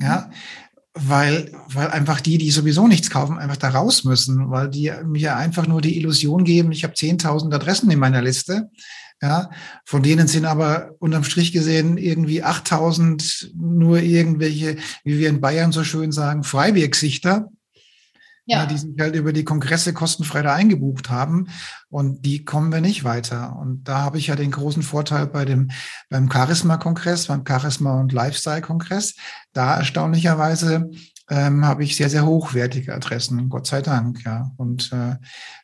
Ja, 0.00 0.30
weil, 0.94 1.52
weil 1.72 1.88
einfach 1.88 2.20
die, 2.20 2.38
die 2.38 2.50
sowieso 2.50 2.86
nichts 2.86 3.10
kaufen, 3.10 3.38
einfach 3.38 3.56
da 3.56 3.70
raus 3.70 4.04
müssen, 4.04 4.50
weil 4.50 4.68
die 4.68 4.92
mir 5.04 5.36
einfach 5.36 5.66
nur 5.66 5.80
die 5.80 5.96
Illusion 5.96 6.44
geben, 6.44 6.72
ich 6.72 6.84
habe 6.84 6.94
10.000 6.94 7.54
Adressen 7.54 7.90
in 7.90 7.98
meiner 7.98 8.22
Liste 8.22 8.70
ja, 9.20 9.50
von 9.84 10.02
denen 10.02 10.28
sind 10.28 10.44
aber 10.44 10.94
unterm 11.00 11.24
Strich 11.24 11.52
gesehen 11.52 11.98
irgendwie 11.98 12.44
8000 12.44 13.52
nur 13.56 14.00
irgendwelche, 14.00 14.76
wie 15.02 15.18
wir 15.18 15.28
in 15.28 15.40
Bayern 15.40 15.72
so 15.72 15.82
schön 15.82 16.12
sagen, 16.12 16.44
Freiwirksichter, 16.44 17.48
ja. 18.48 18.60
ja. 18.60 18.66
die 18.66 18.78
sich 18.78 18.94
halt 18.98 19.14
über 19.14 19.32
die 19.32 19.44
Kongresse 19.44 19.92
kostenfrei 19.92 20.42
da 20.42 20.54
eingebucht 20.54 21.10
haben 21.10 21.48
und 21.90 22.24
die 22.24 22.44
kommen 22.44 22.72
wir 22.72 22.80
nicht 22.80 23.04
weiter. 23.04 23.56
Und 23.60 23.84
da 23.84 23.98
habe 24.02 24.18
ich 24.18 24.28
ja 24.28 24.36
den 24.36 24.50
großen 24.50 24.82
Vorteil 24.82 25.26
bei 25.26 25.44
dem, 25.44 25.70
beim 26.08 26.30
Charisma-Kongress, 26.30 27.26
beim 27.26 27.44
Charisma- 27.44 28.00
und 28.00 28.12
Lifestyle-Kongress, 28.12 29.16
da 29.52 29.76
erstaunlicherweise 29.76 30.90
ähm, 31.30 31.66
habe 31.66 31.84
ich 31.84 31.94
sehr, 31.94 32.08
sehr 32.08 32.24
hochwertige 32.24 32.94
Adressen, 32.94 33.50
Gott 33.50 33.66
sei 33.66 33.82
Dank, 33.82 34.24
ja. 34.24 34.50
Und 34.56 34.90
äh, 34.92 35.16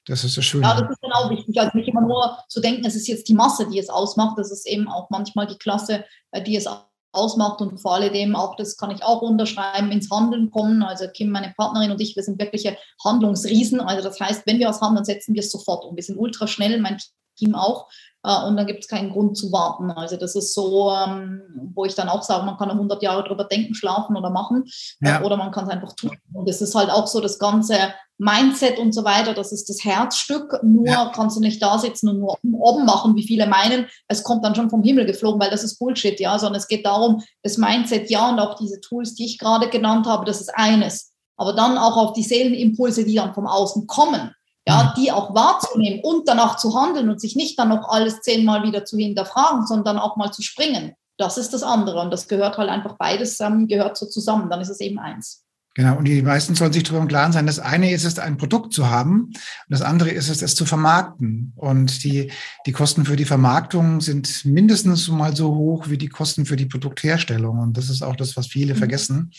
das 0.04 0.22
ist 0.24 0.36
das 0.36 0.44
Schöne. 0.44 0.66
Ja, 0.66 0.78
das 0.78 0.90
ist 0.90 1.00
genau 1.00 1.30
wichtig. 1.30 1.58
Also 1.58 1.70
nicht 1.74 1.88
immer 1.88 2.02
nur 2.02 2.38
zu 2.48 2.60
denken, 2.60 2.84
es 2.84 2.94
ist 2.94 3.08
jetzt 3.08 3.28
die 3.28 3.34
Masse, 3.34 3.66
die 3.70 3.78
es 3.78 3.88
ausmacht, 3.88 4.36
das 4.36 4.52
ist 4.52 4.66
eben 4.66 4.88
auch 4.88 5.08
manchmal 5.08 5.46
die 5.46 5.56
Klasse, 5.56 6.04
äh, 6.32 6.42
die 6.42 6.56
es 6.56 6.66
ausmacht 7.14 7.60
und 7.60 7.78
vor 7.78 7.94
allem 7.94 8.36
auch, 8.36 8.56
das 8.56 8.76
kann 8.76 8.90
ich 8.90 9.02
auch 9.02 9.22
unterschreiben, 9.22 9.92
ins 9.92 10.10
Handeln 10.10 10.50
kommen. 10.50 10.82
Also 10.82 11.06
Kim, 11.08 11.30
meine 11.30 11.54
Partnerin 11.56 11.90
und 11.90 12.00
ich, 12.00 12.16
wir 12.16 12.22
sind 12.22 12.38
wirkliche 12.38 12.76
Handlungsriesen. 13.04 13.80
Also 13.80 14.02
das 14.02 14.20
heißt, 14.20 14.46
wenn 14.46 14.58
wir 14.58 14.68
was 14.68 14.80
haben, 14.80 14.94
dann 14.94 15.04
setzen 15.04 15.34
wir 15.34 15.40
es 15.40 15.50
sofort 15.50 15.84
um. 15.84 15.96
Wir 15.96 16.02
sind 16.02 16.18
ultra 16.18 16.46
schnell, 16.46 16.80
mein 16.80 16.98
Team 17.36 17.54
auch. 17.54 17.88
Äh, 18.24 18.46
und 18.46 18.56
dann 18.56 18.66
gibt 18.66 18.80
es 18.80 18.88
keinen 18.88 19.10
Grund 19.10 19.36
zu 19.36 19.52
warten. 19.52 19.90
Also 19.90 20.16
das 20.16 20.34
ist 20.34 20.54
so, 20.54 20.90
ähm, 20.92 21.42
wo 21.74 21.84
ich 21.84 21.94
dann 21.94 22.08
auch 22.08 22.22
sage, 22.22 22.44
man 22.44 22.56
kann 22.56 22.70
100 22.70 23.02
Jahre 23.02 23.24
drüber 23.24 23.44
denken, 23.44 23.74
schlafen 23.74 24.16
oder 24.16 24.30
machen 24.30 24.64
äh, 25.00 25.08
ja. 25.08 25.22
oder 25.22 25.36
man 25.36 25.50
kann 25.50 25.64
es 25.64 25.70
einfach 25.70 25.92
tun. 25.94 26.16
Und 26.32 26.48
das 26.48 26.60
ist 26.60 26.74
halt 26.74 26.90
auch 26.90 27.06
so 27.06 27.20
das 27.20 27.38
ganze 27.38 27.76
Mindset 28.18 28.78
und 28.78 28.92
so 28.92 29.04
weiter, 29.04 29.34
das 29.34 29.52
ist 29.52 29.68
das 29.68 29.84
Herzstück. 29.84 30.60
Nur 30.62 30.86
ja. 30.86 31.12
kannst 31.14 31.36
du 31.36 31.40
nicht 31.40 31.62
da 31.62 31.78
sitzen 31.78 32.08
und 32.08 32.20
nur 32.20 32.38
oben 32.42 32.84
machen, 32.84 33.16
wie 33.16 33.26
viele 33.26 33.46
meinen, 33.46 33.86
es 34.08 34.22
kommt 34.22 34.44
dann 34.44 34.54
schon 34.54 34.70
vom 34.70 34.82
Himmel 34.82 35.06
geflogen, 35.06 35.40
weil 35.40 35.50
das 35.50 35.64
ist 35.64 35.78
Bullshit, 35.78 36.18
ja, 36.20 36.38
sondern 36.38 36.60
es 36.60 36.68
geht 36.68 36.86
darum, 36.86 37.22
das 37.42 37.58
Mindset, 37.58 38.10
ja, 38.10 38.28
und 38.28 38.38
auch 38.38 38.54
diese 38.54 38.80
Tools, 38.80 39.14
die 39.14 39.24
ich 39.26 39.38
gerade 39.38 39.68
genannt 39.68 40.06
habe, 40.06 40.24
das 40.24 40.40
ist 40.40 40.54
eines. 40.54 41.12
Aber 41.36 41.52
dann 41.52 41.78
auch 41.78 41.96
auf 41.96 42.12
die 42.12 42.22
Seelenimpulse, 42.22 43.04
die 43.04 43.16
dann 43.16 43.34
vom 43.34 43.46
Außen 43.46 43.86
kommen 43.86 44.30
ja, 44.66 44.84
mhm. 44.84 45.00
die 45.00 45.12
auch 45.12 45.34
wahrzunehmen 45.34 46.00
und 46.02 46.28
danach 46.28 46.56
zu 46.56 46.74
handeln 46.74 47.10
und 47.10 47.20
sich 47.20 47.36
nicht 47.36 47.58
dann 47.58 47.68
noch 47.68 47.88
alles 47.88 48.20
zehnmal 48.20 48.62
wieder 48.62 48.84
zu 48.84 48.96
hinterfragen, 48.96 49.66
sondern 49.66 49.98
auch 49.98 50.16
mal 50.16 50.32
zu 50.32 50.42
springen. 50.42 50.94
Das 51.16 51.38
ist 51.38 51.52
das 51.54 51.62
andere 51.62 52.00
und 52.00 52.10
das 52.10 52.28
gehört 52.28 52.58
halt 52.58 52.70
einfach 52.70 52.96
beides 52.98 53.38
ähm, 53.40 53.68
gehört 53.68 53.96
so 53.96 54.06
zusammen. 54.06 54.50
Dann 54.50 54.60
ist 54.60 54.70
es 54.70 54.80
eben 54.80 54.98
eins. 54.98 55.43
Genau, 55.74 55.96
und 55.98 56.04
die 56.04 56.22
meisten 56.22 56.54
sollen 56.54 56.72
sich 56.72 56.84
darüber 56.84 57.02
im 57.02 57.08
Klaren 57.08 57.32
sein. 57.32 57.46
Das 57.46 57.58
eine 57.58 57.92
ist 57.92 58.04
es, 58.04 58.20
ein 58.20 58.36
Produkt 58.36 58.72
zu 58.72 58.90
haben, 58.90 59.22
und 59.22 59.34
das 59.68 59.82
andere 59.82 60.10
ist 60.10 60.28
es, 60.28 60.40
es 60.40 60.54
zu 60.54 60.66
vermarkten. 60.66 61.52
Und 61.56 62.04
die, 62.04 62.30
die 62.66 62.72
Kosten 62.72 63.04
für 63.04 63.16
die 63.16 63.24
Vermarktung 63.24 64.00
sind 64.00 64.44
mindestens 64.44 65.08
mal 65.08 65.34
so 65.34 65.54
hoch 65.54 65.88
wie 65.88 65.98
die 65.98 66.08
Kosten 66.08 66.46
für 66.46 66.54
die 66.54 66.66
Produktherstellung. 66.66 67.58
Und 67.58 67.76
das 67.76 67.90
ist 67.90 68.02
auch 68.02 68.14
das, 68.14 68.36
was 68.36 68.46
viele 68.46 68.74
mhm. 68.74 68.78
vergessen. 68.78 69.32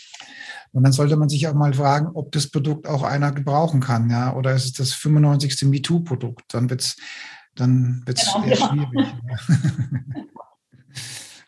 Und 0.73 0.83
dann 0.83 0.91
sollte 0.91 1.15
man 1.15 1.29
sich 1.29 1.47
auch 1.47 1.53
mal 1.53 1.73
fragen, 1.73 2.07
ob 2.13 2.33
das 2.33 2.47
Produkt 2.47 2.85
auch 2.85 3.03
einer 3.03 3.31
gebrauchen 3.31 3.79
kann, 3.79 4.09
ja, 4.09 4.33
oder 4.33 4.53
ist 4.53 4.65
es 4.65 4.73
das 4.73 4.91
95. 4.91 5.63
MeToo-Produkt? 5.63 6.53
Dann 6.53 6.69
wird's, 6.69 6.97
dann 7.55 8.03
wird's 8.05 8.25
genau, 8.33 8.45
ja. 8.45 8.57
schwierig. 8.57 9.07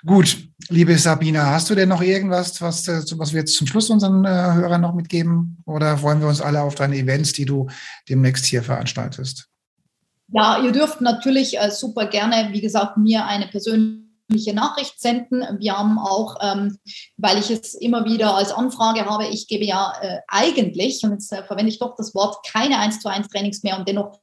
Gut, 0.05 0.38
liebe 0.69 0.97
Sabina, 0.97 1.47
hast 1.47 1.69
du 1.69 1.75
denn 1.75 1.89
noch 1.89 2.01
irgendwas, 2.01 2.62
was, 2.62 2.88
was 2.88 3.33
wir 3.33 3.39
jetzt 3.39 3.55
zum 3.55 3.65
Schluss 3.65 3.89
unseren 3.89 4.25
äh, 4.25 4.29
Hörern 4.29 4.81
noch 4.81 4.93
mitgeben? 4.93 5.57
Oder 5.65 5.97
freuen 5.97 6.21
wir 6.21 6.27
uns 6.27 6.39
alle 6.39 6.62
auf 6.62 6.75
deine 6.75 6.97
Events, 6.97 7.33
die 7.33 7.45
du 7.45 7.67
demnächst 8.07 8.45
hier 8.45 8.62
veranstaltest? 8.62 9.47
Ja, 10.29 10.62
ihr 10.62 10.71
dürft 10.71 11.01
natürlich 11.01 11.57
äh, 11.57 11.71
super 11.71 12.05
gerne, 12.05 12.49
wie 12.51 12.62
gesagt, 12.62 12.97
mir 12.97 13.25
eine 13.25 13.47
persönliche 13.47 14.53
Nachricht 14.53 14.99
senden. 14.99 15.43
Wir 15.60 15.77
haben 15.77 15.97
auch, 15.97 16.36
ähm, 16.41 16.77
weil 17.15 17.39
ich 17.39 17.49
es 17.49 17.73
immer 17.73 18.05
wieder 18.05 18.36
als 18.36 18.51
Anfrage 18.51 19.05
habe, 19.05 19.25
ich 19.27 19.47
gebe 19.47 19.65
ja 19.65 19.93
äh, 20.01 20.19
eigentlich, 20.27 21.03
und 21.03 21.12
jetzt 21.12 21.31
äh, 21.31 21.43
verwende 21.43 21.71
ich 21.71 21.79
doch 21.79 21.95
das 21.95 22.13
Wort, 22.13 22.45
keine 22.45 22.77
1 22.77 22.99
zu 22.99 23.10
1 23.10 23.29
Trainings 23.29 23.63
mehr 23.63 23.79
und 23.79 23.88
dennoch 23.88 24.19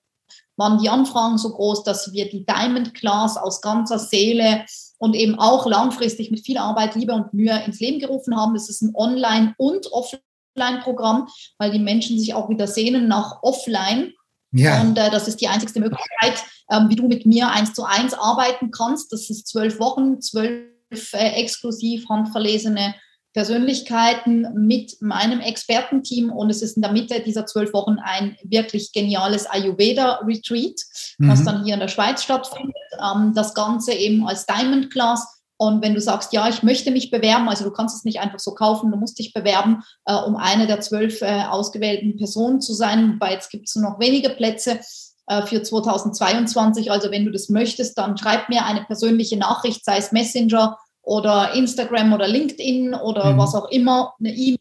waren 0.57 0.79
die 0.79 0.89
Anfragen 0.89 1.37
so 1.37 1.51
groß, 1.51 1.83
dass 1.83 2.13
wir 2.13 2.29
die 2.29 2.47
Diamond 2.47 2.95
Class 2.95 3.37
aus 3.37 3.61
ganzer 3.61 3.99
Seele 3.99 4.65
und 5.05 5.15
eben 5.15 5.39
auch 5.39 5.67
langfristig 5.67 6.31
mit 6.31 6.41
viel 6.41 6.57
Arbeit, 6.57 6.95
Liebe 6.95 7.13
und 7.13 7.35
Mühe 7.35 7.63
ins 7.67 7.79
Leben 7.79 8.01
gerufen 8.01 8.35
haben. 8.37 8.55
Das 8.55 8.71
ist 8.71 8.81
ein 8.81 8.95
Online- 8.95 9.55
und 9.59 9.87
Offline-Programm, 9.93 11.29
weil 11.59 11.71
die 11.71 11.79
Menschen 11.79 12.19
sich 12.19 12.33
auch 12.33 12.49
wieder 12.49 12.67
sehnen 12.67 13.07
nach 13.07 13.43
Offline. 13.43 14.13
Ja. 14.53 14.81
Und 14.81 14.97
äh, 14.97 15.11
das 15.11 15.29
ist 15.29 15.41
die 15.43 15.49
einzigste 15.49 15.81
Möglichkeit, 15.81 16.43
ähm, 16.71 16.89
wie 16.89 16.97
du 16.97 17.07
mit 17.07 17.27
mir 17.27 17.51
eins 17.51 17.75
zu 17.75 17.85
eins 17.85 18.15
arbeiten 18.15 18.71
kannst. 18.71 19.13
Das 19.13 19.29
ist 19.29 19.47
zwölf 19.47 19.79
Wochen, 19.79 20.23
zwölf 20.23 21.13
äh, 21.13 21.33
exklusiv 21.41 22.09
handverlesene 22.09 22.95
Persönlichkeiten 23.35 24.47
mit 24.55 25.03
meinem 25.03 25.41
Expertenteam 25.41 26.31
und 26.31 26.51
es 26.51 26.63
ist 26.63 26.77
in 26.77 26.83
der 26.83 26.93
Mitte 26.93 27.21
dieser 27.21 27.47
zwölf 27.47 27.73
Wochen 27.73 27.97
ein 28.01 28.37
wirklich 28.45 28.93
geniales 28.93 29.47
Ayurveda-Retreat, 29.47 30.81
mhm. 31.19 31.29
was 31.29 31.43
dann 31.43 31.65
hier 31.65 31.75
in 31.75 31.81
der 31.81 31.89
Schweiz 31.89 32.23
stattfindet. 32.23 32.77
Ähm, 32.99 33.33
das 33.35 33.53
Ganze 33.55 33.93
eben 33.93 34.27
als 34.27 34.47
Diamond 34.47 34.91
Class. 34.93 35.27
Und 35.57 35.83
wenn 35.83 35.95
du 35.95 36.01
sagst, 36.01 36.33
ja, 36.33 36.49
ich 36.49 36.63
möchte 36.63 36.93
mich 36.93 37.11
bewerben, 37.11 37.49
also 37.49 37.65
du 37.65 37.73
kannst 37.73 37.97
es 37.97 38.05
nicht 38.05 38.21
einfach 38.21 38.39
so 38.39 38.55
kaufen, 38.55 38.93
du 38.93 38.97
musst 38.97 39.19
dich 39.19 39.33
bewerben, 39.33 39.83
äh, 40.05 40.15
um 40.15 40.37
eine 40.37 40.69
der 40.69 40.81
zwölf 40.81 41.21
äh, 41.21 41.43
ausgewählten 41.49 42.17
Personen 42.17 42.61
zu 42.61 42.73
sein, 42.73 43.15
wobei 43.15 43.33
jetzt 43.33 43.51
gibt 43.51 43.69
es 43.69 43.75
nur 43.75 43.91
noch 43.91 43.99
wenige 43.99 44.31
Plätze 44.31 44.79
äh, 45.27 45.45
für 45.47 45.61
2022. 45.61 46.93
Also 46.93 47.11
wenn 47.11 47.25
du 47.25 47.33
das 47.33 47.49
möchtest, 47.49 47.99
dann 47.99 48.17
schreib 48.17 48.49
mir 48.49 48.65
eine 48.65 48.85
persönliche 48.85 49.37
Nachricht, 49.37 49.85
sei 49.85 49.97
es 49.97 50.13
Messenger 50.13 50.79
oder 51.05 51.53
Instagram 51.55 52.13
oder 52.13 52.27
LinkedIn 52.29 52.95
oder 52.95 53.33
mhm. 53.33 53.39
was 53.39 53.55
auch 53.55 53.71
immer, 53.71 54.15
eine 54.19 54.35
E-Mail 54.35 54.59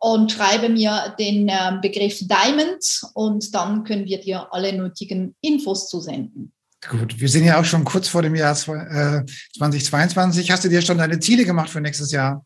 und 0.00 0.30
schreibe 0.30 0.68
mir 0.68 1.14
den 1.18 1.48
äh, 1.48 1.78
Begriff 1.82 2.20
Diamond 2.20 2.84
und 3.14 3.54
dann 3.54 3.84
können 3.84 4.04
wir 4.04 4.20
dir 4.20 4.46
alle 4.52 4.72
nötigen 4.72 5.34
Infos 5.40 5.88
zusenden. 5.88 6.52
Gut, 6.88 7.18
wir 7.20 7.28
sind 7.28 7.44
ja 7.44 7.60
auch 7.60 7.64
schon 7.64 7.84
kurz 7.84 8.06
vor 8.06 8.22
dem 8.22 8.36
Jahr 8.36 8.54
2022. 8.54 10.50
Hast 10.50 10.64
du 10.64 10.68
dir 10.68 10.80
schon 10.80 10.98
deine 10.98 11.18
Ziele 11.18 11.44
gemacht 11.44 11.70
für 11.70 11.80
nächstes 11.80 12.12
Jahr? 12.12 12.44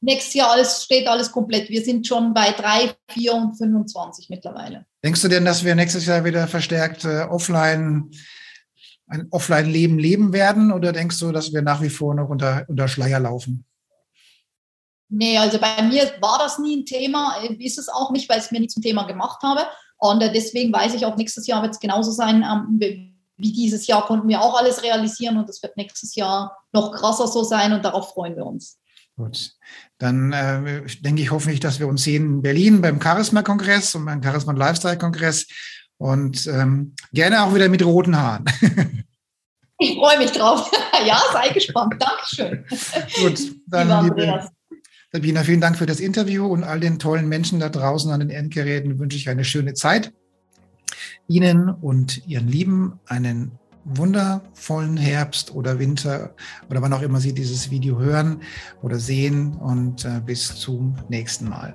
Nächstes 0.00 0.34
Jahr 0.34 0.52
alles, 0.52 0.84
steht 0.84 1.06
alles 1.08 1.30
komplett. 1.30 1.68
Wir 1.68 1.82
sind 1.82 2.06
schon 2.06 2.32
bei 2.32 2.52
3, 2.52 2.94
4 3.10 3.34
und 3.34 3.58
25 3.58 4.30
mittlerweile. 4.30 4.86
Denkst 5.04 5.20
du 5.20 5.28
denn, 5.28 5.44
dass 5.44 5.64
wir 5.64 5.74
nächstes 5.74 6.06
Jahr 6.06 6.24
wieder 6.24 6.48
verstärkt 6.48 7.04
äh, 7.04 7.24
offline 7.28 8.10
ein 9.08 9.28
Offline-Leben 9.30 9.98
leben 9.98 10.32
werden 10.32 10.72
oder 10.72 10.92
denkst 10.92 11.18
du, 11.18 11.32
dass 11.32 11.52
wir 11.52 11.62
nach 11.62 11.82
wie 11.82 11.90
vor 11.90 12.14
noch 12.14 12.28
unter, 12.28 12.64
unter 12.68 12.88
Schleier 12.88 13.20
laufen? 13.20 13.64
Nee, 15.10 15.38
also 15.38 15.58
bei 15.58 15.82
mir 15.82 16.04
war 16.20 16.38
das 16.38 16.58
nie 16.58 16.76
ein 16.76 16.84
Thema, 16.84 17.36
ist 17.58 17.78
es 17.78 17.88
auch 17.88 18.10
nicht, 18.10 18.28
weil 18.28 18.38
ich 18.38 18.44
es 18.44 18.50
mir 18.50 18.60
nie 18.60 18.68
zum 18.68 18.82
Thema 18.82 19.04
gemacht 19.04 19.42
habe. 19.42 19.62
Und 19.96 20.20
äh, 20.20 20.32
deswegen 20.32 20.72
weiß 20.72 20.94
ich 20.94 21.06
auch, 21.06 21.16
nächstes 21.16 21.46
Jahr 21.46 21.62
wird 21.62 21.72
es 21.72 21.80
genauso 21.80 22.10
sein 22.10 22.44
ähm, 22.44 22.78
wie 23.38 23.52
dieses 23.52 23.86
Jahr 23.86 24.04
konnten 24.04 24.28
wir 24.28 24.42
auch 24.42 24.58
alles 24.58 24.82
realisieren 24.82 25.38
und 25.38 25.48
es 25.48 25.62
wird 25.62 25.76
nächstes 25.76 26.16
Jahr 26.16 26.58
noch 26.72 26.92
krasser 26.92 27.28
so 27.28 27.44
sein 27.44 27.72
und 27.72 27.84
darauf 27.84 28.12
freuen 28.12 28.36
wir 28.36 28.44
uns. 28.44 28.78
Gut, 29.16 29.52
dann 29.98 30.32
äh, 30.32 30.86
denke 31.00 31.22
ich 31.22 31.30
hoffentlich, 31.30 31.60
dass 31.60 31.80
wir 31.80 31.88
uns 31.88 32.02
sehen 32.02 32.24
in 32.24 32.42
Berlin 32.42 32.80
beim 32.80 33.00
Charisma-Kongress 33.00 33.94
und 33.94 34.04
beim 34.04 34.22
Charisma 34.22 34.52
Lifestyle-Kongress 34.52 35.46
und 35.98 36.46
ähm, 36.46 36.94
gerne 37.12 37.42
auch 37.42 37.54
wieder 37.54 37.68
mit 37.68 37.84
roten 37.84 38.16
Haaren. 38.16 38.44
Ich 39.80 39.94
freue 39.94 40.18
mich 40.18 40.32
drauf. 40.32 40.68
ja, 41.06 41.20
sei 41.32 41.50
gespannt. 41.50 41.94
Dankeschön. 42.00 42.64
Gut, 43.22 43.40
dann 43.68 44.04
liebe 44.04 44.50
Sabina, 45.12 45.42
vielen 45.42 45.60
Dank 45.60 45.78
für 45.78 45.86
das 45.86 46.00
Interview 46.00 46.46
und 46.46 46.64
all 46.64 46.80
den 46.80 46.98
tollen 46.98 47.28
Menschen 47.28 47.60
da 47.60 47.68
draußen 47.68 48.10
an 48.10 48.20
den 48.20 48.30
Endgeräten 48.30 48.98
wünsche 48.98 49.16
ich 49.16 49.28
eine 49.28 49.44
schöne 49.44 49.74
Zeit. 49.74 50.12
Ihnen 51.28 51.70
und 51.70 52.26
Ihren 52.26 52.48
Lieben 52.48 52.98
einen 53.06 53.52
wundervollen 53.84 54.96
Herbst 54.96 55.54
oder 55.54 55.78
Winter 55.78 56.34
oder 56.68 56.82
wann 56.82 56.92
auch 56.92 57.02
immer 57.02 57.20
Sie 57.20 57.32
dieses 57.32 57.70
Video 57.70 57.98
hören 57.98 58.42
oder 58.82 58.98
sehen 58.98 59.54
und 59.54 60.04
äh, 60.04 60.20
bis 60.24 60.56
zum 60.56 60.96
nächsten 61.08 61.48
Mal. 61.48 61.74